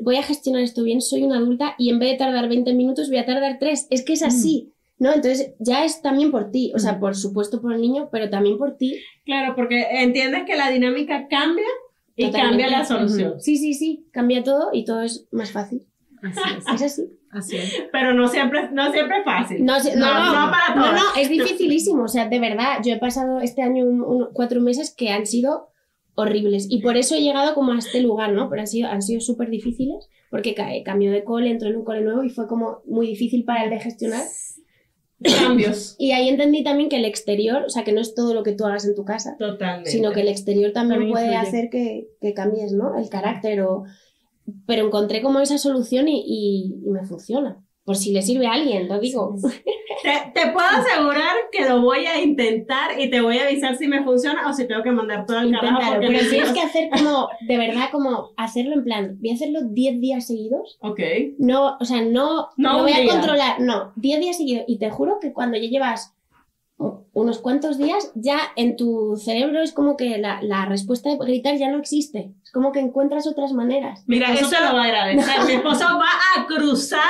voy 0.00 0.16
a 0.16 0.22
gestionar 0.22 0.62
esto 0.62 0.82
bien, 0.82 1.00
soy 1.00 1.22
una 1.22 1.36
adulta 1.36 1.74
y 1.78 1.90
en 1.90 1.98
vez 1.98 2.12
de 2.12 2.18
tardar 2.18 2.48
20 2.48 2.74
minutos 2.74 3.08
voy 3.08 3.18
a 3.18 3.26
tardar 3.26 3.58
3. 3.58 3.88
Es 3.90 4.04
que 4.04 4.12
es 4.12 4.22
así. 4.22 4.72
¿no? 5.00 5.12
Entonces 5.12 5.54
ya 5.58 5.84
es 5.84 6.02
también 6.02 6.30
por 6.30 6.50
ti, 6.50 6.72
o 6.76 6.78
sea, 6.78 7.00
por 7.00 7.16
supuesto 7.16 7.60
por 7.60 7.72
el 7.72 7.80
niño, 7.80 8.10
pero 8.12 8.28
también 8.28 8.58
por 8.58 8.76
ti. 8.76 9.00
Claro, 9.24 9.54
porque 9.56 9.86
entiendes 9.90 10.44
que 10.46 10.56
la 10.56 10.70
dinámica 10.70 11.26
cambia 11.26 11.66
y 12.14 12.30
cambia 12.30 12.68
la 12.68 12.84
solución. 12.84 13.40
Sí, 13.40 13.56
sí, 13.56 13.72
sí, 13.72 14.06
cambia 14.12 14.44
todo 14.44 14.68
y 14.72 14.84
todo 14.84 15.00
es 15.00 15.26
más 15.32 15.50
fácil. 15.50 15.86
Así 16.22 16.40
es. 16.58 16.66
es 16.74 16.82
así. 16.82 17.20
Así 17.30 17.56
es. 17.56 17.84
Pero 17.92 18.12
no 18.12 18.28
siempre, 18.28 18.70
no 18.72 18.92
siempre 18.92 19.18
es 19.20 19.24
fácil. 19.24 19.64
No, 19.64 19.78
no, 19.78 20.44
no, 20.44 20.50
para 20.50 20.74
todos. 20.74 20.92
No, 20.92 20.92
no, 20.92 21.04
es 21.16 21.30
dificilísimo. 21.30 22.04
O 22.04 22.08
sea, 22.08 22.28
de 22.28 22.38
verdad, 22.38 22.80
yo 22.84 22.92
he 22.92 22.98
pasado 22.98 23.40
este 23.40 23.62
año 23.62 23.86
cuatro 24.34 24.60
meses 24.60 24.94
que 24.94 25.10
han 25.10 25.24
sido 25.24 25.69
horribles. 26.20 26.66
Y 26.70 26.80
por 26.80 26.96
eso 26.96 27.14
he 27.14 27.20
llegado 27.20 27.54
como 27.54 27.72
a 27.72 27.78
este 27.78 28.00
lugar, 28.00 28.32
¿no? 28.32 28.48
Pero 28.48 28.62
han 28.62 28.68
sido, 28.68 28.88
han 28.88 29.02
sido 29.02 29.20
súper 29.20 29.50
difíciles 29.50 30.08
porque 30.30 30.54
cambió 30.84 31.10
de 31.10 31.24
cole, 31.24 31.50
entró 31.50 31.68
en 31.68 31.76
un 31.76 31.84
cole 31.84 32.02
nuevo 32.02 32.22
y 32.22 32.30
fue 32.30 32.46
como 32.46 32.82
muy 32.86 33.06
difícil 33.06 33.44
para 33.44 33.64
él 33.64 33.70
de 33.70 33.80
gestionar 33.80 34.24
cambios. 35.42 35.96
Y 35.98 36.12
ahí 36.12 36.28
entendí 36.28 36.62
también 36.62 36.88
que 36.88 36.96
el 36.96 37.04
exterior, 37.04 37.64
o 37.64 37.68
sea, 37.68 37.84
que 37.84 37.92
no 37.92 38.00
es 38.00 38.14
todo 38.14 38.34
lo 38.34 38.42
que 38.42 38.52
tú 38.52 38.64
hagas 38.64 38.84
en 38.86 38.94
tu 38.94 39.04
casa, 39.04 39.36
Totalmente. 39.38 39.90
sino 39.90 40.12
que 40.12 40.20
el 40.20 40.28
exterior 40.28 40.72
también, 40.72 41.10
puede 41.10 41.34
hacer 41.34 41.68
que, 41.70 42.08
que, 42.20 42.32
cambies, 42.34 42.72
¿no? 42.72 42.98
El 42.98 43.08
carácter 43.08 43.62
o... 43.62 43.84
Pero 44.66 44.86
encontré 44.86 45.22
como 45.22 45.40
esa 45.40 45.58
solución 45.58 46.08
y, 46.08 46.24
y 46.26 46.90
me 46.90 47.04
funciona 47.04 47.62
por 47.90 47.96
si 47.96 48.12
le 48.12 48.22
sirve 48.22 48.46
a 48.46 48.52
alguien, 48.52 48.86
lo 48.86 49.00
digo. 49.00 49.34
Te, 50.32 50.52
puedo 50.52 50.64
asegurar 50.64 51.34
que 51.50 51.68
lo 51.68 51.82
voy 51.82 52.06
a 52.06 52.22
intentar 52.22 52.96
y 52.96 53.10
te 53.10 53.20
voy 53.20 53.36
a 53.38 53.48
avisar 53.48 53.76
si 53.76 53.88
me 53.88 54.04
funciona 54.04 54.48
o 54.48 54.52
si 54.52 54.68
tengo 54.68 54.84
que 54.84 54.92
mandar 54.92 55.26
todo 55.26 55.40
el 55.40 55.50
carajo. 55.50 55.94
Pero 55.98 56.20
tienes 56.30 56.52
que 56.52 56.60
hacer 56.60 56.88
como, 56.88 57.28
de 57.48 57.58
verdad, 57.58 57.88
como 57.90 58.30
hacerlo 58.36 58.74
en 58.74 58.84
plan, 58.84 59.18
voy 59.18 59.30
a 59.30 59.34
hacerlo 59.34 59.62
10 59.64 60.00
días 60.00 60.28
seguidos. 60.28 60.78
Ok. 60.82 61.00
No, 61.38 61.78
o 61.80 61.84
sea, 61.84 62.00
no, 62.02 62.50
no, 62.56 62.82
voy 62.82 62.92
a 62.92 63.04
controlar, 63.12 63.60
no, 63.60 63.92
10 63.96 64.20
días 64.20 64.36
seguidos. 64.36 64.66
Y 64.68 64.78
te 64.78 64.88
juro 64.88 65.18
que 65.20 65.32
cuando 65.32 65.58
ya 65.58 65.68
llevas 65.68 66.14
unos 67.12 67.38
cuantos 67.38 67.76
días, 67.76 68.12
ya 68.14 68.40
en 68.56 68.76
tu 68.76 69.16
cerebro 69.16 69.62
es 69.62 69.72
como 69.72 69.96
que 69.96 70.18
la, 70.18 70.40
la, 70.42 70.66
respuesta 70.66 71.10
de 71.10 71.16
gritar 71.16 71.56
ya 71.56 71.68
no 71.68 71.78
existe. 71.78 72.32
Es 72.44 72.52
como 72.52 72.70
que 72.70 72.78
encuentras 72.78 73.26
otras 73.26 73.52
maneras. 73.52 74.04
Mira, 74.06 74.32
eso 74.32 74.50
lo 74.60 74.76
va 74.76 74.82
a 74.82 74.84
agradecer. 74.88 75.44
Mi 75.46 75.52
esposo 75.54 75.84
va 75.84 76.10
a 76.36 76.46
cruzar 76.46 77.00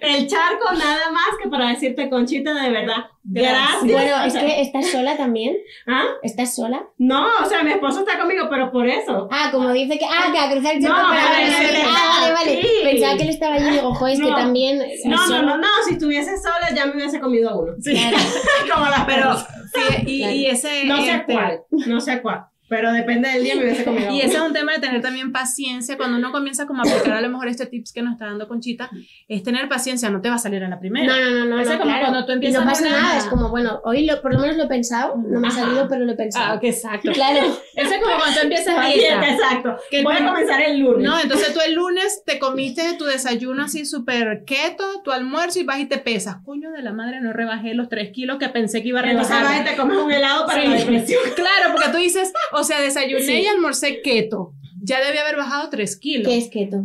el 0.00 0.26
charco 0.26 0.72
nada 0.72 1.10
más 1.10 1.36
que 1.42 1.48
para 1.48 1.68
decirte, 1.68 2.08
Conchita, 2.08 2.54
de 2.54 2.70
verdad, 2.70 3.06
gracias. 3.24 3.92
Bueno, 3.92 4.24
es 4.24 4.34
que 4.34 4.60
estás 4.62 4.86
sola 4.90 5.16
también. 5.16 5.56
¿Ah? 5.86 6.04
¿Estás 6.22 6.54
sola? 6.54 6.86
No, 6.98 7.26
o 7.42 7.44
sea, 7.46 7.62
mi 7.62 7.72
esposo 7.72 8.00
está 8.00 8.18
conmigo, 8.18 8.46
pero 8.50 8.72
por 8.72 8.86
eso. 8.88 9.28
Ah, 9.30 9.50
como 9.52 9.72
dice 9.72 9.98
que, 9.98 10.06
ah, 10.06 10.30
que 10.32 10.38
a 10.38 10.50
cruzar 10.50 10.76
el 10.76 10.82
charco 10.82 10.96
no, 10.96 11.08
para... 11.08 11.20
Ah, 11.20 12.20
vale, 12.20 12.32
vale. 12.32 12.62
Pensaba 12.84 13.16
que 13.16 13.22
él 13.22 13.28
estaba 13.28 13.54
allí 13.56 13.68
y 13.68 13.72
digo, 13.72 13.94
joder, 13.94 14.14
es 14.14 14.20
que 14.20 14.30
también... 14.30 14.82
No, 15.04 15.26
no, 15.26 15.42
no, 15.42 15.58
no, 15.58 15.68
si 15.86 15.94
estuviese 15.94 16.36
sola 16.38 16.74
ya 16.74 16.86
me 16.86 16.96
hubiese 16.96 17.20
comido 17.20 17.58
uno. 17.58 17.72
Sí. 17.80 17.94
como 18.72 18.86
las 18.86 19.03
pero, 19.06 19.36
sí, 19.74 20.04
y, 20.06 20.24
y, 20.24 20.46
ese... 20.46 20.84
No 20.84 20.96
sé 20.98 21.16
este, 21.16 21.32
cuál, 21.32 21.60
no 21.70 22.00
sé 22.00 22.22
cuál. 22.22 22.46
Pero 22.74 22.92
depende 22.92 23.28
del 23.28 23.44
día, 23.44 23.54
me 23.54 23.62
hubiese 23.62 23.84
comido. 23.84 24.10
Y 24.10 24.20
ese 24.20 24.34
es 24.34 24.40
un 24.40 24.52
tema 24.52 24.72
de 24.72 24.80
tener 24.80 25.00
también 25.00 25.30
paciencia. 25.30 25.96
Cuando 25.96 26.18
uno 26.18 26.32
comienza 26.32 26.66
como 26.66 26.82
a 26.82 26.82
aplicar 26.82 27.12
a 27.12 27.20
lo 27.20 27.28
mejor 27.28 27.46
este 27.46 27.66
tips 27.66 27.92
que 27.92 28.02
nos 28.02 28.14
está 28.14 28.26
dando 28.26 28.48
Conchita, 28.48 28.90
es 29.28 29.44
tener 29.44 29.68
paciencia, 29.68 30.10
no 30.10 30.20
te 30.20 30.28
va 30.28 30.34
a 30.34 30.38
salir 30.38 30.64
a 30.64 30.68
la 30.68 30.80
primera. 30.80 31.06
No, 31.06 31.30
no, 31.30 31.44
no. 31.44 31.56
no, 31.56 31.60
es 31.60 31.68
como 31.68 32.00
cuando 32.00 32.26
tú 32.26 32.32
empiezas 32.32 32.62
y 32.62 32.64
no 32.64 32.70
pasa 32.70 32.88
nada, 32.88 33.18
es 33.18 33.26
como, 33.26 33.48
bueno, 33.50 33.80
hoy 33.84 34.06
lo, 34.06 34.20
por 34.20 34.34
lo 34.34 34.40
menos 34.40 34.56
lo 34.56 34.64
he 34.64 34.66
pensado, 34.66 35.16
no 35.16 35.38
me 35.38 35.46
ha 35.46 35.50
salido, 35.52 35.86
pero 35.88 36.04
lo 36.04 36.12
he 36.12 36.16
pensado. 36.16 36.54
Ah, 36.54 36.60
que 36.60 36.70
exacto. 36.70 37.12
Claro. 37.12 37.46
Eso 37.76 37.94
es 37.94 38.02
como 38.02 38.16
cuando 38.16 38.34
tú 38.34 38.42
empiezas 38.42 38.92
dieta. 38.92 39.32
Exacto. 39.32 39.76
Que 39.88 40.02
Voy 40.02 40.16
a 40.16 40.26
comenzar 40.26 40.62
el 40.62 40.80
lunes. 40.80 41.08
No, 41.08 41.20
entonces 41.20 41.54
tú 41.54 41.60
el 41.64 41.74
lunes 41.74 42.22
te 42.26 42.40
comiste 42.40 42.94
tu 42.98 43.04
desayuno 43.04 43.62
así 43.62 43.84
súper 43.84 44.44
keto, 44.44 45.02
tu 45.04 45.12
almuerzo 45.12 45.60
y 45.60 45.64
vas 45.64 45.78
y 45.78 45.86
te 45.86 45.98
pesas. 45.98 46.38
Coño 46.44 46.72
de 46.72 46.82
la 46.82 46.92
madre, 46.92 47.20
no 47.20 47.32
rebajé 47.32 47.74
los 47.74 47.88
tres 47.88 48.10
kilos 48.10 48.38
que 48.38 48.48
pensé 48.48 48.82
que 48.82 48.88
iba 48.88 48.98
a 48.98 49.02
rebajar. 49.02 49.42
Entonces 49.42 49.58
vas 49.58 49.60
y 49.60 49.70
te 49.70 49.80
comes 49.80 49.96
un 49.98 50.10
helado 50.10 50.46
para 50.46 50.64
la 50.64 50.74
depresión. 50.74 51.22
Claro, 51.36 51.72
porque 51.72 51.88
tú 51.90 51.98
dices, 51.98 52.32
o 52.52 52.63
sea, 52.64 52.80
desayuné 52.80 53.42
y 53.42 53.46
almorcé 53.46 54.00
keto. 54.02 54.54
Ya 54.82 55.02
debía 55.02 55.22
haber 55.22 55.36
bajado 55.36 55.70
3 55.70 55.96
kilos. 55.96 56.28
¿Qué 56.28 56.36
es 56.36 56.48
keto? 56.50 56.84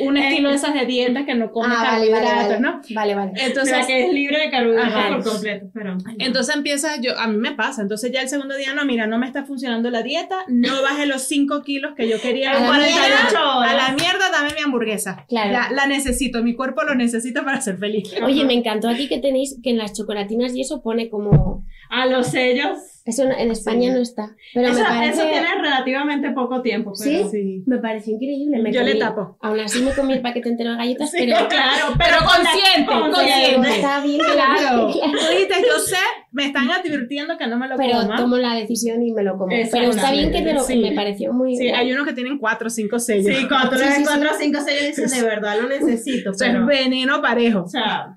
Un 0.00 0.16
estilo 0.16 0.50
de 0.50 0.56
esas 0.56 0.74
de 0.74 0.86
dieta 0.86 1.24
que 1.24 1.34
no 1.34 1.50
come 1.52 1.74
ah, 1.76 1.82
carbohidratos, 1.82 2.60
¿no? 2.60 2.80
Vale, 2.94 3.14
vale. 3.14 3.32
Entonces, 3.36 3.86
que 3.86 4.06
es 4.06 4.12
libre 4.12 4.38
de 4.38 4.50
carbohidratos 4.50 5.24
por 5.24 5.32
completo. 5.32 5.66
Pero, 5.72 5.96
entonces 6.18 6.54
empieza, 6.54 7.00
yo, 7.00 7.18
a 7.18 7.28
mí 7.28 7.36
me 7.36 7.52
pasa. 7.52 7.82
Entonces 7.82 8.10
ya 8.12 8.22
el 8.22 8.28
segundo 8.28 8.56
día, 8.56 8.74
no, 8.74 8.84
mira, 8.84 9.06
no 9.06 9.18
me 9.18 9.26
está 9.26 9.44
funcionando 9.44 9.90
la 9.90 10.02
dieta, 10.02 10.36
no 10.48 10.82
bajé 10.82 11.06
los 11.06 11.22
5 11.22 11.62
kilos 11.62 11.94
que 11.96 12.08
yo 12.08 12.20
quería. 12.20 12.52
a, 12.52 12.60
la 12.60 12.66
48 12.66 13.58
horas. 13.58 13.72
a 13.72 13.74
la 13.74 13.96
mierda, 13.96 14.30
dame 14.32 14.54
mi 14.54 14.62
hamburguesa. 14.62 15.24
Claro. 15.28 15.52
La, 15.52 15.70
la, 15.70 15.86
necesito, 15.86 16.42
mi 16.42 16.54
cuerpo 16.54 16.82
lo 16.82 16.94
necesita 16.94 17.44
para 17.44 17.60
ser 17.60 17.78
feliz. 17.78 18.12
Oye, 18.22 18.44
me 18.44 18.54
encantó 18.54 18.88
aquí 18.88 19.08
que 19.08 19.18
tenéis 19.18 19.58
que 19.62 19.70
en 19.70 19.78
las 19.78 19.92
chocolatinas 19.92 20.54
y 20.54 20.60
eso 20.60 20.82
pone 20.82 21.08
como... 21.08 21.64
A 21.90 22.06
los 22.06 22.28
sellos 22.28 22.93
eso 23.04 23.24
en 23.24 23.50
España 23.50 23.92
no 23.92 24.00
está. 24.00 24.34
Pero 24.54 24.68
eso, 24.68 24.78
me 24.78 24.84
parece... 24.84 25.20
eso 25.20 25.30
tiene 25.30 25.54
relativamente 25.60 26.30
poco 26.30 26.62
tiempo. 26.62 26.92
Pero... 26.98 27.28
¿Sí? 27.28 27.62
Me 27.66 27.76
pareció 27.76 28.14
increíble. 28.14 28.62
Me 28.62 28.72
Yo 28.72 28.82
le 28.82 28.94
tapo. 28.94 29.36
Aún 29.42 29.60
así 29.60 29.82
me 29.82 29.92
comí 29.92 30.14
el 30.14 30.22
paquete 30.22 30.48
entero 30.48 30.70
de 30.70 30.76
galletas, 30.78 31.10
sí, 31.10 31.18
pero. 31.20 31.46
Claro, 31.48 31.94
pero, 31.98 32.16
consciente. 32.24 32.90
Consciente. 32.90 33.76
Está 33.76 34.00
bien, 34.02 34.20
claro. 34.20 34.86
Tú 34.92 35.30
dijiste, 35.30 35.54
yo 35.68 35.78
sé, 35.80 35.98
me 36.32 36.46
están 36.46 36.70
advirtiendo 36.70 37.36
que 37.36 37.46
no 37.46 37.58
me 37.58 37.68
lo 37.68 37.76
pero. 37.76 37.98
Pero 38.00 38.16
tomo 38.16 38.38
la 38.38 38.54
decisión 38.54 39.02
y 39.02 39.12
me 39.12 39.22
lo 39.22 39.36
como. 39.36 39.50
Pero 39.50 39.90
está 39.90 40.10
bien 40.10 40.32
que 40.32 40.40
te 40.40 40.54
lo. 40.54 40.66
Me 40.66 40.92
pareció 40.92 41.34
muy. 41.34 41.56
Sí, 41.56 41.68
hay 41.68 41.92
unos 41.92 42.06
que 42.06 42.14
tienen 42.14 42.38
cuatro 42.38 42.68
o 42.68 42.70
cinco 42.70 42.98
sellos. 42.98 43.36
Sí, 43.36 43.46
cuatro 43.46 43.78
o 43.78 44.38
cinco 44.38 44.60
sellos 44.62 44.96
dices, 44.96 45.14
de 45.14 45.22
verdad 45.22 45.60
lo 45.60 45.68
necesito. 45.68 46.32
Pero... 46.38 46.60
es 46.60 46.66
veneno 46.66 47.20
parejo. 47.20 47.64
O 47.64 47.68
sea. 47.68 48.16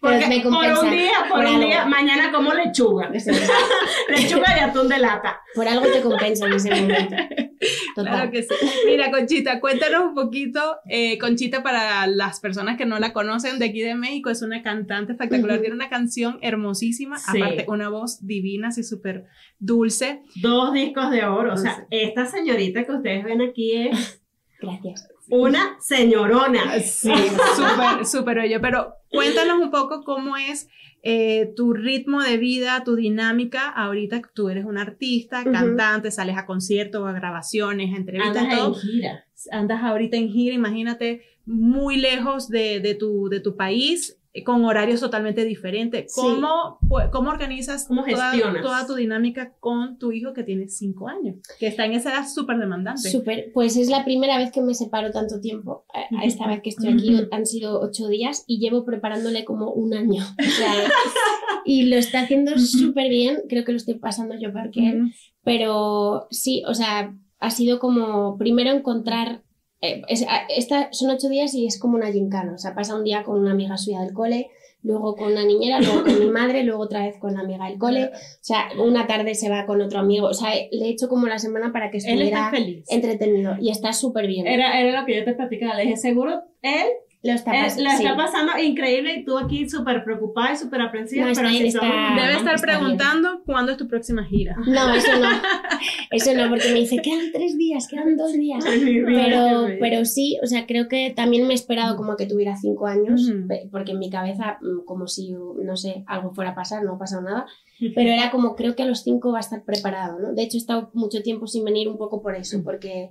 Porque 0.00 0.26
me 0.26 0.40
por 0.40 0.52
un 0.52 0.90
día, 0.90 1.12
por, 1.28 1.44
un 1.44 1.60
día, 1.60 1.86
mañana 1.86 2.30
como 2.32 2.52
lechuga. 2.52 3.10
lechuga 4.08 4.56
y 4.56 4.60
atún 4.60 4.88
de 4.88 4.98
lata. 4.98 5.40
Por 5.54 5.68
algo 5.68 5.86
te 5.86 6.00
compensa 6.00 6.46
en 6.46 6.52
ese 6.54 6.70
momento. 6.70 7.16
Claro 7.94 8.30
que 8.32 8.42
sí. 8.42 8.54
Mira, 8.86 9.12
Conchita, 9.12 9.60
cuéntanos 9.60 10.06
un 10.06 10.14
poquito. 10.14 10.78
Eh, 10.88 11.16
Conchita, 11.18 11.62
para 11.62 12.08
las 12.08 12.40
personas 12.40 12.76
que 12.76 12.86
no 12.86 12.98
la 12.98 13.12
conocen, 13.12 13.60
de 13.60 13.66
aquí 13.66 13.82
de 13.82 13.94
México, 13.94 14.30
es 14.30 14.42
una 14.42 14.62
cantante 14.62 15.12
espectacular. 15.12 15.60
Tiene 15.60 15.76
una 15.76 15.88
canción 15.88 16.38
hermosísima, 16.42 17.18
aparte 17.24 17.66
una 17.68 17.88
voz 17.88 18.26
divina, 18.26 18.68
así 18.68 18.82
súper 18.82 19.26
dulce. 19.60 20.22
Dos 20.36 20.72
discos 20.72 21.12
de 21.12 21.24
oro. 21.24 21.54
O 21.54 21.56
sea, 21.56 21.86
esta 21.90 22.26
señorita 22.26 22.84
que 22.84 22.92
ustedes 22.92 23.24
ven 23.24 23.42
aquí 23.42 23.76
es... 23.76 24.20
Gracias 24.60 25.11
una 25.28 25.76
señorona. 25.80 26.78
Sí, 26.80 27.12
súper, 27.56 28.06
súper 28.06 28.36
bello. 28.38 28.60
Pero 28.60 28.94
cuéntanos 29.10 29.60
un 29.60 29.70
poco 29.70 30.02
cómo 30.04 30.36
es 30.36 30.68
eh, 31.02 31.52
tu 31.56 31.72
ritmo 31.72 32.22
de 32.22 32.36
vida, 32.36 32.84
tu 32.84 32.96
dinámica. 32.96 33.68
Ahorita 33.68 34.22
tú 34.34 34.48
eres 34.48 34.64
una 34.64 34.82
artista, 34.82 35.44
cantante, 35.44 36.10
sales 36.10 36.36
a 36.36 36.46
conciertos, 36.46 37.06
a 37.08 37.12
grabaciones, 37.12 37.92
a 37.94 37.96
entrevistas, 37.96 38.36
Andas 38.36 38.58
todo. 38.58 38.74
En 38.74 38.80
gira. 38.80 39.24
Andas 39.50 39.82
ahorita 39.82 40.16
en 40.16 40.30
gira, 40.30 40.54
imagínate, 40.54 41.22
muy 41.44 41.96
lejos 41.96 42.48
de, 42.48 42.80
de, 42.80 42.94
tu, 42.94 43.28
de 43.28 43.40
tu 43.40 43.56
país 43.56 44.21
con 44.44 44.64
horarios 44.64 45.00
totalmente 45.00 45.44
diferentes. 45.44 46.12
¿Cómo, 46.14 46.78
¿Cómo 47.12 47.30
organizas 47.30 47.86
¿Cómo 47.86 48.04
toda, 48.04 48.32
toda, 48.62 48.86
tu 48.86 48.94
dinámica 48.94 49.52
con 49.60 49.98
tu 49.98 50.12
hijo 50.12 50.32
que 50.32 50.42
tiene 50.42 50.68
cinco 50.68 51.08
años? 51.08 51.36
Que 51.58 51.66
está 51.66 51.84
en 51.84 51.92
esa 51.92 52.12
edad 52.12 52.26
súper 52.26 52.58
demandante. 52.58 53.10
Súper, 53.10 53.50
pues 53.52 53.76
es 53.76 53.88
la 53.88 54.04
primera 54.04 54.38
vez 54.38 54.50
que 54.50 54.62
me 54.62 54.74
separo 54.74 55.10
tanto 55.10 55.40
tiempo. 55.40 55.84
A 55.92 56.24
esta 56.24 56.46
vez 56.46 56.62
que 56.62 56.70
estoy 56.70 56.94
aquí 56.94 57.14
han 57.30 57.46
sido 57.46 57.80
ocho 57.80 58.08
días 58.08 58.44
y 58.46 58.58
llevo 58.58 58.84
preparándole 58.84 59.44
como 59.44 59.70
un 59.70 59.92
año. 59.92 60.24
y 61.64 61.84
lo 61.84 61.96
está 61.96 62.22
haciendo 62.22 62.58
súper 62.58 63.10
bien, 63.10 63.42
creo 63.48 63.64
que 63.64 63.72
lo 63.72 63.76
estoy 63.76 63.96
pasando 63.96 64.34
yo 64.38 64.52
porque 64.52 65.10
pero 65.44 66.28
sí, 66.30 66.62
o 66.66 66.74
sea, 66.74 67.14
ha 67.40 67.50
sido 67.50 67.78
como 67.78 68.38
primero 68.38 68.70
encontrar 68.70 69.42
eh, 69.82 70.02
esta, 70.08 70.88
son 70.92 71.10
ocho 71.10 71.28
días 71.28 71.54
y 71.54 71.66
es 71.66 71.78
como 71.78 71.96
una 71.96 72.12
gincana. 72.12 72.54
O 72.54 72.58
sea, 72.58 72.74
pasa 72.74 72.94
un 72.94 73.04
día 73.04 73.24
con 73.24 73.38
una 73.38 73.50
amiga 73.50 73.76
suya 73.76 74.00
del 74.00 74.14
cole, 74.14 74.50
luego 74.82 75.16
con 75.16 75.32
una 75.32 75.44
niñera, 75.44 75.80
luego 75.80 76.04
con 76.04 76.18
mi 76.20 76.30
madre, 76.30 76.62
luego 76.62 76.82
otra 76.82 77.04
vez 77.04 77.18
con 77.18 77.34
la 77.34 77.40
amiga 77.40 77.68
del 77.68 77.78
cole. 77.78 78.06
O 78.06 78.10
sea, 78.40 78.68
una 78.82 79.06
tarde 79.06 79.34
se 79.34 79.50
va 79.50 79.66
con 79.66 79.82
otro 79.82 79.98
amigo. 79.98 80.28
O 80.28 80.34
sea, 80.34 80.50
le 80.70 80.86
he 80.86 80.88
hecho 80.88 81.08
como 81.08 81.26
la 81.26 81.38
semana 81.38 81.72
para 81.72 81.90
que 81.90 81.98
estuviera 81.98 82.52
entretenido 82.88 83.56
y 83.60 83.70
está 83.70 83.92
súper 83.92 84.28
bien. 84.28 84.46
Era, 84.46 84.80
era 84.80 85.00
lo 85.00 85.06
que 85.06 85.16
yo 85.16 85.24
te 85.24 85.34
platicaba. 85.34 85.74
Le 85.74 85.82
dije, 85.82 85.96
seguro 85.96 86.44
él 86.62 86.86
lo 87.22 87.32
está, 87.34 87.54
eh, 87.54 87.66
está 87.66 88.16
pasando 88.16 88.58
increíble 88.58 89.14
y 89.18 89.24
tú 89.24 89.38
aquí 89.38 89.68
súper 89.68 90.02
preocupada 90.02 90.54
y 90.54 90.56
súper 90.56 90.80
aprensiva. 90.80 91.30
pero 91.32 91.48
Debe 91.48 92.36
estar 92.36 92.60
preguntando 92.60 93.42
cuándo 93.46 93.72
es 93.72 93.78
tu 93.78 93.86
próxima 93.86 94.24
gira. 94.24 94.56
No, 94.66 94.92
eso 94.92 95.18
no. 95.18 95.28
Eso 96.10 96.34
no, 96.34 96.48
porque 96.50 96.68
me 96.72 96.80
dice, 96.80 96.98
quedan 97.02 97.32
tres 97.32 97.56
días, 97.56 97.88
quedan 97.88 98.16
dos 98.16 98.32
días. 98.32 98.62
Pero, 98.64 99.66
pero 99.80 100.04
sí, 100.04 100.38
o 100.42 100.46
sea, 100.46 100.66
creo 100.66 100.86
que 100.86 101.12
también 101.14 101.46
me 101.46 101.54
he 101.54 101.56
esperado 101.56 101.96
como 101.96 102.16
que 102.16 102.26
tuviera 102.26 102.54
cinco 102.56 102.86
años, 102.86 103.32
porque 103.70 103.92
en 103.92 103.98
mi 103.98 104.10
cabeza, 104.10 104.58
mm, 104.60 104.84
como 104.84 105.08
si, 105.08 105.32
no 105.32 105.76
sé, 105.76 106.04
algo 106.06 106.32
fuera 106.34 106.50
a 106.50 106.54
pasar, 106.54 106.84
no 106.84 106.94
ha 106.94 106.98
pasado 106.98 107.22
nada. 107.22 107.46
Pero 107.94 108.10
era 108.10 108.30
como, 108.30 108.54
creo 108.54 108.76
que 108.76 108.82
a 108.82 108.86
los 108.86 109.02
cinco 109.02 109.32
va 109.32 109.38
a 109.38 109.40
estar 109.40 109.64
preparado, 109.64 110.18
¿no? 110.18 110.34
De 110.34 110.42
hecho, 110.42 110.56
he 110.56 110.60
estado 110.60 110.90
mucho 110.92 111.22
tiempo 111.22 111.46
sin 111.46 111.64
venir 111.64 111.88
un 111.88 111.98
poco 111.98 112.22
por 112.22 112.36
eso, 112.36 112.62
porque 112.62 113.10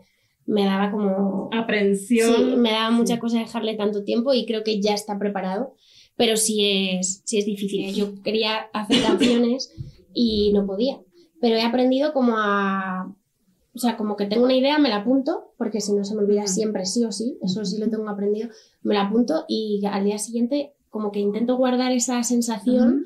me 0.51 0.65
daba 0.65 0.91
como... 0.91 1.49
Aprensión. 1.53 2.35
Sí, 2.35 2.55
me 2.57 2.71
daba 2.71 2.91
mucha 2.91 3.19
cosa 3.19 3.39
dejarle 3.39 3.75
tanto 3.75 4.03
tiempo 4.03 4.33
y 4.33 4.45
creo 4.45 4.63
que 4.63 4.81
ya 4.81 4.93
está 4.93 5.17
preparado, 5.17 5.75
pero 6.17 6.35
sí 6.35 6.65
es, 6.99 7.21
sí 7.23 7.39
es 7.39 7.45
difícil. 7.45 7.93
Yo 7.93 8.21
quería 8.21 8.69
hacer 8.73 9.01
canciones 9.07 9.73
y 10.13 10.51
no 10.53 10.65
podía, 10.65 10.99
pero 11.39 11.55
he 11.55 11.63
aprendido 11.63 12.13
como 12.13 12.37
a... 12.37 13.15
O 13.73 13.79
sea, 13.79 13.95
como 13.95 14.17
que 14.17 14.25
tengo 14.25 14.43
una 14.43 14.53
idea, 14.53 14.77
me 14.79 14.89
la 14.89 14.97
apunto, 14.97 15.53
porque 15.57 15.79
si 15.79 15.93
no 15.93 16.03
se 16.03 16.13
me 16.13 16.23
olvida 16.23 16.45
siempre, 16.45 16.85
sí 16.85 17.05
o 17.05 17.13
sí, 17.13 17.37
eso 17.41 17.63
sí 17.63 17.77
lo 17.79 17.89
tengo 17.89 18.09
aprendido, 18.09 18.49
me 18.81 18.95
la 18.95 19.03
apunto 19.03 19.45
y 19.47 19.81
al 19.89 20.03
día 20.03 20.17
siguiente 20.17 20.73
como 20.89 21.13
que 21.13 21.21
intento 21.21 21.55
guardar 21.55 21.93
esa 21.93 22.21
sensación, 22.23 23.05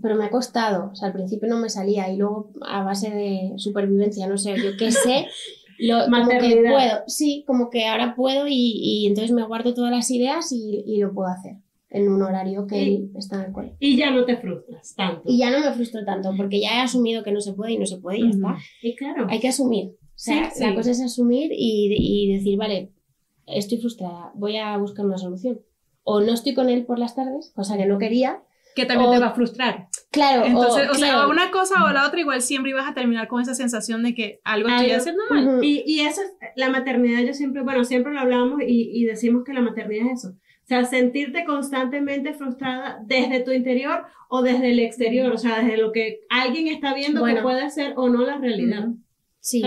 pero 0.00 0.16
me 0.16 0.24
ha 0.24 0.30
costado, 0.30 0.90
o 0.92 0.94
sea, 0.94 1.08
al 1.08 1.12
principio 1.12 1.46
no 1.46 1.58
me 1.58 1.68
salía 1.68 2.10
y 2.10 2.16
luego 2.16 2.50
a 2.62 2.82
base 2.82 3.10
de 3.10 3.52
supervivencia, 3.58 4.26
no 4.26 4.38
sé, 4.38 4.56
yo 4.56 4.70
qué 4.78 4.90
sé, 4.90 5.26
lo, 5.78 6.04
como 6.04 6.28
que 6.28 6.62
puedo, 6.68 7.02
sí, 7.06 7.44
como 7.46 7.70
que 7.70 7.86
ahora 7.86 8.14
puedo 8.14 8.46
y, 8.48 8.54
y 8.54 9.06
entonces 9.06 9.32
me 9.32 9.46
guardo 9.46 9.74
todas 9.74 9.90
las 9.90 10.10
ideas 10.10 10.52
y, 10.52 10.82
y, 10.86 10.98
lo 10.98 11.12
puedo 11.12 11.28
hacer 11.28 11.56
en 11.90 12.08
un 12.08 12.22
horario 12.22 12.66
que 12.66 12.82
él 12.82 13.10
está 13.16 13.36
en 13.36 13.46
el 13.46 13.52
colegio. 13.52 13.76
Y 13.78 13.96
ya 13.96 14.10
no 14.10 14.24
te 14.24 14.36
frustras 14.36 14.94
tanto. 14.94 15.22
Y 15.26 15.38
ya 15.38 15.50
no 15.50 15.60
me 15.60 15.72
frustro 15.72 16.04
tanto 16.04 16.32
porque 16.36 16.60
ya 16.60 16.76
he 16.76 16.80
asumido 16.80 17.22
que 17.22 17.32
no 17.32 17.40
se 17.40 17.52
puede 17.52 17.72
y 17.72 17.78
no 17.78 17.86
se 17.86 17.98
puede 17.98 18.18
y 18.18 18.22
ya 18.22 18.28
está. 18.30 18.56
Y 18.82 18.94
claro. 18.96 19.26
Hay 19.28 19.40
que 19.40 19.48
asumir. 19.48 19.88
O 19.88 20.24
sea, 20.24 20.50
la 20.60 20.74
cosa 20.74 20.90
es 20.90 21.00
asumir 21.00 21.50
y, 21.52 21.94
y 21.98 22.32
decir, 22.32 22.56
vale, 22.56 22.92
estoy 23.46 23.78
frustrada, 23.78 24.32
voy 24.34 24.56
a 24.56 24.76
buscar 24.78 25.04
una 25.04 25.18
solución. 25.18 25.60
O 26.04 26.20
no 26.20 26.32
estoy 26.32 26.54
con 26.54 26.68
él 26.68 26.84
por 26.84 26.98
las 26.98 27.14
tardes, 27.14 27.52
cosa 27.54 27.76
que 27.76 27.86
no 27.86 27.98
quería, 27.98 28.42
que 28.74 28.86
también 28.86 29.10
te 29.10 29.18
va 29.18 29.28
a 29.28 29.34
frustrar. 29.34 29.88
Claro. 30.10 30.44
Entonces, 30.44 30.88
o, 30.90 30.94
sea, 30.94 31.26
una 31.26 31.50
cosa 31.50 31.84
o 31.84 31.92
la 31.92 32.06
otra, 32.06 32.20
igual 32.20 32.42
siempre 32.42 32.70
ibas 32.70 32.88
a 32.88 32.94
terminar 32.94 33.28
con 33.28 33.40
esa 33.40 33.54
sensación 33.54 34.02
de 34.02 34.14
que 34.14 34.40
algo 34.44 34.68
estoy 34.68 34.90
haciendo 34.90 35.22
mal. 35.30 35.58
y, 35.62 35.82
y 35.86 36.00
eso 36.00 36.20
es, 36.22 36.32
la 36.56 36.68
maternidad, 36.68 37.22
yo 37.22 37.34
siempre, 37.34 37.62
bueno, 37.62 37.84
siempre 37.84 38.12
lo 38.12 38.20
hablamos 38.20 38.60
y, 38.62 38.90
y 38.92 39.04
decimos 39.04 39.44
que 39.44 39.52
la 39.52 39.60
maternidad 39.60 40.06
es 40.12 40.24
eso. 40.24 40.34
O 40.64 40.66
sea, 40.66 40.84
sentirte 40.84 41.44
constantemente 41.44 42.34
frustrada 42.34 43.00
desde 43.04 43.40
tu 43.40 43.50
interior 43.50 44.04
o 44.28 44.42
desde 44.42 44.70
el 44.70 44.78
exterior, 44.78 45.32
o 45.32 45.36
sea, 45.38 45.60
desde 45.60 45.76
lo 45.76 45.92
que 45.92 46.20
alguien 46.30 46.68
está 46.68 46.94
viendo 46.94 47.24
que 47.24 47.36
puede 47.42 47.68
ser 47.70 47.94
o 47.96 48.08
no 48.08 48.24
la 48.24 48.38
realidad. 48.38 48.88
Sí. 49.40 49.60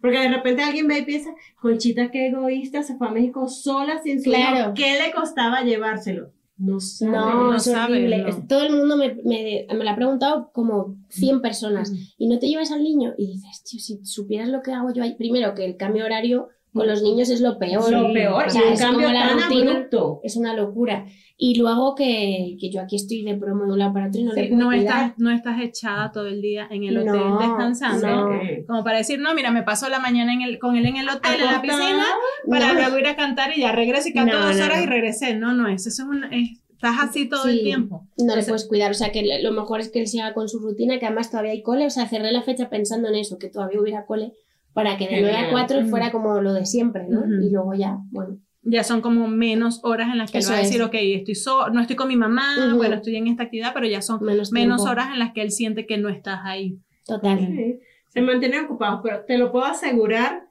Porque 0.00 0.18
de 0.18 0.28
repente 0.28 0.62
alguien 0.62 0.88
ve 0.88 0.98
y 0.98 1.04
piensa, 1.04 1.30
Conchita, 1.60 2.10
qué 2.10 2.26
egoísta, 2.26 2.82
se 2.82 2.96
fue 2.96 3.06
a 3.06 3.12
México 3.12 3.46
sola 3.48 4.02
sin 4.02 4.20
su 4.20 4.30
claro. 4.30 4.74
¿Qué 4.74 4.98
le 4.98 5.12
costaba 5.12 5.62
llevárselo? 5.62 6.32
No 6.60 6.78
sabe. 6.78 7.12
No, 7.12 7.56
es 7.56 7.66
horrible. 7.68 8.26
Todo 8.46 8.62
el 8.64 8.76
mundo 8.76 8.98
me, 8.98 9.14
me, 9.24 9.66
me, 9.66 9.84
lo 9.84 9.90
ha 9.90 9.96
preguntado 9.96 10.50
como 10.52 10.96
100 11.08 11.40
personas. 11.40 11.90
¿Y 12.18 12.28
no 12.28 12.38
te 12.38 12.48
llevas 12.48 12.70
al 12.70 12.82
niño? 12.82 13.14
Y 13.16 13.28
dices, 13.28 13.64
tío, 13.64 13.80
si 13.80 14.04
supieras 14.04 14.50
lo 14.50 14.60
que 14.60 14.72
hago 14.72 14.92
yo 14.92 15.02
ahí. 15.02 15.14
Primero, 15.14 15.54
que 15.54 15.64
el 15.64 15.78
cambio 15.78 16.04
horario 16.04 16.48
con 16.72 16.86
los 16.86 17.02
niños 17.02 17.30
es 17.30 17.40
lo 17.40 17.58
peor. 17.58 17.90
Lo 17.90 18.12
peor, 18.12 18.46
o 18.46 18.50
sea, 18.50 18.72
es 18.72 18.80
cambio 18.80 19.08
como 19.08 19.18
la 19.18 19.28
rutina. 19.30 19.88
Es 20.22 20.36
una 20.36 20.54
locura. 20.54 21.06
Y 21.42 21.54
luego 21.58 21.94
que, 21.94 22.56
que, 22.60 22.70
yo 22.70 22.82
aquí 22.82 22.96
estoy 22.96 23.22
de 23.22 23.34
promo 23.34 23.64
de 23.64 23.72
un 23.72 23.78
lado 23.78 23.94
para 23.94 24.10
y 24.12 24.22
no 24.22 24.34
le 24.34 24.48
puedo 24.48 24.60
no 24.62 24.72
estás, 24.72 25.14
no 25.16 25.30
estás 25.30 25.58
echada 25.62 26.12
todo 26.12 26.26
el 26.26 26.42
día 26.42 26.68
en 26.70 26.84
el 26.84 26.98
hotel 26.98 27.22
descansando. 27.40 28.30
Como 28.66 28.84
para 28.84 28.98
decir, 28.98 29.18
no, 29.18 29.34
mira, 29.34 29.50
me 29.50 29.62
paso 29.62 29.88
la 29.88 30.00
mañana 30.00 30.34
en 30.34 30.42
el, 30.42 30.58
con 30.58 30.76
él 30.76 30.84
en 30.84 30.98
el 30.98 31.08
hotel, 31.08 31.40
en 31.40 31.46
la 31.46 31.62
piscina, 31.62 32.04
para 32.46 32.74
luego 32.74 32.98
ir 32.98 33.06
a 33.06 33.16
cantar 33.16 33.56
y 33.56 33.62
ya 33.62 33.72
regreso 33.72 34.10
y 34.10 34.12
canto 34.12 34.38
dos 34.38 34.60
horas 34.60 34.82
y 34.82 34.86
regresé. 34.86 35.34
No, 35.34 35.54
no 35.54 35.66
es. 35.66 35.86
Eso 35.86 36.02
es 36.02 36.08
un. 36.08 36.24
estás 36.24 36.96
así 37.00 37.26
todo 37.26 37.48
el 37.48 37.62
tiempo. 37.62 38.06
No 38.18 38.36
le 38.36 38.42
puedes 38.42 38.66
cuidar. 38.68 38.90
O 38.90 38.94
sea, 38.94 39.10
que 39.10 39.40
lo 39.42 39.52
mejor 39.52 39.80
es 39.80 39.88
que 39.88 40.00
él 40.00 40.08
siga 40.08 40.34
con 40.34 40.46
su 40.46 40.58
rutina, 40.58 40.98
que 40.98 41.06
además 41.06 41.30
todavía 41.30 41.52
hay 41.52 41.62
cole. 41.62 41.86
O 41.86 41.90
sea, 41.90 42.06
cerré 42.06 42.32
la 42.32 42.42
fecha 42.42 42.68
pensando 42.68 43.08
en 43.08 43.14
eso, 43.14 43.38
que 43.38 43.48
todavía 43.48 43.80
hubiera 43.80 44.04
cole, 44.04 44.34
para 44.72 44.96
que 44.96 45.08
de 45.08 45.20
9 45.20 45.36
a 45.36 45.50
4 45.50 45.86
fuera 45.86 46.12
como 46.12 46.40
lo 46.40 46.52
de 46.52 46.64
siempre, 46.64 47.06
¿no? 47.08 47.24
Y 47.26 47.50
luego 47.50 47.74
ya, 47.74 47.98
bueno. 48.10 48.38
Ya 48.62 48.84
son 48.84 49.00
como 49.00 49.26
menos 49.26 49.80
horas 49.84 50.10
en 50.12 50.18
las 50.18 50.30
que 50.30 50.38
él 50.38 50.44
va 50.48 50.56
a 50.56 50.58
decir, 50.58 50.82
ok, 50.82 50.94
estoy 50.94 51.34
so 51.34 51.70
no 51.70 51.80
estoy 51.80 51.96
con 51.96 52.08
mi 52.08 52.16
mamá, 52.16 52.74
bueno, 52.76 52.96
estoy 52.96 53.16
en 53.16 53.26
esta 53.26 53.44
actividad, 53.44 53.72
pero 53.72 53.86
ya 53.86 54.02
son 54.02 54.20
menos, 54.52 54.86
horas 54.86 55.08
en 55.12 55.18
las 55.18 55.32
que 55.32 55.42
él 55.42 55.50
siente 55.50 55.86
que 55.86 55.96
no 55.96 56.08
estás 56.08 56.40
ahí. 56.44 56.78
Total. 57.06 57.78
Se 58.08 58.20
mantiene 58.20 58.60
ocupado, 58.60 59.00
pero 59.02 59.24
te 59.24 59.38
lo 59.38 59.50
puedo 59.50 59.64
asegurar 59.64 60.50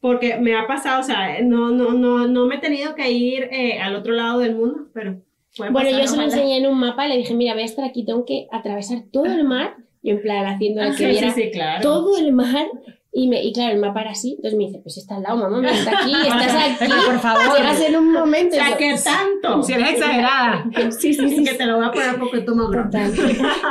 porque 0.00 0.36
me 0.36 0.56
ha 0.56 0.66
pasado, 0.66 1.00
o 1.00 1.04
sea, 1.04 1.40
no, 1.42 1.70
no, 1.70 1.92
no, 1.92 2.26
no 2.26 2.46
me 2.46 2.56
he 2.56 2.58
tenido 2.58 2.96
que 2.96 3.12
ir 3.12 3.48
eh, 3.52 3.78
al 3.78 3.94
otro 3.94 4.12
lado 4.12 4.40
del 4.40 4.56
mundo, 4.56 4.88
pero... 4.92 5.22
Bueno, 5.70 5.90
yo 5.90 6.06
se 6.06 6.16
lo 6.16 6.22
enseñé 6.22 6.58
en 6.58 6.66
un 6.66 6.78
mapa, 6.78 7.06
le 7.06 7.18
dije, 7.18 7.34
mira, 7.34 7.52
voy 7.52 7.62
a 7.62 7.66
estar 7.66 7.84
aquí, 7.84 8.04
tengo 8.04 8.24
que 8.24 8.48
atravesar 8.50 9.02
todo 9.12 9.26
el 9.26 9.44
mar, 9.44 9.76
y 10.02 10.10
en 10.10 10.20
plan 10.20 10.46
haciendo 10.46 10.82
ah, 10.82 10.92
que 10.96 11.06
viera 11.06 11.32
todo 11.80 12.18
el 12.18 12.32
mar 12.32 12.66
y, 13.14 13.28
me, 13.28 13.44
y 13.44 13.52
claro, 13.52 13.74
el 13.74 13.78
mapa 13.78 14.00
era 14.00 14.12
así, 14.12 14.36
entonces 14.36 14.56
me 14.56 14.64
dice, 14.64 14.80
pues 14.82 14.96
está 14.96 15.16
al 15.16 15.22
lado, 15.22 15.36
mamá, 15.36 15.70
está 15.70 16.00
aquí, 16.00 16.14
estás 16.14 16.80
aquí. 16.80 16.92
por 17.04 17.18
favor. 17.18 17.58
Llegas 17.58 17.80
en 17.82 17.96
un 17.96 18.10
momento. 18.10 18.56
O 18.56 18.58
sea, 18.58 18.74
que 18.74 18.94
tanto. 19.04 19.62
Si 19.62 19.74
eres 19.74 19.90
exagerada. 19.90 20.64
Sí, 20.90 21.12
sí, 21.12 21.28
sí. 21.28 21.44
Que 21.44 21.52
te 21.52 21.66
lo 21.66 21.76
voy 21.76 21.84
a 21.84 21.90
poner 21.90 22.18
porque 22.18 22.40
tú 22.40 22.54
mamá. 22.56 22.88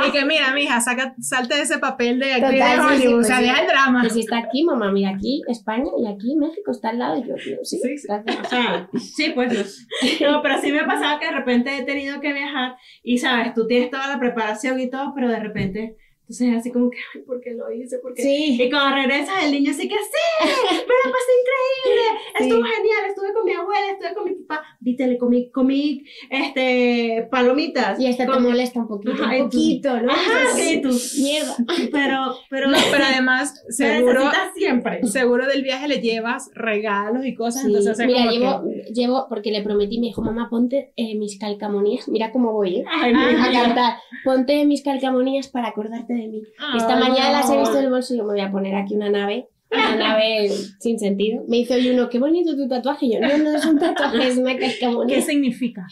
y 0.06 0.12
que 0.12 0.24
mira, 0.24 0.54
mija, 0.54 0.80
saca, 0.80 1.16
salte 1.18 1.56
de 1.56 1.62
ese 1.62 1.78
papel 1.78 2.20
de 2.20 2.34
actriz 2.34 2.64
de 2.64 2.80
Hollywood, 2.80 3.20
o 3.20 3.24
sea, 3.24 3.38
pues 3.38 3.48
deja 3.48 3.60
el 3.62 3.66
drama. 3.66 4.00
Pues 4.02 4.16
está 4.16 4.38
aquí, 4.38 4.62
mamá, 4.62 4.92
mira, 4.92 5.10
aquí 5.10 5.42
España 5.48 5.90
y 5.98 6.06
aquí 6.06 6.36
México 6.36 6.70
está 6.70 6.90
al 6.90 7.00
lado. 7.00 7.18
Y 7.18 7.26
yo, 7.26 7.34
sí, 7.36 7.56
sí, 7.64 7.98
sí. 7.98 8.06
O 8.08 8.48
sea, 8.48 8.88
sí, 8.96 9.32
pues. 9.34 9.88
No, 10.20 10.40
pero 10.40 10.60
sí 10.60 10.70
me 10.70 10.80
ha 10.80 10.86
pasado 10.86 11.18
que 11.18 11.26
de 11.26 11.32
repente 11.32 11.76
he 11.76 11.82
tenido 11.82 12.20
que 12.20 12.32
viajar 12.32 12.76
y, 13.02 13.18
sabes, 13.18 13.54
tú 13.54 13.66
tienes 13.66 13.90
toda 13.90 14.06
la 14.06 14.20
preparación 14.20 14.78
y 14.78 14.88
todo, 14.88 15.12
pero 15.16 15.28
de 15.28 15.40
repente 15.40 15.96
entonces, 16.22 16.56
así 16.56 16.70
como 16.70 16.88
que, 16.88 16.98
ay, 17.14 17.22
¿por 17.22 17.40
qué 17.40 17.50
lo 17.50 17.70
hice? 17.70 17.98
¿Por 17.98 18.14
qué? 18.14 18.22
Sí. 18.22 18.62
Y 18.62 18.70
cuando 18.70 18.96
regresas, 18.96 19.44
el 19.44 19.52
niño 19.52 19.72
así 19.72 19.88
que, 19.88 19.96
sí, 19.96 20.38
pero 20.40 21.12
pasé 21.12 21.32
increíble, 21.42 22.02
estuvo 22.38 22.62
genial, 22.62 23.00
estuve 23.08 23.32
con 23.34 23.44
mi 23.44 23.52
abuela, 23.52 23.90
estuve 23.90 24.14
con 24.14 24.24
mi 24.24 24.34
papá, 24.36 24.64
viste, 24.80 25.06
le 25.08 25.18
comí, 25.18 25.50
comí, 25.50 26.04
este, 26.30 27.28
palomitas. 27.30 28.00
Y 28.00 28.06
hasta 28.06 28.24
te 28.24 28.40
molesta 28.40 28.78
un 28.78 28.88
poquito, 28.88 29.12
un 29.22 29.38
poquito, 29.42 30.00
¿no? 30.00 30.12
Ajá, 30.12 30.54
sí, 30.54 30.80
tú. 30.80 30.90
Mierda. 31.20 31.56
Pero, 31.90 32.36
pero. 32.48 32.70
No, 32.70 32.78
pero 32.90 33.04
además, 33.04 33.62
seguro. 33.68 34.30
siempre. 34.54 35.04
Seguro 35.06 35.46
del 35.46 35.62
viaje 35.62 35.88
le 35.88 36.00
llevas 36.00 36.50
regalos 36.54 37.26
y 37.26 37.34
cosas, 37.34 37.64
entonces 37.64 37.98
Mira, 38.06 38.30
llevo, 38.30 38.62
llevo, 38.94 39.26
porque 39.28 39.50
le 39.50 39.62
prometí, 39.62 39.98
me 39.98 40.06
dijo, 40.06 40.22
mamá, 40.22 40.48
ponte 40.48 40.92
eh, 40.96 41.14
mis 41.16 41.38
calcamonías, 41.38 42.08
mira 42.08 42.30
cómo 42.30 42.52
voy, 42.52 42.76
¿eh? 42.76 42.84
Ay, 42.88 43.12
a 43.12 43.52
cantar, 43.52 43.96
ponte 44.24 44.64
mis 44.64 44.82
calcamonías 44.82 45.48
para 45.48 45.68
acordarte 45.68 46.11
de 46.14 46.28
mí. 46.28 46.42
Esta 46.76 46.96
mañana 46.96 47.32
las 47.32 47.50
he 47.50 47.58
visto 47.58 47.78
en 47.78 47.84
el 47.84 47.90
bolso 47.90 48.14
y 48.14 48.18
yo 48.18 48.24
me 48.24 48.32
voy 48.32 48.40
a 48.40 48.50
poner 48.50 48.74
aquí 48.74 48.94
una 48.94 49.10
nave, 49.10 49.48
una 49.70 49.96
nave 49.96 50.50
sin 50.80 50.98
sentido. 50.98 51.44
Me 51.48 51.58
hizo 51.58 51.74
uno, 51.74 52.08
qué 52.08 52.18
bonito 52.18 52.56
tu 52.56 52.68
tatuaje. 52.68 53.10
Yo, 53.10 53.20
no, 53.20 53.36
no 53.38 53.56
es 53.56 53.64
un 53.64 53.78
tatuaje, 53.78 54.28
es 54.28 54.36
una 54.36 54.56
cascamonía. 54.56 55.16
¿Qué 55.16 55.22
significa? 55.22 55.86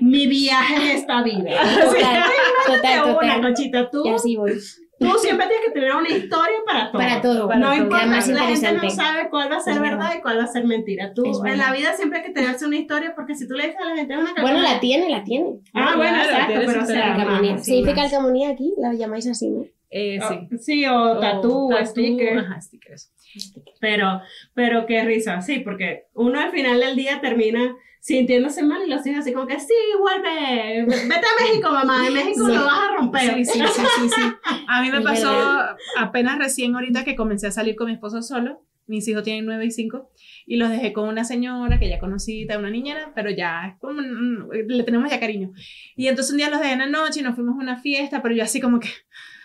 Mi 0.00 0.26
viaje 0.26 0.74
en 0.76 0.96
esta 0.96 1.22
vida. 1.22 1.50
Total, 1.84 2.24
total, 2.66 3.02
total. 3.14 3.16
Una 3.22 3.48
cochita, 3.48 3.90
tú. 3.90 4.02
Y 4.04 4.10
así 4.10 4.36
voy. 4.36 4.52
Tú 4.98 5.12
siempre 5.18 5.46
tienes 5.46 5.66
que 5.66 5.72
tener 5.72 5.94
una 5.94 6.08
historia 6.08 6.56
para 6.66 6.90
todo. 6.90 7.00
Para 7.00 7.22
todo. 7.22 7.54
no 7.54 7.74
importa, 7.74 8.06
la 8.06 8.20
gente 8.20 8.72
no 8.72 8.90
sabe 8.90 9.28
cuál 9.30 9.50
va 9.50 9.56
a 9.56 9.60
ser 9.60 9.80
verdad 9.80 10.14
y 10.16 10.20
cuál 10.20 10.38
va 10.38 10.44
a 10.44 10.48
ser 10.48 10.64
mentira. 10.64 11.12
Tú, 11.14 11.24
en 11.46 11.58
la 11.58 11.72
vida 11.72 11.94
siempre 11.94 12.18
hay 12.18 12.24
que 12.24 12.32
tenerse 12.32 12.66
una 12.66 12.76
historia 12.76 13.14
porque 13.14 13.34
si 13.34 13.46
tú 13.46 13.54
le 13.54 13.66
dices 13.66 13.80
a 13.80 13.90
la 13.90 13.96
gente 13.96 14.16
una 14.16 14.34
Bueno, 14.40 14.60
la 14.60 14.80
tiene, 14.80 15.08
la 15.08 15.22
tiene. 15.22 15.60
Ah, 15.72 15.94
bueno, 15.96 16.18
exacto, 16.18 16.60
pero 16.66 16.82
o 16.82 16.86
sea... 16.86 17.16
Calcamonía. 17.16 17.58
¿Significa 17.58 17.94
calcamonía 17.94 18.50
aquí? 18.50 18.74
La 18.76 18.92
llamáis 18.92 19.26
así, 19.28 19.48
¿no? 19.50 19.64
Eh, 19.90 20.18
sí. 20.28 20.34
Oh, 20.34 20.58
sí, 20.58 20.86
o 20.86 21.18
tatú, 21.18 21.72
o 21.72 21.86
sticker. 21.86 22.38
Ajá, 22.38 22.60
stickers. 22.60 23.10
Pero, 23.80 24.20
pero 24.54 24.86
qué 24.86 25.02
risa, 25.04 25.40
sí, 25.40 25.60
porque 25.60 26.06
uno 26.14 26.40
al 26.40 26.50
final 26.50 26.80
del 26.80 26.96
día 26.96 27.20
termina 27.20 27.76
sintiéndose 28.08 28.62
mal 28.62 28.80
y 28.86 28.88
los 28.88 29.06
hijos 29.06 29.20
así 29.20 29.34
como 29.34 29.46
que 29.46 29.60
sí, 29.60 29.74
vuelve, 30.00 30.86
vete 30.86 31.26
a 31.26 31.44
México, 31.44 31.70
mamá, 31.70 32.06
en 32.06 32.14
México 32.14 32.48
lo 32.48 32.64
vas 32.64 32.78
a 32.78 32.96
romper. 32.96 33.34
Sí, 33.34 33.44
sí, 33.44 33.60
sí, 33.60 34.08
sí, 34.08 34.22
A 34.66 34.80
mí 34.80 34.90
me 34.90 35.00
pasó 35.02 35.30
apenas 35.98 36.38
recién 36.38 36.74
ahorita 36.74 37.04
que 37.04 37.14
comencé 37.14 37.48
a 37.48 37.50
salir 37.50 37.76
con 37.76 37.88
mi 37.88 37.92
esposo 37.92 38.22
solo. 38.22 38.62
Mis 38.88 39.06
hijos 39.06 39.22
tienen 39.22 39.46
nueve 39.46 39.66
y 39.66 39.70
cinco 39.70 40.10
y 40.46 40.56
los 40.56 40.70
dejé 40.70 40.92
con 40.92 41.08
una 41.08 41.24
señora 41.24 41.78
que 41.78 41.88
ya 41.88 41.98
conocí, 41.98 42.44
una 42.44 42.70
niñera, 42.70 43.12
pero 43.14 43.30
ya 43.30 43.68
es 43.68 43.78
como, 43.78 44.00
le 44.00 44.82
tenemos 44.82 45.10
ya 45.10 45.20
cariño. 45.20 45.52
Y 45.94 46.08
entonces 46.08 46.32
un 46.32 46.38
día 46.38 46.50
los 46.50 46.60
dejé 46.60 46.72
en 46.72 46.80
la 46.80 46.86
noche 46.86 47.20
y 47.20 47.22
nos 47.22 47.34
fuimos 47.34 47.54
a 47.54 47.62
una 47.62 47.76
fiesta, 47.76 48.22
pero 48.22 48.34
yo 48.34 48.42
así 48.42 48.60
como 48.60 48.80
que 48.80 48.88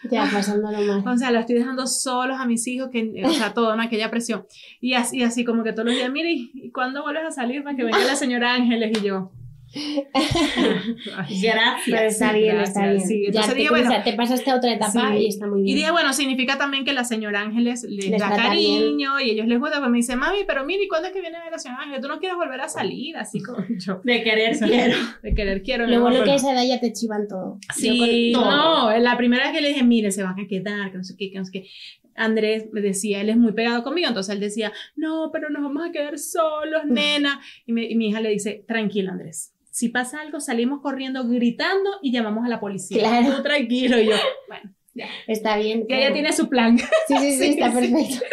Ya, 0.10 0.30
pasándolo 0.32 0.82
mal. 0.82 1.14
O 1.14 1.18
sea, 1.18 1.32
lo 1.32 1.40
estoy 1.40 1.56
dejando 1.56 1.88
solos 1.88 2.38
a 2.40 2.46
mis 2.46 2.68
hijos, 2.68 2.90
que, 2.92 3.22
o 3.24 3.30
sea, 3.32 3.54
todo, 3.54 3.74
en 3.74 3.80
aquella 3.80 4.10
presión. 4.10 4.46
Y 4.82 4.94
así, 4.96 5.24
así 5.24 5.46
como 5.46 5.64
que 5.64 5.72
todos 5.72 5.86
los 5.86 5.96
días, 5.96 6.12
mire, 6.12 6.32
¿y 6.32 6.72
cuándo 6.72 7.04
vuelves 7.04 7.26
a 7.26 7.32
salir 7.32 7.64
para 7.64 7.76
que 7.76 7.84
venga 7.84 8.00
la 8.00 8.16
señora 8.16 8.54
Ángeles 8.54 8.98
y 9.02 9.06
yo? 9.06 9.32
Gracias. 11.42 11.82
Pero 11.86 12.02
está 12.02 12.34
bien, 12.34 12.60
está 12.60 12.88
bien. 12.90 13.02
Sí, 13.02 13.26
ya 13.32 13.42
te, 13.52 13.70
bueno, 13.70 13.92
te 14.04 14.14
pasaste 14.14 14.52
a 14.52 14.56
otra 14.56 14.74
etapa 14.74 15.16
y 15.16 15.28
está 15.28 15.48
muy 15.48 15.64
bien. 15.64 15.76
Y 15.76 15.80
dije, 15.80 15.92
bueno, 15.92 16.14
significa 16.14 16.58
también 16.58 16.86
que 16.86 16.94
la 16.94 17.04
señora 17.04 17.42
Ángeles 17.42 17.84
les, 17.90 18.12
da 18.12 18.36
cariño 18.36 19.20
y 19.20 19.32
ellos 19.32 19.48
les 19.48 19.60
gusta. 19.60 19.80
Pues 19.80 19.90
me 19.90 19.98
dice, 19.98 20.16
mami, 20.16 20.40
pero 20.46 20.66
mire, 20.66 20.88
¿cuándo 20.88 21.08
es 21.08 21.14
que 21.14 21.22
viene 21.22 21.38
la 21.50 21.58
señora 21.58 21.82
Ángeles? 21.82 22.02
Tú 22.02 22.08
no 22.08 22.20
quieres 22.20 22.38
volver 22.38 22.62
a 22.62 22.70
salir, 22.70 23.18
así 23.18 23.42
como 23.42 23.66
yo. 23.80 24.02
De 24.04 24.24
querer 24.24 24.58
quiero. 24.60 24.98
De 25.24 25.34
querer 25.34 25.64
quiero. 25.64 25.88
Lo 25.88 26.02
bueno 26.02 26.24
que 26.24 26.32
a 26.32 26.36
esa 26.36 26.54
edad 26.54 26.64
ya 26.66 26.80
te 26.80 26.94
chivan 26.94 27.28
todo. 27.28 27.58
Sí, 27.76 28.32
no, 28.34 28.96
la 28.98 29.18
primera 29.18 29.46
vez 29.46 29.54
que 29.54 29.62
le 29.62 29.70
dije, 29.70 29.84
mire, 29.84 30.12
se 30.12 30.24
van 30.24 30.40
a 30.40 30.48
quedar, 30.48 30.92
que 30.92 30.98
no 30.98 31.04
sé 31.04 31.16
qué, 31.18 31.32
que 31.32 31.40
no 31.40 31.46
sé 31.46 31.52
qué. 31.52 31.68
Andrés 32.16 32.68
me 32.72 32.82
decía, 32.82 33.22
él 33.22 33.30
es 33.30 33.38
muy 33.38 33.54
pegado 33.54 33.84
conmigo, 33.84 34.08
entonces 34.08 34.36
él 34.36 34.40
decía, 34.40 34.72
no, 34.96 35.30
pero 35.34 35.50
nos 35.50 35.64
vamos 35.64 35.84
a 35.88 35.92
quedar 35.92 36.20
solos, 36.20 36.84
nena. 36.88 37.42
Y, 37.66 37.72
y 37.72 37.96
mi 37.96 38.10
hija 38.10 38.22
le 38.22 38.30
dice, 38.30 38.64
tranquila, 38.68 39.12
Andrés, 39.12 39.53
si 39.74 39.90
pasa 39.90 40.22
algo, 40.22 40.40
salimos 40.40 40.82
corriendo, 40.82 41.28
gritando 41.28 41.98
y 42.04 42.12
llamamos 42.12 42.46
a 42.46 42.48
la 42.48 42.60
policía. 42.60 43.00
Claro. 43.00 43.38
Tú 43.38 43.42
tranquilo. 43.42 44.00
Y 44.00 44.06
yo, 44.06 44.16
bueno. 44.48 44.72
Ya. 44.94 45.08
Está 45.26 45.58
bien. 45.58 45.88
Que 45.88 45.98
ella 45.98 46.14
tiene 46.14 46.32
su 46.32 46.48
plan. 46.48 46.78
Sí, 46.78 47.18
sí, 47.18 47.38
sí, 47.40 47.46
está 47.58 47.72
perfecto. 47.74 48.24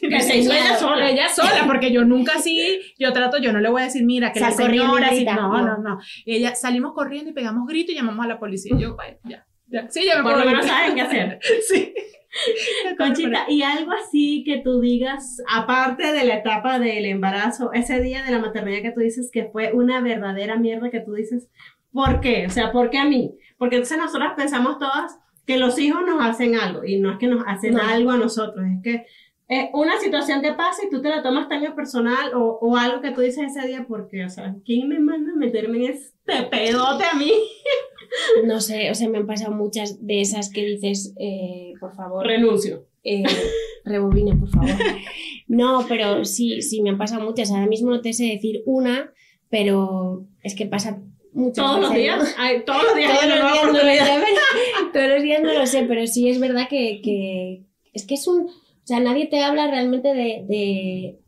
que 0.00 0.20
se 0.22 0.38
hizo 0.38 0.52
ella 0.52 0.78
sola, 0.78 1.10
ella 1.10 1.28
sola, 1.28 1.64
porque 1.66 1.92
yo 1.92 2.06
nunca 2.06 2.32
así, 2.36 2.80
yo 2.98 3.12
trato, 3.12 3.36
yo 3.36 3.52
no 3.52 3.60
le 3.60 3.68
voy 3.68 3.82
a 3.82 3.84
decir, 3.84 4.06
mira, 4.06 4.32
que 4.32 4.40
la 4.40 4.52
señora, 4.52 5.08
así, 5.08 5.26
no, 5.26 5.62
no, 5.62 5.76
no, 5.76 6.00
ella 6.24 6.54
salimos 6.54 6.94
corriendo 6.94 7.28
y 7.28 7.34
pegamos 7.34 7.68
grito 7.68 7.92
y 7.92 7.96
llamamos 7.96 8.24
a 8.24 8.28
la 8.28 8.38
policía. 8.38 8.74
Y 8.74 8.80
yo, 8.80 8.96
bueno, 8.96 9.18
ya, 9.24 9.46
ya. 9.66 9.90
Sí, 9.90 10.06
ya 10.06 10.16
me 10.16 10.22
Por 10.22 10.38
lo 10.38 10.46
menos 10.46 10.64
saben 10.64 10.94
qué 10.94 11.02
hacer. 11.02 11.38
sí. 11.68 11.92
Conchita, 12.98 13.46
y 13.48 13.62
algo 13.62 13.92
así 13.92 14.42
que 14.44 14.58
tú 14.58 14.80
digas, 14.80 15.42
aparte 15.48 16.12
de 16.12 16.24
la 16.24 16.36
etapa 16.36 16.78
del 16.78 17.06
embarazo, 17.06 17.72
ese 17.72 18.00
día 18.00 18.24
de 18.24 18.32
la 18.32 18.38
maternidad 18.38 18.82
que 18.82 18.92
tú 18.92 19.00
dices 19.00 19.30
que 19.32 19.46
fue 19.46 19.72
una 19.72 20.00
verdadera 20.00 20.56
mierda 20.56 20.90
que 20.90 21.00
tú 21.00 21.14
dices, 21.14 21.48
¿por 21.92 22.20
qué? 22.20 22.46
O 22.46 22.50
sea, 22.50 22.72
¿por 22.72 22.90
qué 22.90 22.98
a 22.98 23.04
mí? 23.04 23.36
Porque 23.58 23.76
entonces 23.76 23.98
nosotras 23.98 24.34
pensamos 24.36 24.78
todas 24.78 25.18
que 25.46 25.58
los 25.58 25.78
hijos 25.78 26.02
nos 26.04 26.22
hacen 26.24 26.56
algo 26.56 26.84
y 26.84 26.98
no 26.98 27.12
es 27.12 27.18
que 27.18 27.28
nos 27.28 27.44
hacen 27.46 27.78
algo 27.78 28.10
a 28.10 28.16
nosotros, 28.16 28.64
es 28.66 28.82
que 28.82 29.06
es 29.48 29.68
una 29.72 29.96
situación 29.98 30.42
que 30.42 30.54
pasa 30.54 30.82
y 30.84 30.90
tú 30.90 31.00
te 31.00 31.08
la 31.08 31.22
tomas 31.22 31.48
tan 31.48 31.62
personal 31.76 32.34
o, 32.34 32.58
o, 32.60 32.76
algo 32.76 33.00
que 33.00 33.12
tú 33.12 33.20
dices 33.20 33.56
ese 33.56 33.68
día 33.68 33.84
porque, 33.86 34.24
o 34.24 34.28
sea, 34.28 34.56
¿quién 34.64 34.88
me 34.88 34.98
manda 34.98 35.32
a 35.32 35.36
meterme 35.36 35.84
en 35.84 35.92
este 35.92 36.42
pedote 36.50 37.04
a 37.04 37.16
mí? 37.16 37.32
No 38.44 38.60
sé, 38.60 38.90
o 38.90 38.94
sea, 38.94 39.08
me 39.08 39.18
han 39.18 39.26
pasado 39.26 39.52
muchas 39.52 40.06
de 40.06 40.20
esas 40.20 40.50
que 40.50 40.64
dices, 40.64 41.14
eh, 41.18 41.72
por 41.80 41.94
favor. 41.94 42.26
Renuncio. 42.26 42.86
Eh, 43.04 43.22
rebobine, 43.84 44.34
por 44.36 44.48
favor. 44.48 44.70
No, 45.48 45.84
pero 45.88 46.24
sí, 46.24 46.60
sí, 46.62 46.82
me 46.82 46.90
han 46.90 46.98
pasado 46.98 47.24
muchas. 47.24 47.50
Ahora 47.50 47.66
mismo 47.66 47.90
no 47.90 48.00
te 48.00 48.12
sé 48.12 48.24
decir 48.24 48.62
una, 48.66 49.12
pero 49.48 50.26
es 50.42 50.54
que 50.56 50.66
pasa 50.66 51.00
muchas 51.32 51.64
¿Todos 51.64 51.80
Los 51.80 51.94
días? 51.94 52.34
todos 52.64 52.82
los 52.82 52.96
días. 52.96 53.20
todos, 53.20 53.28
los 53.28 53.28
días 53.28 53.28
no 53.28 53.36
lo 53.36 53.54
sé, 53.54 54.92
todos 54.92 55.08
los 55.08 55.22
días 55.22 55.42
no 55.42 55.54
lo 55.54 55.66
sé, 55.66 55.84
pero 55.86 56.06
sí 56.06 56.28
es 56.28 56.40
verdad 56.40 56.68
que, 56.68 57.00
que, 57.02 57.62
es 57.92 58.06
que 58.06 58.14
es 58.14 58.26
un... 58.26 58.46
O 58.46 58.86
sea, 58.88 59.00
nadie 59.00 59.26
te 59.26 59.42
habla 59.42 59.68
realmente 59.68 60.08
de, 60.08 60.44
de 60.48 61.18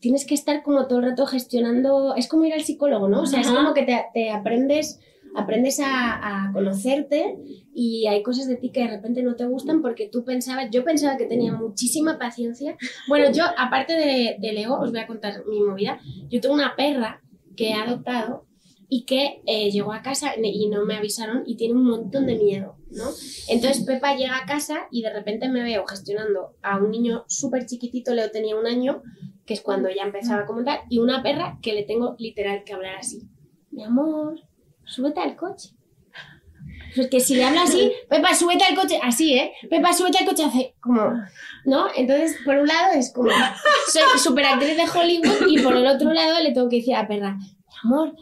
tienes 0.00 0.24
que 0.24 0.34
estar 0.34 0.62
como 0.62 0.86
todo 0.86 1.00
el 1.00 1.06
rato 1.06 1.26
gestionando, 1.26 2.14
es 2.14 2.28
como 2.28 2.44
ir 2.44 2.52
al 2.52 2.62
psicólogo, 2.62 3.08
¿no? 3.08 3.22
O 3.22 3.26
sea, 3.26 3.40
es 3.40 3.48
como 3.48 3.74
que 3.74 3.82
te, 3.82 4.04
te 4.14 4.30
aprendes 4.30 5.00
aprendes 5.36 5.80
a, 5.84 6.50
conocerte 6.52 7.36
y 7.74 8.06
hay 8.06 8.22
cosas 8.22 8.48
de 8.48 8.56
ti 8.56 8.70
que 8.70 8.80
de 8.80 8.88
repente 8.88 9.22
no 9.22 9.36
te 9.36 9.44
gustan 9.44 9.82
porque 9.82 10.08
tú 10.08 10.24
pensabas, 10.24 10.68
yo 10.70 10.84
pensaba 10.84 11.16
que 11.16 11.26
tenía 11.26 11.52
muchísima 11.52 12.18
paciencia. 12.18 12.76
Bueno, 13.08 13.30
yo, 13.32 13.44
aparte 13.56 13.92
de, 13.92 14.36
de 14.40 14.52
Leo, 14.52 14.78
os 14.80 14.90
voy 14.90 15.00
a 15.00 15.06
contar 15.06 15.44
mi 15.46 15.60
movida. 15.60 16.00
Yo 16.28 16.40
tengo 16.40 16.54
una 16.54 16.74
perra 16.76 17.22
que 17.56 17.70
he 17.70 17.74
adoptado 17.74 18.46
y 18.88 19.04
que 19.04 19.42
eh, 19.46 19.70
llegó 19.70 19.92
a 19.92 20.02
casa 20.02 20.32
y 20.40 20.68
no 20.68 20.84
me 20.84 20.96
avisaron 20.96 21.42
y 21.46 21.56
tiene 21.56 21.74
un 21.74 21.84
montón 21.84 22.26
de 22.26 22.36
miedo, 22.36 22.76
¿no? 22.90 23.08
Entonces 23.48 23.84
Pepa 23.84 24.14
llega 24.14 24.36
a 24.36 24.46
casa 24.46 24.86
y 24.90 25.02
de 25.02 25.12
repente 25.12 25.48
me 25.48 25.62
veo 25.62 25.84
gestionando 25.86 26.56
a 26.62 26.78
un 26.78 26.90
niño 26.90 27.24
súper 27.26 27.66
chiquitito, 27.66 28.14
Leo 28.14 28.30
tenía 28.30 28.56
un 28.56 28.66
año, 28.66 29.02
que 29.44 29.54
es 29.54 29.60
cuando 29.60 29.88
ya 29.90 30.04
empezaba 30.04 30.42
a 30.42 30.46
comentar, 30.46 30.80
y 30.88 30.98
una 30.98 31.22
perra 31.22 31.58
que 31.62 31.72
le 31.72 31.82
tengo 31.82 32.14
literal 32.18 32.62
que 32.64 32.74
hablar 32.74 32.96
así. 32.96 33.28
Mi 33.70 33.82
amor, 33.82 34.40
súbete 34.86 35.20
al 35.20 35.36
coche. 35.36 35.70
Porque 36.94 37.20
si 37.20 37.34
le 37.34 37.44
habla 37.44 37.62
así, 37.62 37.92
Pepa, 38.08 38.34
súbete 38.34 38.64
al 38.64 38.74
coche, 38.74 38.98
así, 39.02 39.34
¿eh? 39.34 39.52
Pepa, 39.68 39.92
súbete 39.92 40.18
al 40.18 40.26
coche, 40.26 40.44
hace 40.44 40.74
como, 40.80 41.12
¿no? 41.64 41.86
Entonces, 41.94 42.36
por 42.44 42.56
un 42.56 42.66
lado 42.66 42.94
es 42.94 43.12
como, 43.12 43.30
soy 43.92 44.02
súper 44.18 44.46
actriz 44.46 44.76
de 44.76 44.98
Hollywood 44.98 45.46
y 45.48 45.62
por 45.62 45.76
el 45.76 45.86
otro 45.86 46.12
lado 46.12 46.42
le 46.42 46.52
tengo 46.52 46.68
que 46.68 46.76
decir 46.76 46.94
a 46.94 47.02
la 47.02 47.08
perra, 47.08 47.38
amor, 47.84 48.14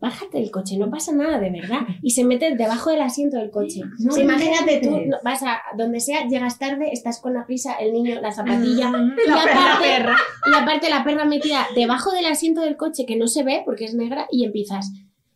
bájate 0.00 0.38
del 0.38 0.50
coche, 0.50 0.76
no 0.78 0.90
pasa 0.90 1.12
nada 1.12 1.38
de 1.38 1.50
verdad. 1.50 1.80
Y 2.02 2.10
se 2.10 2.24
mete 2.24 2.54
debajo 2.54 2.90
del 2.90 3.00
asiento 3.00 3.38
del 3.38 3.50
coche. 3.50 3.80
imagínate 3.98 4.80
tú, 4.82 5.00
vas 5.24 5.42
a 5.42 5.60
donde 5.76 6.00
sea, 6.00 6.26
llegas 6.28 6.58
tarde, 6.58 6.90
estás 6.92 7.20
con 7.20 7.34
la 7.34 7.46
prisa, 7.46 7.74
el 7.74 7.92
niño, 7.92 8.20
la 8.20 8.32
zapatilla, 8.32 8.90
y, 8.90 9.28
la 9.28 9.42
aparte, 9.42 10.12
y 10.50 10.54
aparte 10.54 10.90
la 10.90 11.04
perra 11.04 11.24
metida 11.24 11.66
debajo 11.74 12.12
del 12.12 12.26
asiento 12.26 12.60
del 12.60 12.76
coche 12.76 13.04
que 13.06 13.16
no 13.16 13.26
se 13.26 13.42
ve 13.42 13.62
porque 13.64 13.84
es 13.84 13.94
negra 13.94 14.26
y 14.30 14.44
empiezas 14.44 14.92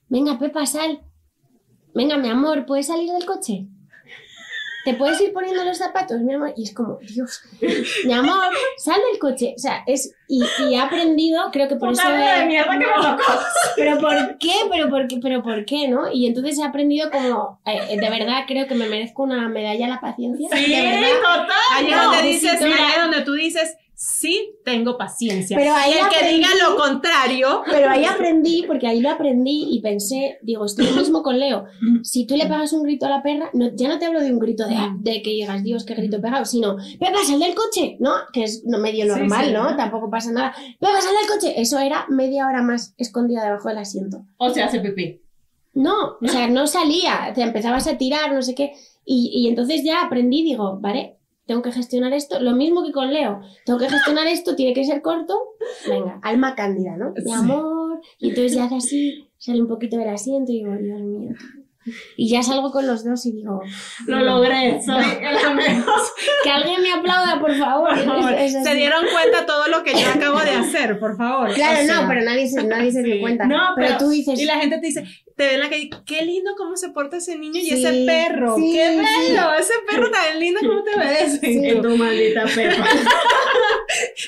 venga 0.09 0.39
Pepa, 0.39 0.67
sal. 0.67 1.03
Venga, 1.95 2.19
mi 2.19 2.29
amor, 2.29 2.67
¿puedes 2.67 2.89
salir 2.89 3.11
del 3.11 3.25
coche? 3.25 3.67
¿Te 4.87 4.95
puedes 4.95 5.21
ir 5.21 5.33
poniendo 5.33 5.65
los 5.65 5.79
zapatos, 5.79 6.21
mi 6.21 6.33
amor? 6.33 6.55
Y 6.57 6.63
es 6.63 6.73
como, 6.73 7.01
Dios, 7.01 7.43
mi 8.05 8.13
amor, 8.13 8.39
sal 8.77 9.01
del 9.11 9.19
coche. 9.19 9.55
O 9.57 9.59
sea, 9.59 9.83
es. 9.85 10.15
Y, 10.29 10.45
he 10.71 10.79
aprendido, 10.79 11.51
creo 11.51 11.67
que 11.67 11.75
por 11.75 11.91
eso. 11.91 12.09
De 12.09 12.47
mierda 12.47 12.71
que 12.71 12.79
me 12.79 12.85
tocó. 12.95 13.33
Pero 13.75 13.99
¿por 13.99 14.39
qué? 14.39 14.53
¿Pero 14.71 14.89
por 14.89 15.09
qué? 15.09 15.19
¿Pero 15.21 15.43
por 15.43 15.65
qué? 15.65 15.89
¿No? 15.89 16.13
Y 16.13 16.29
entonces 16.29 16.57
he 16.61 16.63
aprendido 16.63 17.11
como. 17.11 17.61
Eh, 17.67 17.97
de 17.99 18.11
verdad, 18.11 18.45
creo 18.47 18.69
que 18.69 18.77
me 18.77 18.89
merezco 18.89 19.25
una 19.25 19.49
medalla 19.49 19.87
a 19.87 19.89
la 19.89 20.01
paciencia. 20.01 20.49
Sí, 20.53 20.71
de 20.71 20.81
verdad. 20.81 21.09
total. 21.21 21.49
Ahí 21.75 21.91
donde 21.91 22.23
dices, 22.23 22.61
donde 22.61 23.23
tú 23.23 23.33
dices 23.33 23.77
sí 23.97 24.59
tengo 24.63 24.99
paciencia. 24.99 25.57
Pero 25.57 25.75
ahí 25.75 25.93
el 25.93 26.09
que 26.11 26.37
diga 26.37 26.49
lo 26.63 26.77
contrario. 26.77 27.63
Pero 27.65 27.89
ahí 27.89 28.05
aprendí, 28.05 28.63
porque 28.67 28.87
ahí 28.87 29.01
lo 29.01 29.11
aprendí 29.11 29.69
y 29.71 29.81
pensé, 29.81 30.39
digo, 30.43 30.67
estoy 30.67 30.87
lo 30.87 30.97
mismo 30.97 31.23
con 31.23 31.39
Leo. 31.39 31.65
Si 32.03 32.27
tú 32.27 32.37
le 32.37 32.45
pegas 32.45 32.75
un 32.75 32.83
grito 32.83 33.07
a 33.07 33.11
la 33.11 33.23
perra, 33.23 33.49
no, 33.55 33.71
ya 33.75 33.89
no 33.89 33.99
te 33.99 34.05
hablo 34.05 34.21
de 34.21 34.31
un 34.31 34.39
grito 34.39 34.69
de, 34.69 34.77
de 34.99 35.23
que 35.23 35.31
digas, 35.31 35.65
Dios, 35.65 35.85
qué 35.85 35.95
grito 35.95 36.21
pegado, 36.21 36.45
sino, 36.45 36.77
Pepa, 37.01 37.25
sal 37.25 37.41
del 37.41 37.55
coche, 37.55 37.97
¿no? 37.99 38.13
Que 38.35 38.45
es 38.45 38.65
medio 38.67 39.07
normal, 39.07 39.53
¿no? 39.55 39.75
Tampoco 39.77 40.11
pasa 40.11 40.31
nada. 40.31 40.55
Pepa, 40.79 41.01
sal 41.01 41.15
del 41.19 41.35
coche. 41.35 41.61
Eso 41.61 41.79
era 41.79 42.07
media 42.11 42.47
hora 42.47 42.61
más 42.61 42.95
escondida 42.99 43.45
debajo 43.45 43.71
del 43.71 43.79
asiento. 43.79 44.27
O 44.37 44.51
sea, 44.51 44.67
hace 44.67 44.81
pipí. 44.81 45.23
No, 45.73 46.17
o 46.21 46.29
sea, 46.29 46.49
no 46.49 46.67
salía, 46.67 47.33
te 47.35 47.43
empezabas 47.43 47.87
a 47.87 47.97
tirar, 47.97 48.33
no 48.33 48.43
sé 48.43 48.55
qué. 48.55 48.73
Y, 49.05 49.31
y 49.33 49.49
entonces 49.49 49.83
ya 49.85 50.03
aprendí, 50.03 50.43
digo, 50.43 50.79
vale, 50.81 51.16
tengo 51.47 51.63
que 51.63 51.73
gestionar 51.73 52.13
esto, 52.13 52.41
lo 52.41 52.55
mismo 52.55 52.85
que 52.85 52.93
con 52.93 53.13
Leo, 53.13 53.41
tengo 53.65 53.79
que 53.79 53.89
gestionar 53.89 54.27
esto, 54.27 54.57
tiene 54.57 54.75
que 54.75 54.85
ser 54.85 55.01
corto, 55.01 55.39
venga, 55.89 56.19
alma 56.23 56.55
cándida, 56.55 56.97
¿no? 56.97 57.15
Mi 57.25 57.33
amor, 57.33 58.01
y 58.19 58.31
entonces 58.31 58.55
ya 58.55 58.65
hace 58.65 58.77
así, 58.77 59.29
sale 59.39 59.61
un 59.61 59.69
poquito 59.69 59.97
del 59.97 60.09
asiento 60.09 60.53
y 60.53 60.57
digo, 60.57 60.73
Dios 60.77 61.01
mío. 61.01 61.35
Y 62.17 62.29
ya 62.29 62.43
salgo 62.43 62.71
con 62.71 62.87
los 62.87 63.05
dos 63.05 63.25
y 63.27 63.33
digo, 63.33 63.61
lo 64.07 64.21
logré, 64.21 64.81
soy 64.83 65.05
la 65.21 65.51
mejor. 65.51 65.95
Que 66.43 66.51
alguien 66.51 66.83
me 66.83 66.93
aplauda, 66.93 67.41
por 67.41 67.55
favor. 67.57 67.97
se 67.99 68.75
dieron 68.75 69.05
cuenta 69.13 69.47
todo 69.47 69.69
lo 69.69 69.83
que 69.83 69.93
yo 69.93 70.09
acabo 70.09 70.41
de 70.41 70.53
hacer, 70.53 70.99
por 70.99 71.17
favor. 71.17 71.53
Claro, 71.55 71.81
no, 71.87 72.09
pero 72.09 72.23
nadie 72.23 72.49
se, 72.49 72.63
nadie 72.65 72.93
se 72.93 73.03
dio 73.03 73.21
cuenta. 73.21 73.47
No, 73.47 73.75
pero, 73.77 73.99
tú 73.99 74.11
dices. 74.11 74.39
Y 74.39 74.45
la 74.45 74.59
gente 74.59 74.79
te 74.79 74.87
dice, 74.87 75.05
te 75.37 75.47
ven 75.47 75.61
la 75.61 75.69
que 75.69 75.91
qué 76.05 76.25
lindo 76.25 76.53
cómo 76.57 76.77
se 76.77 76.91
porta 76.91 77.19
ese 77.19 77.37
niño 77.37 77.61
y 77.61 77.71
ese 77.71 78.05
perro. 78.07 78.57
qué 78.57 78.97
bello, 78.97 79.55
ese 79.55 79.75
perro 79.89 80.11
tan 80.11 80.41
lindo, 80.41 80.61
¿cómo 80.61 80.83
te 80.83 80.99
ves? 80.99 81.39
En 81.43 81.83
tu 81.83 81.97
maldita 81.97 82.45
Pepa. 82.47 82.87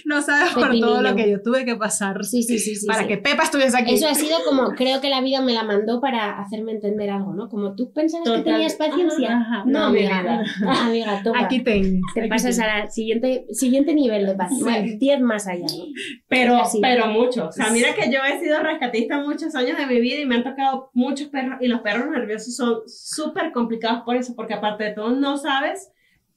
no 0.04 0.22
sabes 0.22 0.52
por 0.54 0.78
todo 0.78 1.02
lo 1.02 1.14
que 1.14 1.30
yo 1.30 1.42
tuve 1.42 1.64
que 1.64 1.76
pasar 1.76 2.24
sí, 2.24 2.42
sí, 2.42 2.58
sí, 2.58 2.86
para 2.86 3.06
que 3.06 3.18
Pepa 3.18 3.44
estuviese 3.44 3.76
aquí. 3.76 3.94
Eso 3.94 4.08
ha 4.08 4.14
sido 4.14 4.38
como, 4.44 4.70
creo 4.74 5.00
que 5.00 5.08
la 5.08 5.20
vida 5.20 5.40
me 5.40 5.52
la 5.52 5.62
mandó 5.62 6.00
para 6.00 6.38
hacerme 6.40 6.72
entender 6.72 7.10
algo, 7.10 7.34
¿no? 7.34 7.48
Como 7.48 7.74
tú 7.74 7.92
pensabas 7.92 8.28
que 8.28 8.42
tenías 8.42 8.74
paciencia. 8.74 9.64
no, 9.66 9.86
amiga. 9.86 10.44
amiga, 10.66 11.20
toma. 11.24 11.40
Aquí 11.40 11.60
tengo. 11.60 12.00
Te 12.14 12.28
pasas 12.28 12.58
al 12.58 12.90
siguiente, 12.90 13.46
siguiente 13.50 13.94
nivel 13.94 14.26
de 14.26 14.34
paciencia. 14.34 14.96
10 14.98 15.20
más 15.20 15.46
allá, 15.46 15.66
¿no? 15.66 15.84
Pero, 16.28 16.62
pero 16.80 17.06
mucho. 17.06 17.48
O 17.48 17.52
sea, 17.52 17.70
mira 17.70 17.94
que 17.94 18.10
yo 18.10 18.20
he 18.24 18.40
sido 18.40 18.60
rescatista 18.60 19.20
muchos 19.22 19.54
años 19.54 19.78
de 19.78 19.86
mi 19.86 20.00
vida 20.00 20.20
y 20.20 20.26
me 20.26 20.36
han 20.36 20.44
tocado 20.44 20.90
muchos 20.92 21.28
perros 21.28 21.58
y 21.60 21.68
los 21.68 21.80
perros 21.80 22.10
nerviosos 22.10 22.54
son 22.54 22.80
súper 22.86 23.52
complicados 23.52 24.02
por 24.04 24.16
eso, 24.16 24.34
porque 24.34 24.54
aparte 24.54 24.84
de 24.84 24.92
todo 24.92 25.10
no 25.10 25.36
sabes 25.36 25.90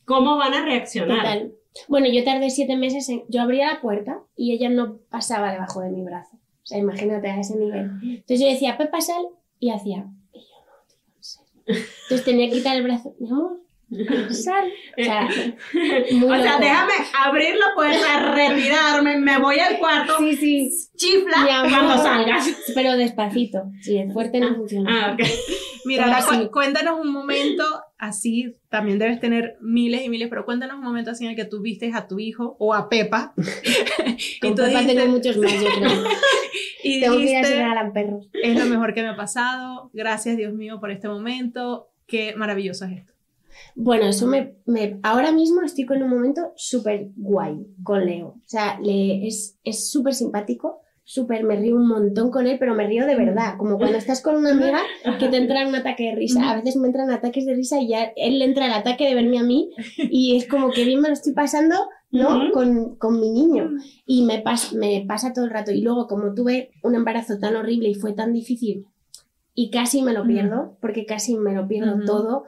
cómo 0.05 0.37
van 0.37 0.53
a 0.53 0.65
reaccionar. 0.65 1.49
Bueno, 1.87 2.07
yo 2.11 2.23
tardé 2.23 2.49
siete 2.49 2.75
meses 2.75 3.07
en... 3.09 3.23
Yo 3.29 3.41
abría 3.41 3.73
la 3.73 3.81
puerta 3.81 4.19
y 4.35 4.53
ella 4.53 4.69
no 4.69 4.99
pasaba 5.09 5.51
debajo 5.51 5.81
de 5.81 5.89
mi 5.89 6.03
brazo. 6.03 6.35
O 6.35 6.65
sea, 6.65 6.77
imagínate 6.77 7.29
a 7.29 7.39
ese 7.39 7.55
nivel. 7.57 7.91
Entonces 8.03 8.39
yo 8.39 8.47
decía, 8.47 8.77
Pepa, 8.77 9.01
sal, 9.01 9.23
y 9.59 9.71
hacía... 9.71 10.07
Y 10.33 10.39
yo 10.39 10.57
no, 10.65 10.87
tío, 10.87 10.97
en 11.15 11.23
serio. 11.23 11.85
Entonces 12.03 12.25
tenía 12.25 12.49
que 12.49 12.55
quitar 12.55 12.75
el 12.75 12.83
brazo. 12.83 13.15
Mi 13.19 13.29
amor, 13.29 13.61
Sal. 14.31 14.71
O 14.97 15.03
sea, 15.03 15.27
o 15.27 16.43
sea 16.43 16.59
déjame 16.59 16.93
abrir 17.25 17.55
la 17.55 17.75
puerta, 17.75 18.31
retirarme, 18.33 19.17
me 19.17 19.37
voy 19.37 19.59
al 19.59 19.79
cuarto. 19.79 20.13
Sí, 20.19 20.35
sí. 20.37 20.69
Chifla 20.95 21.67
cuando 21.69 21.97
salgas. 21.97 22.49
Pero 22.73 22.95
despacito. 22.95 23.63
Sí, 23.81 23.97
es 23.97 24.13
fuerte 24.13 24.39
no 24.39 24.55
funciona. 24.55 25.07
Ah, 25.07 25.13
ok. 25.13 25.27
Mira, 25.85 26.19
cuéntanos 26.51 26.99
un 27.01 27.11
momento 27.11 27.63
así, 28.01 28.55
también 28.69 28.97
debes 28.97 29.19
tener 29.19 29.57
miles 29.61 30.03
y 30.03 30.09
miles, 30.09 30.27
pero 30.27 30.43
cuéntanos 30.43 30.77
un 30.77 30.83
momento 30.83 31.11
así 31.11 31.23
en 31.23 31.29
el 31.29 31.35
que 31.35 31.45
tú 31.45 31.61
viste 31.61 31.91
a 31.93 32.07
tu 32.07 32.19
hijo 32.19 32.55
o 32.57 32.73
a 32.73 32.89
Pepa. 32.89 33.33
Con 34.41 34.55
Pepa 34.55 34.85
tengo 34.87 35.05
muchos 35.05 35.37
más, 35.37 35.53
yo 35.53 35.67
creo. 35.77 35.89
y 36.83 36.99
tengo 36.99 37.17
dijiste, 37.17 37.47
que 37.47 37.55
ir 37.57 37.61
a 37.61 37.93
perros. 37.93 38.27
Es 38.33 38.57
lo 38.57 38.65
mejor 38.65 38.95
que 38.95 39.03
me 39.03 39.09
ha 39.09 39.15
pasado. 39.17 39.91
Gracias, 39.93 40.35
Dios 40.35 40.51
mío, 40.53 40.79
por 40.79 40.89
este 40.89 41.07
momento. 41.07 41.91
Qué 42.07 42.33
maravilloso 42.35 42.85
es 42.85 42.93
esto. 42.97 43.13
Bueno, 43.75 44.05
eso 44.05 44.25
me, 44.25 44.55
me 44.65 44.99
ahora 45.03 45.31
mismo 45.31 45.61
estoy 45.61 45.85
con 45.85 46.01
un 46.01 46.09
momento 46.09 46.53
súper 46.55 47.09
guay 47.15 47.67
con 47.83 48.03
Leo. 48.03 48.29
O 48.29 48.47
sea, 48.47 48.79
le, 48.79 49.27
es 49.27 49.59
súper 49.91 50.15
simpático 50.15 50.81
súper, 51.03 51.43
me 51.43 51.55
río 51.55 51.75
un 51.75 51.87
montón 51.87 52.31
con 52.31 52.47
él, 52.47 52.57
pero 52.59 52.75
me 52.75 52.87
río 52.87 53.05
de 53.05 53.15
verdad, 53.15 53.55
como 53.57 53.77
cuando 53.77 53.97
estás 53.97 54.21
con 54.21 54.35
una 54.35 54.51
amiga 54.51 54.79
que 55.19 55.27
te 55.27 55.37
entra 55.37 55.67
un 55.67 55.75
ataque 55.75 56.03
de 56.03 56.15
risa. 56.15 56.49
A 56.49 56.55
veces 56.55 56.75
me 56.77 56.87
entran 56.87 57.09
ataques 57.09 57.45
de 57.45 57.53
risa 57.53 57.79
y 57.79 57.89
ya 57.89 58.13
él 58.15 58.39
le 58.39 58.45
entra 58.45 58.67
el 58.67 58.73
ataque 58.73 59.07
de 59.07 59.15
verme 59.15 59.39
a 59.39 59.43
mí 59.43 59.71
y 59.97 60.37
es 60.37 60.47
como 60.47 60.71
que 60.71 60.85
bien 60.85 61.01
me 61.01 61.09
lo 61.09 61.13
estoy 61.13 61.33
pasando, 61.33 61.75
¿no? 62.11 62.51
con, 62.51 62.95
con, 62.95 63.19
mi 63.19 63.31
niño. 63.31 63.71
Y 64.05 64.23
me, 64.23 64.43
me 64.75 65.05
pasa 65.07 65.33
todo 65.33 65.45
el 65.45 65.51
rato. 65.51 65.71
Y 65.71 65.81
luego, 65.81 66.07
como 66.07 66.33
tuve 66.33 66.71
un 66.83 66.95
embarazo 66.95 67.37
tan 67.39 67.55
horrible 67.55 67.89
y 67.89 67.95
fue 67.95 68.13
tan 68.13 68.33
difícil 68.33 68.85
y 69.53 69.69
casi 69.69 70.01
me 70.01 70.13
lo 70.13 70.25
pierdo, 70.25 70.77
porque 70.81 71.05
casi 71.05 71.35
me 71.35 71.53
lo 71.53 71.67
pierdo 71.67 72.05
todo 72.05 72.45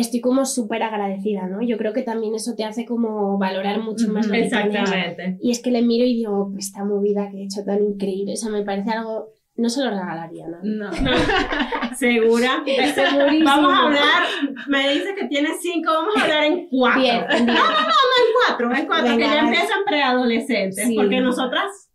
estoy 0.00 0.20
como 0.20 0.44
súper 0.44 0.82
agradecida, 0.82 1.46
¿no? 1.46 1.62
Yo 1.62 1.76
creo 1.78 1.92
que 1.92 2.02
también 2.02 2.34
eso 2.34 2.54
te 2.54 2.64
hace 2.64 2.84
como 2.84 3.38
valorar 3.38 3.80
mucho 3.80 4.08
más 4.08 4.26
lo 4.26 4.32
que 4.32 4.44
Exactamente. 4.44 5.38
Y 5.40 5.50
es 5.50 5.60
que 5.60 5.70
le 5.70 5.82
miro 5.82 6.04
y 6.04 6.14
digo, 6.14 6.50
pues 6.52 6.66
esta 6.66 6.84
movida 6.84 7.30
que 7.30 7.38
he 7.38 7.44
hecho 7.44 7.64
tan 7.64 7.82
increíble, 7.82 8.32
o 8.32 8.36
sea, 8.36 8.50
me 8.50 8.64
parece 8.64 8.90
algo... 8.90 9.32
No 9.56 9.68
se 9.68 9.82
lo 9.82 9.90
regalaría, 9.90 10.46
¿no? 10.46 10.58
No. 10.62 10.90
¿Segura? 11.98 12.62
Segurísimo. 12.94 13.44
Vamos 13.44 13.72
a 13.72 13.86
hablar, 13.86 14.22
me 14.68 14.88
dice 14.94 15.16
que 15.16 15.26
tiene 15.26 15.48
cinco, 15.60 15.90
vamos 15.92 16.16
a 16.16 16.22
hablar 16.22 16.44
en 16.44 16.68
cuatro. 16.68 17.00
Bien, 17.00 17.24
bien. 17.28 17.46
No, 17.46 17.54
no, 17.54 17.60
no, 17.60 17.74
en 17.74 18.46
cuatro, 18.46 18.72
en 18.72 18.86
cuatro, 18.86 19.16
que 19.16 19.24
ya 19.24 19.40
empiezan 19.40 19.78
preadolescentes, 19.84 20.88
porque 20.94 21.20
nosotras 21.20 21.88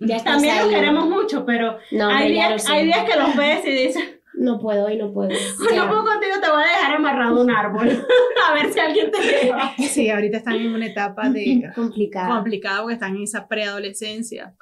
ya 0.00 0.22
también 0.24 0.58
los 0.58 0.68
queremos 0.68 1.08
mucho, 1.08 1.44
pero 1.46 1.78
hay, 2.10 2.32
días, 2.32 2.68
hay 2.68 2.86
días 2.86 3.04
que 3.08 3.16
los 3.16 3.36
ves 3.36 3.64
y 3.64 3.70
dices 3.70 4.04
no 4.44 4.60
puedo, 4.60 4.86
hoy 4.86 4.96
no 4.96 5.12
puedo. 5.12 5.30
no 5.76 5.88
puedo 5.88 6.04
contigo, 6.04 6.34
te 6.40 6.50
voy 6.50 6.62
a 6.62 6.76
dejar 6.76 6.96
amarrado 6.96 7.42
un 7.42 7.50
árbol. 7.50 7.88
a 8.48 8.54
ver 8.54 8.72
si 8.72 8.78
alguien 8.78 9.10
te 9.10 9.20
deja. 9.20 9.74
Sí, 9.78 10.10
ahorita 10.10 10.38
están 10.38 10.54
en 10.54 10.74
una 10.74 10.86
etapa 10.86 11.28
de 11.30 11.70
complicada. 11.74 12.28
Complicada 12.28 12.82
porque 12.82 12.94
están 12.94 13.16
en 13.16 13.22
esa 13.22 13.48
preadolescencia. 13.48 14.54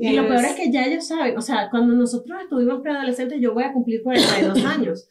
Y 0.00 0.12
lo 0.12 0.26
peor 0.26 0.44
es 0.44 0.54
que 0.54 0.70
ya 0.70 0.86
ellos 0.86 1.06
saben, 1.06 1.36
o 1.36 1.40
sea, 1.40 1.68
cuando 1.70 1.94
nosotros 1.94 2.40
estuvimos 2.42 2.80
preadolescentes, 2.80 3.40
yo 3.40 3.54
voy 3.54 3.64
a 3.64 3.72
cumplir 3.72 4.02
42 4.02 4.64
años. 4.64 5.08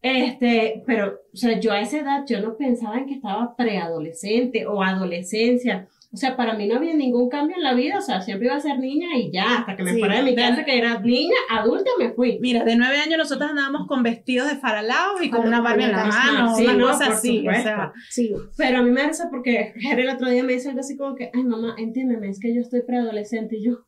Este, 0.00 0.82
pero, 0.86 1.20
o 1.32 1.36
sea, 1.36 1.58
yo 1.58 1.72
a 1.72 1.80
esa 1.80 1.98
edad, 1.98 2.24
yo 2.26 2.40
no 2.40 2.56
pensaba 2.56 2.98
en 2.98 3.06
que 3.06 3.14
estaba 3.14 3.56
preadolescente 3.56 4.66
o 4.66 4.82
adolescencia. 4.82 5.88
O 6.10 6.16
sea, 6.16 6.36
para 6.36 6.54
mí 6.54 6.66
no 6.66 6.76
había 6.76 6.94
ningún 6.94 7.28
cambio 7.28 7.56
en 7.56 7.62
la 7.62 7.74
vida, 7.74 7.98
o 7.98 8.00
sea, 8.00 8.22
siempre 8.22 8.46
iba 8.46 8.56
a 8.56 8.60
ser 8.60 8.78
niña 8.78 9.08
y 9.14 9.30
ya, 9.30 9.58
hasta 9.58 9.76
que 9.76 9.82
me 9.82 9.98
fuera 9.98 10.16
de 10.16 10.22
mi 10.22 10.34
casa 10.34 10.64
que 10.64 10.78
era 10.78 10.98
niña, 11.00 11.36
adulta 11.50 11.90
me 11.98 12.12
fui. 12.12 12.38
Mira, 12.40 12.64
de 12.64 12.76
nueve 12.76 12.96
años 12.96 13.18
nosotros 13.18 13.50
andábamos 13.50 13.86
con 13.86 14.02
vestidos 14.02 14.48
de 14.48 14.56
faralaos 14.56 15.22
y 15.22 15.28
con 15.28 15.46
una 15.46 15.60
Barbie 15.60 15.84
en 15.84 15.92
la 15.92 16.06
mano, 16.06 16.54
sí, 16.54 16.66
una 16.66 16.86
cosa 16.86 17.08
así, 17.08 17.46
o 17.46 17.52
sea. 17.52 17.92
Sí. 18.08 18.32
Pero 18.56 18.78
a 18.78 18.82
mí 18.82 18.90
me 18.90 19.02
da 19.02 19.10
porque 19.30 19.74
Jerry 19.76 20.02
el 20.02 20.08
otro 20.08 20.30
día 20.30 20.42
me 20.42 20.54
dice 20.54 20.70
algo 20.70 20.80
así 20.80 20.96
como 20.96 21.14
que, 21.14 21.30
ay 21.34 21.44
mamá, 21.44 21.74
entiéndeme, 21.76 22.30
es 22.30 22.40
que 22.40 22.54
yo 22.54 22.62
estoy 22.62 22.82
preadolescente 22.82 23.58
y 23.58 23.64
yo, 23.64 23.84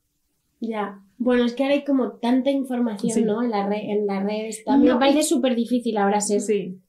ya. 0.60 1.00
Bueno, 1.22 1.44
es 1.44 1.52
que 1.52 1.64
ahora 1.64 1.74
hay 1.74 1.84
como 1.84 2.12
tanta 2.12 2.50
información, 2.50 3.26
¿no? 3.26 3.42
En 3.42 3.50
la 3.50 3.68
red, 3.68 3.90
en 3.90 4.06
las 4.06 4.24
redes. 4.24 4.64
También 4.64 4.94
me 4.94 4.98
parece 4.98 5.22
súper 5.22 5.54
difícil 5.54 5.98
ahora 5.98 6.18
ser 6.18 6.40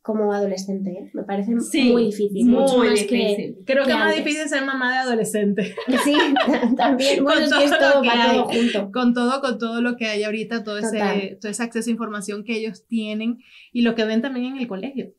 como 0.02 0.32
adolescente. 0.32 0.90
¿eh? 0.90 1.12
Me 1.14 1.24
parece 1.24 1.52
muy 1.54 2.06
difícil. 2.06 2.46
mucho 2.46 2.78
más 2.78 2.92
difícil. 2.92 3.58
Que, 3.58 3.66
Creo 3.66 3.84
que, 3.84 3.92
es 3.92 3.98
más 3.98 4.16
difícil 4.16 4.48
ser 4.48 4.64
mamá 4.66 4.94
de 4.94 4.98
adolescente. 5.00 5.76
Sí, 6.06 6.16
también. 6.78 7.26
Bueno, 7.26 7.46
con 7.50 7.62
es 7.62 7.78
todo, 7.78 8.02
todo 8.02 8.44
junto. 8.46 8.92
Con 8.94 9.14
todo, 9.14 9.42
con 9.42 9.58
todo 9.60 9.82
lo 9.82 9.98
que 9.98 10.06
hay 10.06 10.24
ahorita, 10.24 10.64
todo 10.64 10.78
ese, 10.78 11.38
todo 11.42 11.52
ese 11.52 11.64
acceso 11.64 11.90
a 11.90 11.92
información 11.92 12.46
que 12.46 12.56
ellos 12.56 12.86
tienen 12.88 13.40
y 13.74 13.82
lo 13.82 13.96
que 13.96 14.06
ven 14.06 14.22
también 14.22 14.46
en 14.46 14.58
el 14.60 14.68
colegio. 14.70 15.12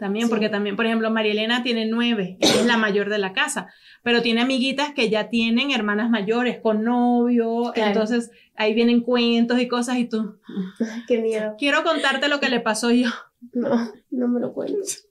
También, 0.00 0.30
porque 0.30 0.48
también, 0.48 0.76
por 0.76 0.86
ejemplo, 0.86 1.10
María 1.10 1.32
Elena 1.32 1.62
tiene 1.62 1.84
nueve, 1.84 2.38
es 2.40 2.64
la 2.64 2.78
mayor 2.78 3.10
de 3.10 3.18
la 3.18 3.34
casa, 3.34 3.68
pero 4.02 4.22
tiene 4.22 4.40
amiguitas 4.40 4.94
que 4.94 5.10
ya 5.10 5.28
tienen 5.28 5.70
hermanas 5.72 6.08
mayores 6.08 6.58
con 6.58 6.84
novio, 6.84 7.72
entonces 7.76 8.30
ahí 8.56 8.72
vienen 8.72 9.02
cuentos 9.02 9.60
y 9.60 9.68
cosas 9.68 9.98
y 9.98 10.06
tú. 10.06 10.38
Qué 11.06 11.18
miedo. 11.18 11.54
Quiero 11.58 11.84
contarte 11.84 12.28
lo 12.28 12.40
que 12.40 12.48
le 12.48 12.60
pasó 12.60 12.90
yo. 12.90 13.10
No, 13.52 13.92
no 14.10 14.28
me 14.28 14.40
lo 14.40 14.54
cuentes. 14.54 15.06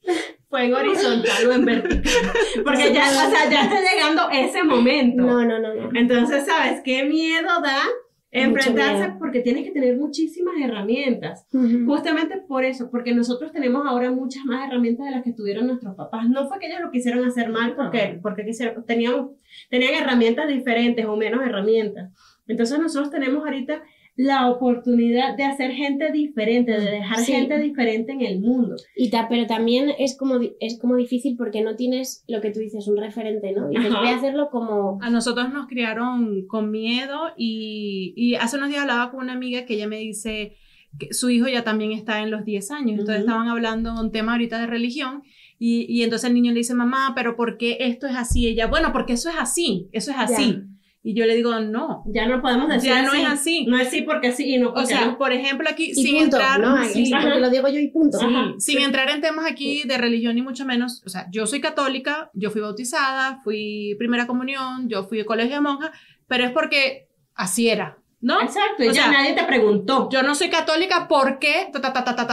Fue 0.49 0.65
en 0.65 0.73
horizontal 0.73 1.47
o 1.47 1.53
en 1.53 1.65
vertical. 1.65 2.31
Porque 2.63 2.91
ya, 2.91 3.09
o 3.09 3.29
sea, 3.29 3.47
ya 3.47 3.65
está 3.65 3.79
llegando 3.79 4.27
ese 4.31 4.63
momento. 4.63 5.21
No, 5.21 5.45
no, 5.45 5.59
no, 5.59 5.71
no. 5.75 5.89
Entonces, 5.93 6.47
¿sabes 6.47 6.81
qué 6.83 7.03
miedo 7.03 7.61
da? 7.61 7.83
Enfrentarse 8.31 9.15
porque 9.17 9.41
tienes 9.41 9.63
que 9.65 9.71
tener 9.71 9.97
muchísimas 9.97 10.55
herramientas. 10.61 11.47
Justamente 11.85 12.37
por 12.47 12.63
eso, 12.63 12.89
porque 12.91 13.13
nosotros 13.13 13.51
tenemos 13.51 13.85
ahora 13.87 14.11
muchas 14.11 14.45
más 14.45 14.67
herramientas 14.67 15.07
de 15.07 15.11
las 15.11 15.23
que 15.23 15.33
tuvieron 15.33 15.67
nuestros 15.67 15.95
papás. 15.95 16.29
No 16.29 16.47
fue 16.47 16.59
que 16.59 16.67
ellos 16.67 16.81
lo 16.81 16.91
quisieron 16.91 17.25
hacer 17.25 17.49
mal 17.49 17.75
porque, 17.75 18.19
porque 18.21 18.45
quisieron, 18.45 18.85
teníamos, 18.85 19.31
tenían 19.69 19.95
herramientas 19.95 20.47
diferentes 20.47 21.05
o 21.05 21.15
menos 21.15 21.41
herramientas. 21.43 22.11
Entonces 22.47 22.79
nosotros 22.79 23.11
tenemos 23.11 23.43
ahorita 23.43 23.81
la 24.19 24.49
oportunidad 24.49 25.37
de 25.37 25.45
hacer 25.45 25.71
gente 25.71 26.11
diferente, 26.11 26.73
de 26.73 26.91
dejar 26.91 27.23
gente 27.23 27.57
diferente 27.57 28.11
en 28.11 28.19
el 28.19 28.41
mundo. 28.41 28.75
Y 28.93 29.09
pero 29.29 29.47
también 29.47 29.91
es 29.97 30.17
como, 30.17 30.41
es 30.59 30.77
como 30.77 30.97
difícil 30.97 31.37
porque 31.37 31.61
no 31.61 31.77
tienes 31.77 32.25
lo 32.27 32.41
que 32.41 32.51
tú 32.51 32.59
dices, 32.59 32.89
un 32.89 32.97
referente, 32.97 33.53
¿no? 33.53 33.69
Dices, 33.69 33.89
voy 33.89 34.09
a 34.09 34.17
hacerlo 34.17 34.49
como... 34.51 34.99
A 35.01 35.09
nosotros 35.09 35.53
nos 35.53 35.67
criaron 35.67 36.45
con 36.47 36.69
miedo 36.69 37.29
y, 37.37 38.11
y, 38.17 38.35
hace 38.35 38.57
unos 38.57 38.67
días 38.67 38.81
hablaba 38.81 39.09
con 39.09 39.21
una 39.21 39.31
amiga 39.31 39.63
que 39.63 39.75
ella 39.75 39.87
me 39.87 39.99
dice 39.99 40.57
que 40.97 41.13
su 41.13 41.29
hijo 41.29 41.47
ya 41.47 41.63
también 41.63 41.93
está 41.93 42.21
en 42.21 42.29
los 42.29 42.43
10 42.43 42.71
años, 42.71 42.99
entonces 42.99 43.21
estaban 43.21 43.47
hablando 43.47 43.93
un 43.93 44.11
tema 44.11 44.33
ahorita 44.33 44.59
de 44.59 44.67
religión 44.67 45.23
y, 45.57 45.85
y, 45.87 46.03
entonces 46.03 46.27
el 46.27 46.33
niño 46.33 46.51
le 46.51 46.57
dice, 46.57 46.73
mamá, 46.73 47.13
pero 47.15 47.37
¿por 47.37 47.57
qué 47.57 47.77
esto 47.79 48.05
es 48.05 48.17
así? 48.17 48.47
ella, 48.47 48.67
bueno, 48.67 48.91
porque 48.91 49.13
eso 49.13 49.29
es 49.29 49.35
así, 49.39 49.87
eso 49.93 50.11
es 50.11 50.17
así. 50.17 50.57
Y 51.01 51.15
yo 51.15 51.25
le 51.25 51.35
digo, 51.35 51.57
no. 51.59 52.03
Ya 52.07 52.27
no 52.27 52.41
podemos 52.41 52.67
decir 52.67 52.89
Ya 52.89 53.03
no 53.03 53.13
es 53.13 53.25
así. 53.25 53.65
No 53.65 53.79
es 53.79 53.89
sí 53.89 54.01
porque 54.01 54.33
sí 54.33 54.55
y 54.55 54.57
no 54.57 54.73
porque 54.73 54.83
O 54.83 54.85
sea, 54.85 55.17
por 55.17 55.31
ejemplo, 55.31 55.69
aquí, 55.69 55.95
sin 55.95 56.17
entrar... 56.17 56.59
No, 56.59 56.75
porque 56.75 57.39
lo 57.39 57.49
digo 57.49 57.69
yo 57.69 57.79
y 57.79 57.87
punto. 57.87 58.17
sin 58.57 58.79
entrar 58.79 59.09
en 59.09 59.21
temas 59.21 59.49
aquí 59.49 59.83
de 59.85 59.97
religión 59.97 60.35
ni 60.35 60.41
mucho 60.41 60.65
menos. 60.65 61.01
O 61.05 61.09
sea, 61.09 61.27
yo 61.31 61.47
soy 61.47 61.61
católica, 61.61 62.29
yo 62.33 62.51
fui 62.51 62.61
bautizada, 62.61 63.39
fui 63.43 63.95
primera 63.97 64.27
comunión, 64.27 64.89
yo 64.89 65.03
fui 65.03 65.19
de 65.19 65.25
colegio 65.25 65.55
de 65.55 65.61
monja, 65.61 65.91
pero 66.27 66.43
es 66.43 66.51
porque 66.51 67.07
así 67.33 67.69
era. 67.69 67.98
¿No? 68.21 68.41
Exacto, 68.41 68.83
y 68.83 68.91
ya 68.91 69.09
nadie 69.09 69.33
te 69.33 69.43
preguntó. 69.43 70.09
Yo 70.11 70.23
no 70.23 70.35
soy 70.35 70.49
católica 70.49 71.07
porque. 71.07 71.71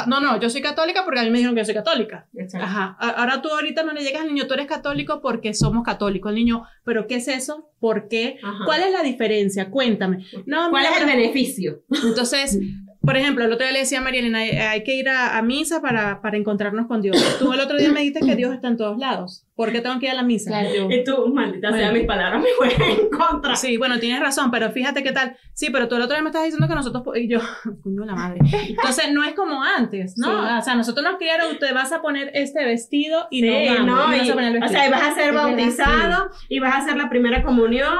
no, 0.06 0.20
no, 0.20 0.40
yo 0.40 0.50
soy 0.50 0.60
católica 0.60 1.04
porque 1.04 1.20
a 1.20 1.22
mí 1.22 1.30
me 1.30 1.38
dijeron 1.38 1.54
que 1.54 1.60
yo 1.60 1.64
soy 1.64 1.74
católica. 1.74 2.26
Ajá. 2.60 2.96
Ahora 2.98 3.40
tú 3.40 3.50
ahorita 3.50 3.84
no 3.84 3.92
le 3.92 4.02
llegas 4.02 4.22
al 4.22 4.28
niño, 4.28 4.46
tú 4.46 4.54
eres 4.54 4.66
católico 4.66 5.20
porque 5.20 5.54
somos 5.54 5.84
católicos. 5.84 6.30
El 6.30 6.36
niño, 6.36 6.64
¿pero 6.84 7.06
qué 7.06 7.16
es 7.16 7.28
eso? 7.28 7.70
¿Por 7.78 8.08
qué? 8.08 8.38
¿Cuál 8.64 8.82
es 8.82 8.92
la 8.92 9.02
diferencia? 9.02 9.70
Cuéntame. 9.70 10.24
No, 10.44 10.70
¿Cuál 10.70 10.86
es 10.86 11.00
el 11.00 11.06
beneficio? 11.06 11.82
Entonces, 11.90 12.58
por 13.06 13.16
ejemplo, 13.16 13.44
el 13.44 13.52
otro 13.52 13.64
día 13.64 13.72
le 13.72 13.78
decía 13.78 13.98
a 13.98 14.02
Marielena, 14.02 14.40
hay 14.40 14.82
que 14.82 14.94
ir 14.94 15.08
a, 15.08 15.40
misa 15.42 15.80
para, 15.80 16.20
para, 16.20 16.36
encontrarnos 16.36 16.86
con 16.86 17.00
Dios. 17.00 17.16
Tú 17.38 17.52
el 17.52 17.60
otro 17.60 17.78
día 17.78 17.90
me 17.90 18.00
dijiste 18.00 18.20
que 18.20 18.34
Dios 18.34 18.52
está 18.52 18.68
en 18.68 18.76
todos 18.76 18.98
lados. 18.98 19.46
¿Por 19.54 19.72
qué 19.72 19.80
tengo 19.80 19.98
que 19.98 20.06
ir 20.06 20.12
a 20.12 20.16
la 20.16 20.22
misa? 20.22 20.50
Claro. 20.50 20.90
y 20.90 21.04
tú, 21.04 21.28
maldita 21.32 21.72
sea, 21.72 21.92
mis 21.92 22.04
palabras 22.04 22.42
me 22.42 22.48
juegan 22.58 22.90
en 22.90 23.08
contra. 23.08 23.56
Sí, 23.56 23.76
bueno, 23.78 23.98
tienes 23.98 24.20
razón, 24.20 24.50
pero 24.50 24.70
fíjate 24.70 25.02
qué 25.02 25.12
tal. 25.12 25.36
Sí, 25.54 25.70
pero 25.70 25.88
tú 25.88 25.94
el 25.94 26.02
otro 26.02 26.14
día 26.14 26.22
me 26.22 26.28
estás 26.30 26.44
diciendo 26.44 26.68
que 26.68 26.74
nosotros, 26.74 27.04
y 27.16 27.28
yo, 27.28 27.38
coño 27.82 28.04
la 28.04 28.14
madre. 28.14 28.40
Entonces, 28.68 29.12
no 29.12 29.24
es 29.24 29.34
como 29.34 29.62
antes, 29.62 30.18
¿no? 30.18 30.58
O 30.58 30.62
sea, 30.62 30.74
nosotros 30.74 31.04
nos 31.04 31.16
criaron, 31.16 31.58
te 31.58 31.72
vas 31.72 31.92
a 31.92 32.02
poner 32.02 32.30
este 32.34 32.64
vestido 32.64 33.28
y 33.30 33.42
no, 33.42 33.84
no, 33.84 34.14
y, 34.14 34.18
vas 34.18 34.30
a 34.30 34.34
poner 34.34 34.54
el 34.56 34.60
vestido. 34.60 34.66
O 34.66 34.68
sea, 34.68 34.88
y 34.88 34.90
vas 34.90 35.02
a 35.02 35.14
ser 35.14 35.32
bautizado, 35.32 36.30
y 36.48 36.58
vas 36.58 36.74
a 36.74 36.78
hacer 36.78 36.96
la 36.96 37.08
primera 37.08 37.42
comunión, 37.42 37.94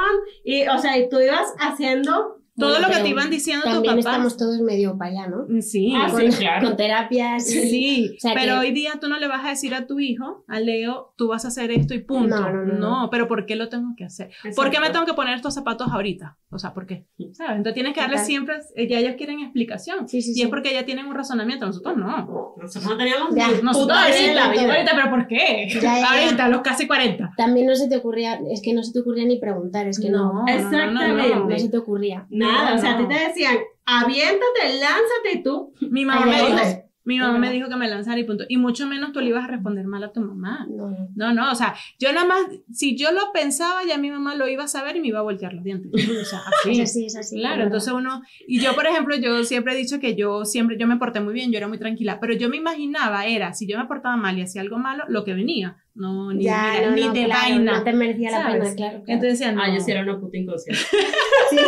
y, 0.44 0.66
o 0.66 0.78
sea, 0.78 0.98
y 0.98 1.08
tú 1.08 1.20
ibas 1.20 1.54
haciendo 1.58 2.42
todo 2.56 2.80
lo 2.80 2.88
que 2.88 2.96
te 2.96 3.08
iban 3.08 3.30
diciendo 3.30 3.64
tus 3.64 3.74
También 3.74 3.98
estamos 3.98 4.36
todos 4.36 4.60
medio 4.60 4.96
para 4.96 5.10
allá, 5.10 5.26
¿no? 5.28 5.46
Sí, 5.60 5.92
ah, 5.94 6.08
con, 6.10 6.32
sí, 6.32 6.38
claro. 6.38 6.66
con 6.66 6.76
terapias. 6.76 7.46
Sí, 7.46 8.16
pero 8.34 8.60
hoy 8.60 8.72
día 8.72 8.94
tú 9.00 9.08
no 9.08 9.18
le 9.18 9.28
vas 9.28 9.44
a 9.44 9.50
decir 9.50 9.74
a 9.74 9.86
tu 9.86 10.00
hijo, 10.00 10.44
a 10.48 10.60
Leo, 10.60 11.12
tú 11.16 11.28
vas 11.28 11.44
a 11.44 11.48
hacer 11.48 11.70
esto 11.70 11.94
y 11.94 12.00
punto. 12.00 12.36
No, 12.40 12.52
no, 12.52 12.64
no. 12.64 12.74
no 12.78 13.10
pero 13.10 13.28
¿por 13.28 13.46
qué 13.46 13.56
lo 13.56 13.68
tengo 13.68 13.94
que 13.96 14.04
hacer? 14.04 14.30
¿Por 14.54 14.70
qué 14.70 14.80
me 14.80 14.90
tengo 14.90 15.04
que 15.04 15.14
poner 15.14 15.34
estos 15.34 15.54
zapatos 15.54 15.88
ahorita? 15.90 16.38
O 16.50 16.58
sea, 16.58 16.72
¿por 16.72 16.86
qué? 16.86 17.06
¿Sabes? 17.32 17.56
Entonces 17.56 17.74
tienes 17.74 17.92
que 17.92 18.00
darle 18.00 18.18
siempre, 18.18 18.56
ya 18.88 18.98
ellos 18.98 19.16
quieren 19.16 19.40
explicación. 19.40 20.08
Sí, 20.08 20.22
sí, 20.22 20.32
y 20.34 20.42
es 20.42 20.48
porque 20.48 20.72
ya 20.72 20.84
tienen 20.84 21.06
un 21.06 21.14
razonamiento, 21.14 21.66
nosotros 21.66 21.96
no. 21.96 22.54
Nosotros 22.56 22.90
no 22.90 22.96
teníamos 22.96 23.34
ya, 23.34 23.48
nosotros 23.62 23.98
la 24.34 24.50
vida 24.50 24.74
ahorita, 24.74 24.92
pero 24.94 25.10
¿por 25.10 25.26
qué? 25.26 25.68
Ya, 25.74 25.80
ya, 25.80 26.24
ahorita, 26.24 26.48
los 26.48 26.62
casi 26.62 26.86
40. 26.86 27.32
También 27.36 27.66
no 27.66 27.74
se 27.74 27.88
te 27.88 27.96
ocurría, 27.96 28.40
es 28.50 28.62
que 28.62 28.72
no 28.72 28.82
se 28.82 28.92
te 28.92 29.00
ocurría 29.00 29.24
ni 29.24 29.38
preguntar, 29.38 29.86
es 29.86 29.98
que 29.98 30.08
no. 30.10 30.32
no 30.32 30.44
Exactamente. 30.46 31.34
No, 31.34 31.46
no, 31.46 31.58
se 31.58 31.68
te 31.68 31.76
ocurría. 31.78 32.26
Nada, 32.46 32.74
o 32.74 32.78
sea, 32.78 32.94
a 32.94 32.98
ti 32.98 33.06
te 33.06 33.28
decían, 33.28 33.58
aviéntate, 33.84 34.78
lánzate 34.78 35.42
tú. 35.42 35.74
Mi 35.80 36.04
mamá 36.04 36.26
me 36.26 36.36
dijo, 36.36 36.85
mi 37.06 37.20
mamá 37.20 37.38
me 37.38 37.52
dijo 37.52 37.68
que 37.68 37.76
me 37.76 37.88
lanzara 37.88 38.18
y 38.18 38.24
punto. 38.24 38.44
Y 38.48 38.56
mucho 38.56 38.86
menos 38.88 39.12
tú 39.12 39.20
le 39.20 39.28
ibas 39.28 39.44
a 39.44 39.46
responder 39.46 39.86
mal 39.86 40.02
a 40.02 40.12
tu 40.12 40.20
mamá. 40.20 40.66
No, 40.68 41.08
no, 41.14 41.32
no, 41.32 41.52
o 41.52 41.54
sea, 41.54 41.76
yo 42.00 42.12
nada 42.12 42.26
más, 42.26 42.40
si 42.72 42.96
yo 42.96 43.12
lo 43.12 43.32
pensaba, 43.32 43.82
ya 43.86 43.96
mi 43.96 44.10
mamá 44.10 44.34
lo 44.34 44.48
iba 44.48 44.64
a 44.64 44.68
saber 44.68 44.96
y 44.96 45.00
me 45.00 45.08
iba 45.08 45.20
a 45.20 45.22
voltear 45.22 45.54
los 45.54 45.62
dientes. 45.62 45.92
O 45.94 46.24
sea, 46.24 46.40
así. 46.62 46.80
Es 46.80 46.90
así, 46.90 47.06
es 47.06 47.16
así. 47.16 47.36
Claro, 47.36 47.62
entonces 47.62 47.92
uno, 47.92 48.22
y 48.48 48.58
yo, 48.58 48.74
por 48.74 48.86
ejemplo, 48.86 49.14
yo 49.14 49.44
siempre 49.44 49.74
he 49.74 49.76
dicho 49.76 50.00
que 50.00 50.16
yo 50.16 50.44
siempre, 50.44 50.76
yo 50.78 50.88
me 50.88 50.96
porté 50.96 51.20
muy 51.20 51.32
bien, 51.32 51.52
yo 51.52 51.58
era 51.58 51.68
muy 51.68 51.78
tranquila, 51.78 52.18
pero 52.20 52.34
yo 52.34 52.48
me 52.48 52.56
imaginaba, 52.56 53.24
era, 53.24 53.54
si 53.54 53.68
yo 53.68 53.78
me 53.78 53.86
portaba 53.86 54.16
mal 54.16 54.36
y 54.36 54.42
hacía 54.42 54.60
algo 54.60 54.78
malo, 54.78 55.04
lo 55.06 55.24
que 55.24 55.32
venía. 55.32 55.76
No, 55.94 56.32
ni, 56.32 56.44
ya, 56.44 56.72
mira, 56.74 56.90
no, 56.90 56.96
ni 56.96 57.02
no, 57.02 57.12
de 57.12 57.24
claro, 57.24 57.40
vaina. 57.40 57.78
No 57.78 57.84
te 57.84 57.92
merecía 57.92 58.30
la 58.32 58.42
¿sabes? 58.42 58.58
pena, 58.58 58.74
claro. 58.74 58.74
claro. 58.74 59.04
Entonces 59.06 59.38
decían, 59.38 59.54
no. 59.54 59.62
Ah, 59.62 59.72
yo 59.72 59.80
sí 59.80 59.90
era 59.92 60.02
una 60.02 60.18
puta 60.18 60.36
inconsciente. 60.36 60.82
sí, 61.50 61.58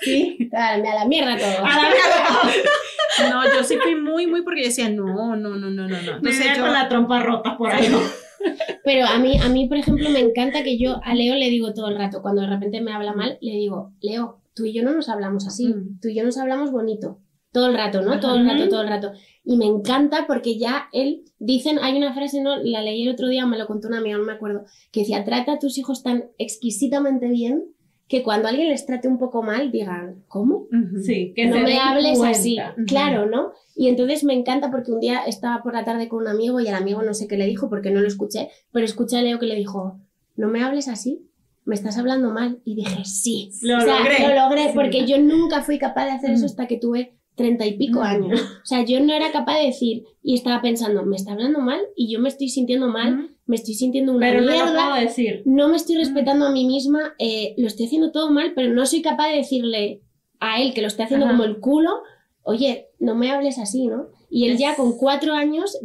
sí, 0.00 0.50
a 0.52 0.76
la 0.76 1.04
mierda 1.06 1.38
todo. 1.38 1.64
A 1.64 1.76
la 1.76 1.88
mierda 1.88 2.26
todo. 2.42 2.50
No, 3.30 3.44
yo 3.44 3.64
sí 3.64 3.76
fui 3.82 3.94
muy, 3.96 4.26
muy 4.26 4.42
porque 4.42 4.62
yo 4.62 4.68
decía, 4.68 4.88
no, 4.90 5.36
no, 5.36 5.50
no, 5.56 5.56
no, 5.56 5.70
no, 5.70 5.88
no. 5.88 6.16
Entonces 6.16 6.56
yo 6.56 6.62
con 6.62 6.72
la 6.72 6.88
trompa 6.88 7.20
rota 7.20 7.56
por 7.56 7.70
ahí. 7.70 7.88
Pero 8.84 9.06
a 9.06 9.18
mí, 9.18 9.38
a 9.38 9.48
mí, 9.48 9.66
por 9.68 9.78
ejemplo, 9.78 10.08
me 10.10 10.20
encanta 10.20 10.62
que 10.62 10.78
yo 10.78 11.00
a 11.02 11.14
Leo 11.14 11.34
le 11.34 11.50
digo 11.50 11.74
todo 11.74 11.88
el 11.88 11.96
rato, 11.98 12.22
cuando 12.22 12.42
de 12.42 12.48
repente 12.48 12.80
me 12.80 12.92
habla 12.92 13.12
mal, 13.12 13.38
le 13.40 13.52
digo, 13.52 13.92
Leo, 14.00 14.40
tú 14.54 14.64
y 14.64 14.72
yo 14.72 14.82
no 14.82 14.92
nos 14.92 15.08
hablamos 15.08 15.46
así, 15.46 15.68
Mm. 15.68 16.00
tú 16.00 16.08
y 16.08 16.14
yo 16.14 16.24
nos 16.24 16.38
hablamos 16.38 16.70
bonito. 16.70 17.18
Todo 17.50 17.68
el 17.68 17.74
rato, 17.74 18.02
¿no? 18.02 18.20
Todo 18.20 18.36
el 18.36 18.46
rato, 18.46 18.68
todo 18.68 18.82
el 18.82 18.88
rato. 18.88 19.12
Y 19.42 19.56
me 19.56 19.64
encanta 19.64 20.26
porque 20.26 20.58
ya 20.58 20.88
él, 20.92 21.24
dicen, 21.38 21.78
hay 21.80 21.96
una 21.96 22.12
frase, 22.12 22.42
¿no? 22.42 22.56
La 22.58 22.82
leí 22.82 23.02
el 23.04 23.12
otro 23.14 23.26
día, 23.26 23.46
me 23.46 23.56
lo 23.56 23.66
contó 23.66 23.88
una 23.88 23.98
amiga, 23.98 24.18
no 24.18 24.24
me 24.24 24.34
acuerdo, 24.34 24.64
que 24.92 25.00
decía, 25.00 25.24
trata 25.24 25.52
a 25.54 25.58
tus 25.58 25.78
hijos 25.78 26.02
tan 26.02 26.24
exquisitamente 26.36 27.26
bien 27.28 27.64
que 28.08 28.22
cuando 28.22 28.48
alguien 28.48 28.68
les 28.70 28.86
trate 28.86 29.06
un 29.06 29.18
poco 29.18 29.42
mal 29.42 29.70
digan, 29.70 30.24
¿cómo? 30.28 30.66
Sí, 31.02 31.32
que 31.36 31.46
no 31.46 31.56
se 31.56 31.62
me 31.62 31.78
hables 31.78 32.18
cuenta. 32.18 32.38
así, 32.38 32.56
claro, 32.86 33.26
¿no? 33.26 33.52
Y 33.76 33.88
entonces 33.88 34.24
me 34.24 34.32
encanta 34.34 34.70
porque 34.70 34.90
un 34.92 35.00
día 35.00 35.20
estaba 35.26 35.62
por 35.62 35.74
la 35.74 35.84
tarde 35.84 36.08
con 36.08 36.22
un 36.22 36.28
amigo 36.28 36.58
y 36.60 36.66
el 36.68 36.74
amigo 36.74 37.02
no 37.02 37.14
sé 37.14 37.28
qué 37.28 37.36
le 37.36 37.46
dijo 37.46 37.68
porque 37.68 37.90
no 37.90 38.00
lo 38.00 38.08
escuché, 38.08 38.48
pero 38.72 38.84
escuché 38.86 39.18
a 39.18 39.22
Leo 39.22 39.38
que 39.38 39.46
le 39.46 39.54
dijo, 39.56 40.00
no 40.36 40.48
me 40.48 40.62
hables 40.62 40.88
así, 40.88 41.22
me 41.64 41.74
estás 41.74 41.98
hablando 41.98 42.30
mal. 42.32 42.60
Y 42.64 42.74
dije, 42.76 43.04
sí, 43.04 43.50
Lo 43.62 43.76
o 43.76 43.80
sea, 43.82 43.98
logré. 43.98 44.26
lo 44.26 44.34
logré 44.34 44.62
Sí. 44.68 44.72
porque 44.74 45.06
yo 45.06 45.18
nunca 45.18 45.60
fui 45.62 45.78
capaz 45.78 46.06
de 46.06 46.12
hacer 46.12 46.30
eso 46.30 46.46
hasta 46.46 46.66
que 46.66 46.78
tuve 46.78 47.14
treinta 47.34 47.66
y 47.66 47.76
pico 47.76 48.00
años. 48.00 48.40
O 48.62 48.64
sea, 48.66 48.84
yo 48.84 48.98
no 49.00 49.12
era 49.12 49.30
capaz 49.32 49.58
de 49.58 49.66
decir 49.66 50.04
y 50.22 50.34
estaba 50.34 50.60
pensando, 50.62 51.04
me 51.04 51.14
está 51.16 51.32
hablando 51.32 51.60
mal 51.60 51.80
y 51.94 52.10
yo 52.12 52.20
me 52.20 52.30
estoy 52.30 52.48
sintiendo 52.48 52.88
mal. 52.88 53.30
Me 53.48 53.56
estoy 53.56 53.74
sintiendo 53.74 54.12
una 54.12 54.26
Pero 54.26 54.42
no 54.42 54.52
mierda 54.52 54.72
lo 54.72 54.90
puedo 54.92 55.02
decir. 55.04 55.42
no 55.46 55.68
me 55.68 55.76
estoy 55.76 55.96
respetando 55.96 56.46
a 56.46 56.50
mí 56.52 56.64
misma, 56.66 57.14
eh, 57.18 57.54
lo 57.56 57.66
estoy 57.66 57.86
haciendo 57.86 58.12
todo 58.12 58.30
mal, 58.30 58.52
pero 58.54 58.72
no 58.72 58.86
soy 58.86 59.02
capaz 59.02 59.30
de 59.30 59.36
decirle 59.38 60.02
a 60.38 60.62
él 60.62 60.72
que 60.74 60.82
lo 60.82 60.86
estoy 60.86 61.06
haciendo 61.06 61.26
Ajá. 61.26 61.34
como 61.34 61.44
el 61.44 61.58
culo, 61.58 61.90
oye, 62.42 62.86
no 63.00 63.16
me 63.16 63.30
hables 63.32 63.58
así, 63.58 63.86
¿no? 63.88 64.06
Y 64.30 64.48
él 64.48 64.58
ya 64.58 64.76
con 64.76 64.96
cuatro 64.96 65.32
años 65.32 65.78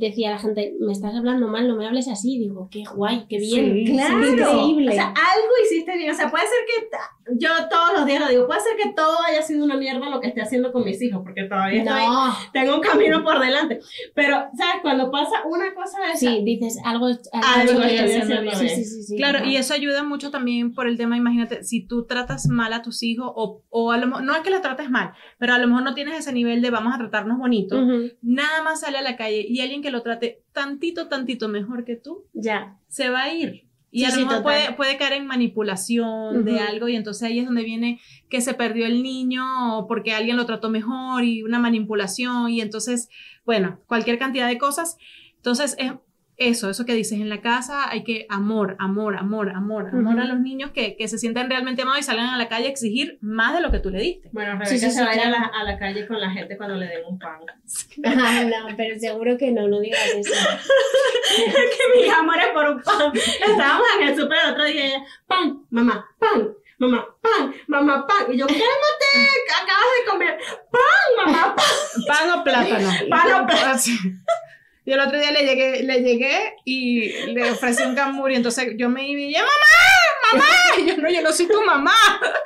decía 0.00 0.28
a 0.28 0.32
la 0.32 0.38
gente, 0.38 0.74
me 0.80 0.92
estás 0.92 1.14
hablando 1.14 1.48
mal, 1.48 1.68
no 1.68 1.76
me 1.76 1.86
hables 1.86 2.08
así. 2.08 2.38
Digo, 2.38 2.68
qué 2.70 2.84
guay, 2.94 3.26
qué 3.28 3.38
bien, 3.38 3.74
Sí, 3.86 3.92
Claro. 3.92 4.26
increíble. 4.26 4.90
O 4.90 4.92
sea, 4.92 5.08
algo 5.08 5.52
hiciste 5.64 5.96
bien. 5.96 6.10
O 6.10 6.14
sea, 6.14 6.30
puede 6.30 6.44
ser 6.44 6.58
que 6.66 7.36
yo 7.38 7.48
todos 7.70 7.92
los 7.94 8.06
días 8.06 8.20
lo 8.20 8.28
digo, 8.28 8.46
puede 8.46 8.60
ser 8.60 8.76
que 8.76 8.92
todo 8.94 9.16
haya 9.28 9.42
sido 9.42 9.64
una 9.64 9.76
mierda 9.76 10.08
lo 10.10 10.20
que 10.20 10.28
esté 10.28 10.40
haciendo 10.42 10.72
con 10.72 10.84
mis 10.84 11.00
hijos, 11.02 11.20
porque 11.22 11.44
todavía 11.44 11.82
estoy, 11.82 12.06
no, 12.06 12.34
tengo 12.52 12.74
un 12.76 12.80
camino 12.80 13.22
por 13.22 13.38
delante. 13.38 13.80
Pero, 14.14 14.36
¿sabes? 14.56 14.76
Cuando 14.82 15.10
pasa 15.10 15.42
una 15.46 15.74
cosa 15.74 15.98
de 16.00 16.12
esa, 16.12 16.18
sí, 16.18 16.42
dices 16.44 16.78
algo, 16.84 17.06
Algo 17.06 17.20
algo 17.42 17.82
estoy 17.82 18.12
haciendo 18.12 18.42
bien. 18.42 18.56
sí, 18.56 18.68
sí, 18.68 19.02
sí, 19.02 19.16
Claro, 19.16 19.44
y 19.46 19.56
eso 19.56 19.74
ayuda 19.74 20.02
mucho 20.02 20.30
también 20.30 20.74
por 20.74 20.86
el 20.86 20.96
tema, 20.96 21.16
imagínate, 21.16 21.62
si 21.64 21.86
tú 21.86 22.06
tratas 22.06 22.46
mal 22.48 22.72
a 22.72 22.82
tus 22.82 23.02
hijos 23.02 23.30
o, 23.34 23.62
o 23.70 23.92
a 23.92 23.98
lo 23.98 24.06
mejor, 24.06 24.24
no 24.24 24.34
es 24.34 24.40
que 24.42 24.50
la 24.50 24.60
trates 24.60 24.90
mal, 24.90 25.12
pero 25.38 25.54
a 25.54 25.58
lo 25.58 25.66
mejor 25.66 25.82
no 25.82 25.94
tienes 25.94 26.18
ese 26.18 26.32
nivel 26.32 26.62
de 26.62 26.70
vamos 26.70 26.94
a 26.94 26.98
tratarnos 26.98 27.38
bonito, 27.38 27.81
Nada 28.22 28.62
más 28.62 28.80
sale 28.80 28.98
a 28.98 29.02
la 29.02 29.16
calle 29.16 29.44
y 29.48 29.60
alguien 29.60 29.82
que 29.82 29.90
lo 29.90 30.02
trate 30.02 30.42
tantito, 30.52 31.08
tantito 31.08 31.48
mejor 31.48 31.84
que 31.84 31.96
tú, 31.96 32.26
Ya, 32.32 32.78
se 32.88 33.08
va 33.08 33.24
a 33.24 33.34
ir. 33.34 33.66
Y 33.94 34.00
Sí, 34.00 34.04
a 34.06 34.16
lo 34.16 34.26
mejor 34.26 34.42
puede, 34.42 34.72
puede 34.72 34.96
caer 34.96 35.12
en 35.12 35.26
manipulación 35.26 36.46
de 36.46 36.60
algo 36.60 36.88
y 36.88 36.96
entonces 36.96 37.24
ahí 37.24 37.40
es 37.40 37.44
donde 37.44 37.62
viene 37.62 38.00
que 38.30 38.40
se 38.40 38.54
perdió 38.54 38.86
el 38.86 39.02
niño 39.02 39.78
o 39.78 39.86
porque 39.86 40.14
alguien 40.14 40.38
lo 40.38 40.46
trató 40.46 40.70
mejor 40.70 41.24
y 41.24 41.42
una 41.42 41.58
manipulación 41.58 42.48
y 42.48 42.62
entonces, 42.62 43.10
bueno, 43.44 43.80
cualquier 43.86 44.18
cantidad 44.18 44.48
de 44.48 44.56
cosas. 44.56 44.96
Entonces 45.36 45.76
es 45.78 45.92
eso, 46.48 46.70
eso 46.70 46.84
que 46.84 46.94
dices 46.94 47.20
en 47.20 47.28
la 47.28 47.40
casa, 47.40 47.90
hay 47.90 48.04
que 48.04 48.26
amor, 48.28 48.76
amor, 48.78 49.16
amor, 49.16 49.50
amor, 49.50 49.88
amor 49.92 50.20
a 50.20 50.24
los 50.24 50.40
niños 50.40 50.70
que, 50.72 50.96
que 50.96 51.08
se 51.08 51.18
sientan 51.18 51.48
realmente 51.48 51.82
amados 51.82 52.00
y 52.00 52.02
salgan 52.04 52.28
a 52.28 52.36
la 52.38 52.48
calle 52.48 52.66
a 52.66 52.70
exigir 52.70 53.18
más 53.20 53.54
de 53.54 53.60
lo 53.60 53.70
que 53.70 53.78
tú 53.78 53.90
le 53.90 54.00
diste. 54.00 54.28
Bueno, 54.32 54.52
Rebeca 54.52 54.66
Sí, 54.66 54.78
sí, 54.78 54.86
se 54.86 54.98
sí, 54.98 55.04
va 55.04 55.10
a 55.10 55.14
ir 55.14 55.20
a 55.20 55.30
la, 55.30 55.50
a 55.54 55.64
la 55.64 55.78
calle 55.78 56.06
con 56.06 56.20
la 56.20 56.30
gente 56.30 56.56
cuando 56.56 56.76
le 56.76 56.86
den 56.86 57.04
un 57.08 57.18
pan. 57.18 57.40
Ah, 58.04 58.44
no, 58.44 58.76
pero 58.76 58.98
seguro 58.98 59.36
que 59.36 59.50
no, 59.50 59.68
no 59.68 59.80
digas 59.80 60.00
eso. 60.16 60.32
que 61.36 62.00
mis 62.00 62.12
amores 62.12 62.48
por 62.52 62.68
un 62.68 62.82
pan. 62.82 63.12
Estábamos 63.14 63.86
en 63.98 64.08
el 64.08 64.16
súper 64.16 64.38
el 64.44 64.52
otro 64.52 64.64
día 64.64 64.74
y 64.74 64.88
ella, 64.88 65.04
pan, 65.26 65.62
mamá, 65.70 66.06
pan, 66.18 66.48
mamá, 66.78 67.06
pan, 67.20 67.54
mamá, 67.66 68.06
pan. 68.06 68.32
Y 68.32 68.38
yo, 68.38 68.46
cálmate, 68.46 69.12
acabas 69.62 69.86
de 69.98 70.10
comer 70.10 70.38
pan, 70.70 71.26
mamá, 71.26 71.54
pan. 71.54 72.04
Pan 72.06 72.30
o 72.40 72.44
plátano. 72.44 72.90
Pan 73.08 73.42
o 73.42 73.46
plátano. 73.46 73.76
Y 74.84 74.92
el 74.92 75.00
otro 75.00 75.16
día 75.16 75.30
le 75.30 75.44
llegué, 75.44 75.82
le 75.84 76.00
llegué 76.02 76.56
y 76.64 77.08
le 77.32 77.52
ofrecí 77.52 77.84
un 77.84 77.94
cambur 77.94 78.32
y 78.32 78.34
entonces 78.34 78.72
yo 78.76 78.88
me 78.88 79.06
iba 79.06 79.20
y 79.20 79.32
mamá, 79.34 79.48
mamá. 80.32 80.44
Y 80.78 80.86
yo 80.86 80.96
no, 80.96 81.10
yo 81.10 81.22
no 81.22 81.30
soy 81.30 81.46
tu 81.46 81.62
mamá. 81.62 81.92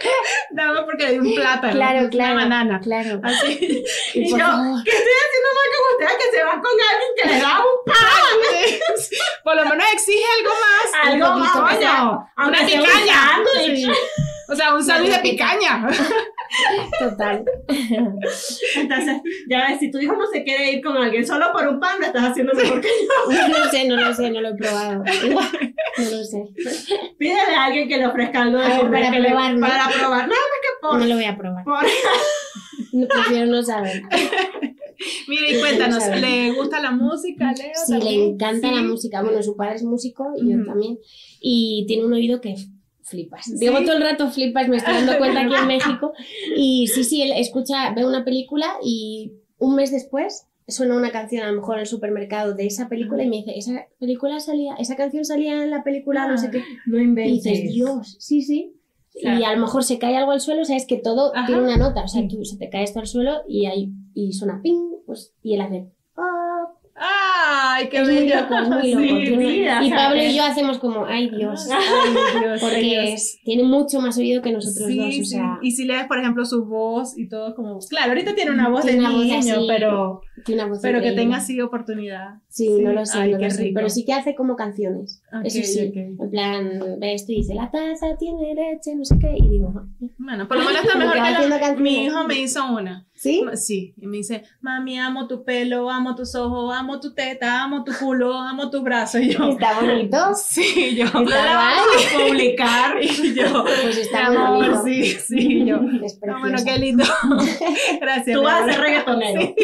Más 0.53 0.81
porque 0.85 1.05
le 1.05 1.13
di 1.13 1.19
un 1.19 1.35
plátano. 1.35 1.73
Claro, 1.73 2.09
claro. 2.11 2.35
Una 2.35 2.43
banana. 2.43 2.81
Claro. 2.81 3.21
Así. 3.23 3.85
Y 4.15 4.21
Y 4.21 4.31
yo, 4.31 4.37
favor. 4.39 4.83
¿qué 4.85 4.91
estoy 4.91 5.13
haciendo 5.25 5.49
mal 5.55 5.69
con 5.73 5.83
ustedes 5.93 6.25
que 6.25 6.37
se 6.37 6.45
van 6.45 6.61
con 6.61 6.73
alguien 6.73 7.11
que 7.17 7.29
le 7.29 7.41
da 7.41 7.59
un 7.61 7.85
pan? 7.87 8.85
Por 9.45 9.57
lo 9.57 9.65
menos 9.65 9.87
exige 9.93 10.25
algo 10.39 10.53
más. 10.61 10.87
Algo 11.05 11.39
más, 11.39 11.57
Una 12.37 12.67
picaña. 12.67 13.43
O 14.49 14.55
sea, 14.55 14.75
un 14.75 14.85
sándwich 14.85 15.13
de 15.13 15.19
picaña. 15.21 15.89
Total. 16.99 17.45
Entonces, 18.77 19.17
ya 19.49 19.67
ves, 19.69 19.79
si 19.81 19.91
tu 19.91 19.99
hijo 19.99 20.15
no 20.17 20.27
se 20.27 20.43
quiere 20.45 20.73
ir 20.73 20.83
con 20.83 20.97
alguien 20.97 21.27
solo 21.27 21.47
por 21.53 21.67
un 21.69 21.81
pan, 21.81 21.99
lo 22.01 22.07
estás 22.07 22.25
haciendo 22.31 22.55
mejor 22.55 22.81
que 22.81 22.89
yo. 22.89 23.33
No 23.49 23.59
lo 23.59 23.71
sé, 23.71 23.89
no 23.89 23.97
lo 23.97 24.15
sé, 24.15 24.31
no 24.31 24.41
lo 24.41 24.49
he 24.51 24.55
probado. 24.55 25.03
No 25.05 26.11
lo 26.11 26.25
sé. 26.25 26.45
Pídele 27.19 27.55
a 27.57 27.65
alguien 27.65 27.89
que 27.89 27.97
le 27.97 28.07
ofrezca 28.07 28.43
algo 28.43 28.59
de 28.59 28.65
A 28.65 28.69
ver, 28.69 28.79
comer, 28.81 29.01
para 29.03 29.13
que 29.13 29.21
le- 29.21 29.29
probar, 29.29 29.55
¿no? 29.55 29.67
Para 29.67 29.89
probar. 29.89 30.29
Más 30.29 30.39
que 30.39 30.69
por... 30.81 30.99
No 30.99 31.05
lo 31.07 31.15
voy 31.15 31.25
a 31.25 31.37
probar. 31.37 31.65
por- 31.65 31.87
No, 32.93 33.07
prefiero 33.09 33.47
no 33.47 33.63
saber. 33.63 34.03
Mira, 35.29 35.51
y 35.51 35.59
cuéntanos. 35.61 36.07
¿le 36.21 36.53
gusta 36.53 36.81
la 36.81 36.91
música, 36.93 37.53
Leo? 37.53 37.73
Sí, 37.87 37.93
le 38.03 38.25
encanta 38.25 38.71
la 38.73 38.83
música. 38.83 39.23
Bueno, 39.23 39.43
su 39.43 39.57
padre 39.57 39.77
es 39.77 39.83
músico 39.83 40.33
y 40.37 40.51
yo 40.51 40.57
Ujú. 40.57 40.67
también. 40.67 40.99
Y 41.41 41.85
tiene 41.87 42.05
un 42.07 42.13
oído 42.15 42.41
que 42.41 42.55
flipas. 43.07 43.45
Sí. 43.47 43.55
Digo 43.59 43.81
todo 43.83 43.97
el 43.97 44.03
rato 44.03 44.29
flipas, 44.31 44.69
me 44.69 44.77
estoy 44.77 44.95
dando 44.95 45.17
cuenta 45.19 45.41
aquí 45.41 45.55
en 45.55 45.67
México. 45.67 46.13
Y 46.57 46.87
sí, 46.89 47.05
sí, 47.05 47.23
él 47.23 47.33
escucha, 47.37 47.93
ve 47.95 48.05
una 48.07 48.25
película 48.25 48.67
y 48.85 49.33
un 49.59 49.75
mes 49.77 49.91
después 49.91 50.47
suena 50.69 50.97
una 50.97 51.13
canción 51.13 51.45
a 51.45 51.51
lo 51.53 51.61
mejor 51.61 51.77
en 51.77 51.83
el 51.83 51.87
supermercado 51.87 52.55
de 52.55 52.67
esa 52.67 52.89
película 52.89 53.23
y 53.23 53.29
me 53.29 53.37
dice, 53.37 53.57
esa 53.57 53.87
película 54.01 54.41
salía, 54.41 54.75
esa 54.75 54.97
canción 54.97 55.25
salía 55.25 55.63
en 55.63 55.71
la 55.71 55.85
película, 55.85 56.27
no 56.27 56.37
sé 56.37 56.51
qué. 56.51 56.63
No 56.87 56.99
Y 56.99 57.05
inventes. 57.05 57.45
dices, 57.45 57.73
Dios, 57.73 58.17
sí, 58.19 58.43
sí. 58.43 58.73
Claro. 59.21 59.41
Y 59.41 59.45
a 59.45 59.53
lo 59.55 59.61
mejor 59.61 59.83
se 59.85 59.99
cae 59.99 60.17
algo 60.17 60.33
al 60.33 60.41
suelo, 60.41 60.65
sabes 60.65 60.85
que 60.87 60.97
todo 60.99 61.35
Ajá. 61.35 61.47
tiene 61.47 61.63
una 61.63 61.77
nota, 61.79 62.03
o 62.05 62.09
sea, 62.09 62.27
tú 62.29 62.45
se 62.45 62.59
te 62.59 62.69
cae 62.69 62.83
esto 62.83 62.99
al 63.01 63.07
suelo 63.07 63.43
y 63.49 63.65
ahí 63.67 63.91
y 64.13 64.33
suena 64.33 64.61
ping, 64.63 64.91
pues 65.07 65.33
y 65.43 65.55
él 65.55 65.61
hace 65.63 65.87
"Ah". 65.87 65.93
Ay, 66.99 67.89
qué 67.91 67.99
es 68.01 68.07
bello. 68.09 68.37
loco. 68.41 68.81
Sí, 68.83 69.67
y 69.83 69.91
Pablo 69.91 70.17
que- 70.19 70.31
y 70.31 70.37
yo 70.37 70.45
hacemos 70.45 70.79
como, 70.79 71.05
ay 71.05 71.29
Dios, 71.31 71.69
Ay, 71.71 72.41
Dios, 72.41 72.61
porque 72.61 72.81
Dios. 72.81 73.37
tiene 73.45 73.65
mucho 73.65 74.01
más 74.01 74.17
oído 74.17 74.41
que 74.41 74.51
nosotros 74.53 74.89
Sí, 74.89 74.97
dos, 74.97 75.09
o 75.09 75.11
sí. 75.13 75.25
sea, 75.27 75.59
Y 75.63 75.73
si 75.73 75.85
lees, 75.85 76.07
por 76.07 76.19
ejemplo, 76.19 76.45
su 76.47 76.65
voz 76.65 77.17
y 77.19 77.29
todo 77.29 77.55
como... 77.55 77.79
Claro, 77.91 78.09
ahorita 78.13 78.35
tiene 78.35 78.51
una 78.51 78.69
voz 78.71 78.83
Tiene 78.83 78.99
de 79.01 79.05
una 79.07 79.11
voz 79.15 79.25
niño, 79.27 79.39
así, 79.39 79.65
pero, 79.69 80.21
voz 80.69 80.79
pero 80.81 81.01
que 81.03 81.13
tenga 81.13 81.37
así 81.37 81.61
oportunidad. 81.61 82.37
Sí, 82.49 82.69
no 82.81 82.93
lo 82.93 83.05
sé, 83.05 83.19
Ay, 83.19 83.33
no 83.33 83.39
lo 83.39 83.51
sé, 83.51 83.71
pero 83.75 83.91
sí 83.91 84.05
que 84.07 84.15
hace 84.15 84.35
como 84.35 84.57
canciones. 84.57 85.23
Ok, 85.33 85.45
Eso 85.45 85.63
sí, 85.63 85.89
ok. 85.89 85.97
en 85.97 86.31
plan, 86.31 86.81
ve 86.99 87.13
esto 87.13 87.33
y 87.33 87.37
dice, 87.37 87.55
la 87.55 87.71
taza 87.71 88.17
tiene 88.19 88.55
leche, 88.55 88.95
no 88.97 89.05
sé 89.05 89.19
qué, 89.21 89.35
y 89.37 89.49
digo, 89.51 89.73
Bueno, 90.17 90.49
por 90.49 90.57
lo 90.57 90.65
menos 90.65 90.83
está 90.83 90.97
mejor 90.99 91.17
que 91.77 91.83
mi 91.83 92.05
hijo 92.05 92.25
me 92.27 92.41
hizo 92.41 92.73
una. 92.73 93.07
¿Sí? 93.17 93.43
Sí, 93.55 93.95
y 93.97 94.07
me 94.07 94.19
dice, 94.19 94.45
mami, 94.61 94.99
amo 94.99 95.27
tu 95.27 95.43
pelo, 95.43 95.91
amo 95.91 96.15
tus 96.15 96.35
ojos, 96.35 96.75
amo 96.77 97.01
tu 97.01 97.15
teta, 97.15 97.63
amo 97.63 97.83
tu 97.83 97.93
culo, 97.95 98.35
amo 98.35 98.71
tu 98.71 98.83
brazo. 98.83 99.19
Y 99.19 99.31
yo, 99.31 99.49
¿Está 99.49 99.81
bonito? 99.81 100.19
Sí, 100.37 100.95
yo, 100.97 101.07
¿Está 101.07 101.23
la 101.23 101.57
vamos 101.57 102.07
a 102.07 102.19
publicar. 102.19 102.97
Y 103.07 103.35
yo, 103.35 103.65
pues 103.65 103.97
está 103.97 104.27
amor, 104.27 104.83
sí, 104.85 105.05
sí, 105.05 105.65
yo. 105.65 105.77
Ah, 105.77 106.37
bueno, 106.41 106.59
qué 106.65 106.79
lindo. 106.79 107.05
Gracias. 108.01 108.37
Tú 108.37 108.43
vas 108.43 108.63
a 108.63 108.73
ser 108.73 108.81
reggaetonero. 108.81 109.41
Sí. 109.41 109.55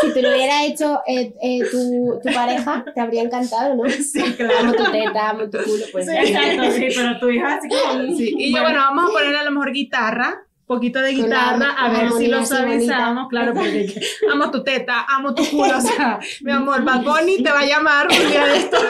Si 0.00 0.14
te 0.14 0.22
lo 0.22 0.30
hubiera 0.30 0.64
hecho 0.64 1.00
eh, 1.06 1.34
eh, 1.42 1.60
tu, 1.70 2.18
tu, 2.22 2.34
pareja, 2.34 2.84
te 2.94 3.00
habría 3.00 3.22
encantado, 3.22 3.74
¿no? 3.74 3.88
Sí, 3.90 4.22
claro. 4.36 4.54
Amo 4.60 4.72
tu 4.72 4.90
teta, 4.90 5.30
amo 5.30 5.50
tu 5.50 5.58
culo. 5.58 5.84
Pues. 5.92 6.06
Sí, 6.06 6.12
exacto, 6.16 6.70
sí, 6.72 6.88
pero 6.96 7.18
tu 7.18 7.28
hija 7.28 7.56
así 7.56 7.68
como... 7.68 8.16
Sí. 8.16 8.34
Y 8.38 8.54
yo, 8.54 8.62
bueno, 8.62 8.78
vamos 8.78 9.10
a 9.10 9.12
poner 9.12 9.36
a 9.36 9.44
lo 9.44 9.50
mejor 9.50 9.72
guitarra 9.72 10.45
poquito 10.66 11.00
de 11.00 11.12
guitarra, 11.12 11.70
a 11.72 11.90
ver 11.90 12.12
si 12.12 12.26
lo 12.26 12.44
suavizamos, 12.44 13.28
claro, 13.28 13.54
porque 13.54 13.94
amo 14.30 14.50
tu 14.50 14.62
teta, 14.62 15.06
amo 15.08 15.34
tu 15.34 15.44
culo, 15.44 15.78
o 15.78 15.80
sea, 15.80 16.18
mi 16.42 16.52
amor, 16.52 16.84
Bad 16.84 17.02
Bunny 17.02 17.42
te 17.42 17.50
va 17.50 17.60
a 17.60 17.66
llamar 17.66 18.08
un 18.10 18.30
día 18.30 18.46
de 18.46 18.56
esto. 18.56 18.76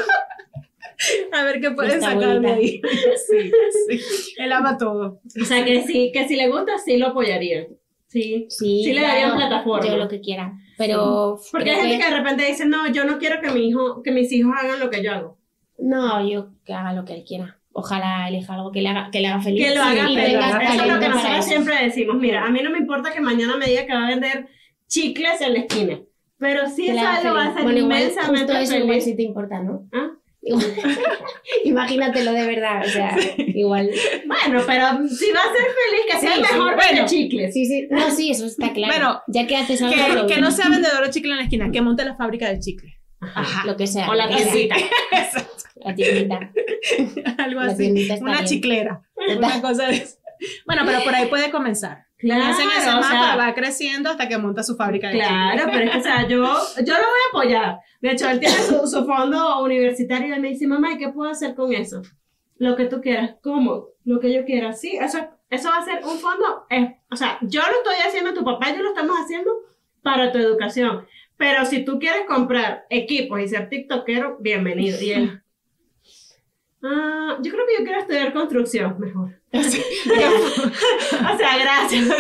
A 1.31 1.45
ver 1.45 1.61
qué 1.61 1.72
pueden 1.72 2.01
sacar 2.01 2.41
de 2.41 2.51
ahí. 2.51 2.81
Sí, 3.29 3.51
sí. 3.99 4.35
Él 4.39 4.51
ama 4.51 4.79
todo. 4.79 5.20
O 5.39 5.45
sea, 5.45 5.62
que 5.62 5.83
sí, 5.83 6.11
que 6.11 6.27
si 6.27 6.37
le 6.37 6.49
gusta, 6.49 6.79
sí 6.79 6.97
lo 6.97 7.09
apoyaría. 7.09 7.66
Sí, 8.07 8.47
sí, 8.49 8.83
sí 8.83 8.93
le 8.95 9.03
daría 9.03 9.35
plataforma. 9.35 9.87
Yo 9.87 9.99
lo 9.99 10.09
que 10.09 10.22
quiera. 10.22 10.55
Pero. 10.79 11.39
Porque 11.53 11.70
hay 11.70 11.83
gente 11.83 11.99
que... 11.99 12.11
de 12.11 12.16
repente 12.16 12.47
dice, 12.47 12.64
no, 12.64 12.91
yo 12.91 13.05
no 13.05 13.18
quiero 13.18 13.43
que 13.43 13.51
mi 13.51 13.68
hijo, 13.68 14.03
que 14.03 14.11
mis 14.11 14.33
hijos 14.33 14.55
hagan 14.59 14.81
lo 14.81 14.89
que 14.89 15.05
yo 15.05 15.12
hago. 15.12 15.39
No, 15.77 16.27
yo 16.27 16.53
que 16.64 16.72
haga 16.72 16.95
lo 16.95 17.05
que 17.05 17.12
él 17.12 17.24
quiera 17.27 17.56
ojalá 17.77 18.29
elija 18.29 18.55
algo 18.55 18.72
que 18.72 18.81
le 18.81 18.89
haga, 18.89 19.11
que 19.12 19.20
le 19.20 19.29
haga 19.29 19.41
feliz. 19.41 19.64
Que 19.64 19.74
lo 19.74 19.83
haga 19.83 20.07
feliz. 20.07 20.35
Eso 20.72 20.83
es 20.83 20.93
lo 20.93 20.99
que 20.99 21.09
nosotros 21.09 21.45
siempre 21.45 21.85
decimos. 21.85 22.16
Mira, 22.16 22.45
a 22.45 22.51
mí 22.51 22.61
no 22.62 22.70
me 22.70 22.79
importa 22.79 23.12
que 23.12 23.20
mañana 23.20 23.57
me 23.57 23.66
diga 23.66 23.87
que 23.87 23.95
va 23.95 24.07
a 24.07 24.11
vender 24.11 24.49
chicles 24.89 25.41
en 25.41 25.53
la 25.53 25.59
esquina. 25.61 26.01
Pero 26.39 26.68
si 26.68 26.89
es 26.89 26.99
algo 26.99 27.35
va 27.35 27.47
a 27.47 27.55
ser 27.55 27.62
bueno, 27.62 27.79
inmensamente 27.79 28.53
igual, 28.53 28.62
eso 28.62 28.77
igual 28.77 29.01
sí 29.01 29.16
te 29.16 29.22
importa, 29.22 29.62
¿no? 29.62 29.89
¿Ah? 29.93 30.11
Imagínatelo 31.64 32.33
de 32.33 32.47
verdad, 32.47 32.83
o 32.85 32.89
sea, 32.89 33.16
igual. 33.37 33.91
Bueno, 34.27 34.62
pero 34.66 35.09
si 35.09 35.33
va 35.33 35.41
a 35.41 35.53
ser 35.53 35.66
feliz, 35.74 36.05
que 36.11 36.18
sea 36.18 36.37
mejor 36.37 36.70
sí, 36.70 36.77
bueno, 36.77 37.07
chicles. 37.07 37.55
Sí, 37.55 37.66
sí, 37.66 37.89
no, 37.91 38.11
sí, 38.11 38.31
eso 38.31 38.47
está 38.47 38.72
claro. 38.72 38.93
Bueno, 38.95 39.22
ya 39.27 39.47
que 39.47 39.57
haces 39.57 39.83
algo. 39.83 40.27
Que, 40.27 40.35
que 40.35 40.41
no 40.41 40.51
sea 40.51 40.68
vendedor 40.70 41.05
de 41.05 41.11
chicle 41.11 41.33
en 41.33 41.39
la 41.39 41.43
esquina, 41.45 41.70
que 41.72 41.81
monte 41.81 42.05
la 42.05 42.14
fábrica 42.14 42.49
de 42.49 42.61
chicle. 42.61 42.97
Ajá, 43.20 43.66
lo 43.66 43.77
que 43.77 43.87
sea. 43.87 44.09
O 44.09 44.14
la 44.14 44.29
tiendita. 44.29 44.77
la 45.87 45.95
tiendita. 45.95 46.53
Algo 47.39 47.61
así. 47.61 48.09
Una 48.20 48.45
chiclera. 48.45 49.03
Una 49.37 49.61
cosa 49.62 49.87
de 49.87 49.97
eso. 49.97 50.18
Bueno, 50.66 50.82
pero 50.84 51.03
por 51.03 51.14
ahí 51.14 51.26
puede 51.28 51.51
comenzar. 51.51 52.07
Claro, 52.18 52.45
ese 52.51 52.64
mapa, 52.64 53.11
sea, 53.11 53.37
va 53.37 53.55
creciendo 53.55 54.09
hasta 54.09 54.26
que 54.26 54.39
monta 54.39 54.62
su 54.62 54.74
fábrica 54.74 55.09
de 55.09 55.18
Claro, 55.18 55.64
pero 55.70 55.84
es 55.84 55.91
que, 55.91 55.99
o 55.99 56.03
sea, 56.03 56.22
yo, 56.26 56.39
yo 56.39 56.95
lo 56.95 57.01
voy 57.01 57.20
a 57.26 57.28
apoyar. 57.28 57.78
De 58.01 58.12
hecho, 58.12 58.28
él 58.28 58.41
tiene 58.41 58.55
su, 58.55 58.87
su 58.87 59.05
fondo 59.05 59.62
universitario 59.62 60.28
y 60.28 60.32
él 60.32 60.41
me 60.41 60.49
dice, 60.49 60.66
mamá, 60.66 60.93
¿y 60.93 60.99
qué 60.99 61.11
puedo 61.11 61.30
hacer 61.30 61.55
con 61.55 61.74
eso? 61.74 62.03
Lo 62.57 62.74
que 62.74 62.87
tú 62.87 63.03
quieras. 63.03 63.37
¿Cómo? 63.43 63.89
Lo 64.05 64.18
que 64.18 64.32
yo 64.32 64.47
quiera. 64.47 64.72
Sí, 64.72 64.97
eso, 64.99 65.18
eso 65.51 65.68
va 65.68 65.78
a 65.78 65.84
ser 65.84 66.05
un 66.05 66.18
fondo. 66.18 66.66
Eh, 66.70 66.97
o 67.11 67.16
sea, 67.16 67.39
yo 67.43 67.61
lo 67.61 67.76
estoy 67.76 68.07
haciendo, 68.07 68.32
tu 68.32 68.45
papá 68.45 68.70
y 68.70 68.76
yo 68.76 68.82
lo 68.82 68.91
estamos 68.91 69.16
haciendo 69.18 69.51
para 70.03 70.32
tu 70.32 70.39
educación. 70.39 71.07
Pero 71.37 71.66
si 71.66 71.84
tú 71.84 71.99
quieres 71.99 72.24
comprar 72.26 72.87
equipos 72.89 73.41
y 73.41 73.49
ser 73.49 73.68
tiktokero, 73.68 74.39
bienvenido. 74.41 75.01
Y 75.03 75.12
él, 75.12 75.43
ah, 76.83 77.39
yo 77.43 77.53
creo 77.53 77.66
que 77.66 77.79
yo 77.79 77.85
quiero 77.85 78.01
estudiar 78.01 78.33
construcción 78.33 78.99
mejor. 78.99 79.31
o 79.57 81.39
sea, 81.39 81.59
gracias. 81.59 82.07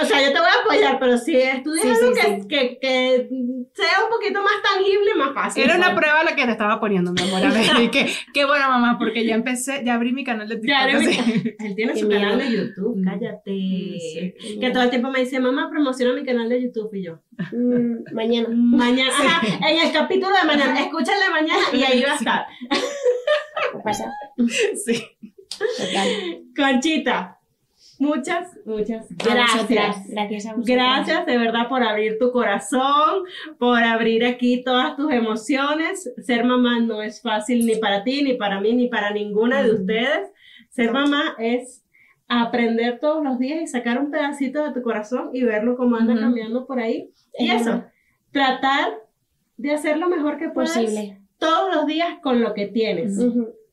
O 0.00 0.04
sea, 0.04 0.26
yo 0.26 0.32
te 0.32 0.40
voy 0.40 0.48
a 0.48 0.62
apoyar, 0.62 0.98
pero 0.98 1.18
si 1.18 1.36
estudias 1.36 2.00
algo 2.00 2.14
que, 2.14 2.48
que, 2.48 2.78
que, 2.80 3.28
sea 3.74 4.04
un 4.04 4.10
poquito 4.10 4.42
más 4.42 4.54
tangible, 4.62 5.14
más 5.16 5.34
fácil. 5.34 5.64
Era 5.64 5.76
una 5.76 5.94
prueba 5.94 6.24
la 6.24 6.34
que 6.34 6.44
te 6.44 6.50
estaba 6.50 6.80
poniendo, 6.80 7.12
mi 7.12 7.22
amor. 7.22 7.44
A 7.44 7.50
ver, 7.50 7.84
y 7.84 7.88
que, 7.88 8.10
qué 8.34 8.44
bueno, 8.46 8.68
mamá, 8.68 8.98
porque 8.98 9.24
ya 9.24 9.34
empecé, 9.34 9.82
ya 9.84 9.94
abrí 9.94 10.12
mi 10.12 10.24
canal 10.24 10.48
de 10.48 10.56
TikTok. 10.56 11.54
Él 11.60 11.74
tiene 11.76 11.96
su 11.96 12.08
canal 12.08 12.38
de 12.38 12.50
YouTube, 12.50 12.96
mm. 12.96 13.04
cállate. 13.04 14.34
que 14.60 14.70
todo 14.72 14.82
el 14.82 14.90
tiempo 14.90 15.10
me 15.10 15.20
dice, 15.20 15.38
mamá, 15.38 15.68
promociona 15.70 16.14
mi 16.14 16.24
canal 16.24 16.48
de 16.48 16.62
YouTube. 16.62 16.94
Y 16.94 17.04
yo, 17.04 17.20
mm, 17.52 18.14
mañana. 18.14 18.48
Mañana, 18.50 19.40
en 19.68 19.86
el 19.86 19.92
capítulo 19.92 20.34
de 20.34 20.46
mañana, 20.46 20.80
escúchale 20.80 21.30
mañana 21.30 21.62
y 21.72 21.82
ahí 21.82 22.02
va 22.02 22.12
a 22.12 22.16
estar. 22.16 22.46
¿Qué 23.72 23.78
pasa? 23.82 24.12
Sí. 24.84 25.02
Conchita, 26.56 27.38
muchas, 27.98 28.56
muchas 28.64 29.06
gracias. 29.16 30.08
Gracias 30.08 30.46
a 30.46 30.54
Gracias 30.56 31.26
de 31.26 31.38
verdad 31.38 31.68
por 31.68 31.82
abrir 31.82 32.18
tu 32.18 32.32
corazón, 32.32 33.24
por 33.58 33.82
abrir 33.82 34.24
aquí 34.24 34.62
todas 34.64 34.96
tus 34.96 35.12
emociones. 35.12 36.10
Ser 36.24 36.44
mamá 36.44 36.80
no 36.80 37.02
es 37.02 37.20
fácil 37.20 37.66
ni 37.66 37.76
para 37.76 38.02
ti, 38.04 38.22
ni 38.22 38.34
para 38.34 38.60
mí, 38.60 38.72
ni 38.72 38.88
para 38.88 39.10
ninguna 39.10 39.62
de 39.62 39.72
ustedes. 39.72 40.30
Ser 40.70 40.92
mamá 40.92 41.34
es 41.38 41.84
aprender 42.28 43.00
todos 43.00 43.22
los 43.24 43.38
días 43.38 43.60
y 43.60 43.66
sacar 43.66 43.98
un 43.98 44.10
pedacito 44.10 44.64
de 44.64 44.72
tu 44.72 44.82
corazón 44.82 45.30
y 45.32 45.42
verlo 45.42 45.76
como 45.76 45.96
anda 45.96 46.14
cambiando 46.18 46.66
por 46.66 46.78
ahí. 46.78 47.10
Y 47.38 47.50
eso, 47.50 47.84
tratar 48.30 48.94
de 49.56 49.72
hacer 49.72 49.98
lo 49.98 50.08
mejor 50.08 50.38
que 50.38 50.48
puedas 50.48 50.72
Posible. 50.72 51.20
todos 51.38 51.74
los 51.74 51.86
días 51.86 52.18
con 52.22 52.40
lo 52.40 52.54
que 52.54 52.68
tienes. 52.68 53.18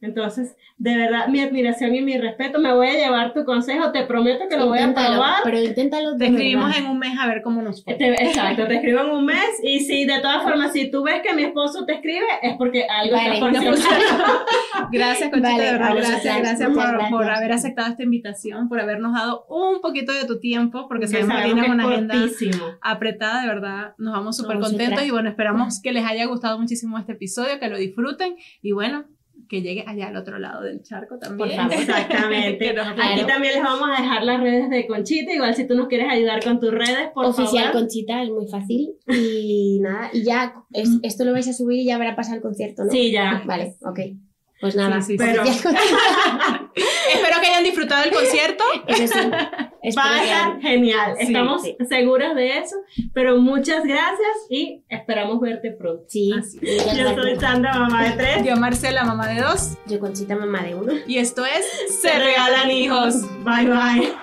Entonces, 0.02 0.56
de 0.78 0.95
verdad, 0.95 1.28
mi 1.28 1.41
admiración 1.41 1.95
y 1.95 2.02
mi 2.02 2.18
respeto. 2.18 2.60
Me 2.60 2.72
voy 2.74 2.88
a 2.88 2.93
llevar 2.93 3.34
tu 3.34 3.45
consejo, 3.45 3.91
te 3.91 4.06
prometo 4.06 4.45
que 4.48 4.58
lo 4.58 4.68
voy 4.68 4.80
a 4.80 4.93
probar. 4.93 5.41
Pero 5.43 5.60
inténtalo. 5.60 6.18
te 6.18 6.28
escribimos 6.28 6.76
en 6.78 6.86
un 6.86 7.00
mes 7.00 7.18
a 7.20 7.28
ver 7.28 7.41
cómo 7.41 7.62
nos 7.62 7.84
fue. 7.84 7.95
exacto, 8.00 8.68
te 8.68 8.76
escribo 8.76 9.02
en 9.02 9.10
un 9.10 9.26
mes. 9.26 9.60
Y 9.64 9.80
si 9.80 10.06
de 10.06 10.20
todas 10.22 10.43
formas, 10.43 10.74
si 10.74 10.91
tú 10.91 11.04
ves 11.04 11.22
que 11.24 11.34
mi 11.34 11.43
esposo 11.43 11.86
te 11.86 11.93
escribe, 11.93 12.26
es 12.43 12.56
porque 12.58 12.86
algo 12.88 13.16
está 13.16 13.39
funcionando. 13.39 14.45
gracias, 14.91 15.30
Conchita, 15.32 15.58
de 15.58 15.72
verdad. 15.72 15.95
Gracias, 15.95 16.38
gracias, 16.38 16.70
por, 16.70 17.10
por, 17.10 17.30
haber 17.30 17.52
aceptado 17.52 17.89
esta 17.89 18.04
invitación, 18.04 18.70
por 18.70 18.80
habernos 18.80 19.14
dado 19.14 19.45
un 19.50 19.82
poquito 19.82 20.14
de 20.14 20.26
tu 20.26 20.39
tiempo, 20.39 20.88
porque 20.88 21.08
sabemos 21.08 21.38
que 21.38 21.43
tienes 21.43 21.70
una 21.70 21.88
agenda 21.88 22.16
apretada, 22.82 23.41
de 23.41 23.48
verdad. 23.48 23.95
Nos 23.98 24.14
vamos 24.14 24.38
súper 24.38 24.60
contentos 24.60 25.04
y 25.04 25.10
bueno, 25.10 25.30
esperamos 25.30 25.82
que 25.82 25.91
les 25.91 26.06
haya 26.06 26.26
gustado 26.26 26.60
muchísimo 26.60 27.00
este 27.00 27.14
episodio, 27.14 27.60
que 27.60 27.68
lo 27.68 27.78
disfruten 27.78 28.36
y 28.62 28.72
bueno, 28.72 29.06
que 29.48 29.62
llegue 29.62 29.84
allá 29.88 30.08
al 30.08 30.18
otro 30.18 30.39
lado 30.39 30.64
del 30.64 30.82
charco 30.84 31.18
también. 31.18 31.50
Por 31.50 31.58
favor, 31.58 31.74
exactamente. 31.74 32.70
Aquí 32.80 33.26
también 33.26 33.54
les 33.54 33.64
vamos 33.64 33.89
a 33.89 34.02
dejar 34.02 34.24
las 34.24 34.41
redes 34.41 34.70
de 34.70 34.88
Conchita, 34.88 35.34
igual 35.34 35.56
si 35.56 35.68
tú 35.68 35.76
nos 35.76 35.88
quieres 35.88 36.10
ayudar 36.10 36.43
con 36.43 36.60
tus 36.60 36.72
redes, 36.72 37.10
por 37.14 37.26
Oficial 37.26 37.66
favor. 37.66 37.82
Conchita, 37.82 38.24
es 38.24 38.30
muy 38.30 38.48
fácil. 38.48 38.95
Y 39.08 39.80
nada, 39.82 40.10
y 40.14 40.24
ya, 40.24 40.56
esto 41.04 41.26
lo 41.26 41.34
vais 41.34 41.48
a 41.48 41.54
subir 41.54 41.80
y 41.80 41.86
ya 41.86 41.95
habrá 41.95 42.16
pasado 42.16 42.36
el 42.38 42.41
concierto, 42.41 42.84
¿no? 42.84 42.91
Sí, 42.91 43.12
ya. 43.12 43.43
Vale, 43.45 43.76
ok. 43.82 44.00
Pues 44.60 44.76
nada, 44.76 45.02
sí, 45.02 45.16
pero... 45.18 45.43
espero 45.43 47.41
que 47.41 47.48
hayan 47.48 47.64
disfrutado 47.64 48.04
el 48.06 48.12
concierto. 48.12 48.64
Va 49.96 50.16
a 50.16 50.24
estar 50.24 50.62
genial, 50.62 51.16
estamos 51.20 51.64
seguras 51.88 52.36
de 52.36 52.58
eso, 52.58 52.76
pero 53.14 53.38
muchas 53.38 53.84
gracias 53.84 54.48
y 54.50 54.84
esperamos 54.90 55.40
verte 55.40 55.72
pronto. 55.72 56.04
Sí, 56.08 56.32
yo 56.62 57.16
soy 57.16 57.36
Sandra, 57.38 57.74
mamá 57.78 58.10
de 58.10 58.12
tres. 58.12 58.46
Yo 58.46 58.56
Marcela, 58.56 59.04
mamá 59.04 59.28
de 59.28 59.42
dos. 59.42 59.78
Yo 59.88 60.00
Conchita, 60.00 60.36
mamá 60.36 60.64
de 60.64 60.76
uno. 60.76 60.94
Y 61.08 61.18
esto 61.18 61.46
es 61.46 62.00
Se 62.02 62.18
Regalan 62.18 62.72
Hijos. 62.72 63.22
Bye 63.44 63.68
bye. 63.68 64.14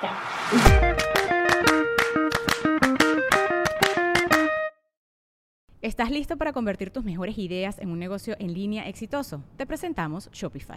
¿Estás 5.84 6.10
listo 6.10 6.38
para 6.38 6.54
convertir 6.54 6.90
tus 6.90 7.04
mejores 7.04 7.36
ideas 7.36 7.78
en 7.78 7.90
un 7.90 7.98
negocio 7.98 8.36
en 8.38 8.54
línea 8.54 8.88
exitoso? 8.88 9.44
Te 9.58 9.66
presentamos 9.66 10.30
Shopify. 10.32 10.76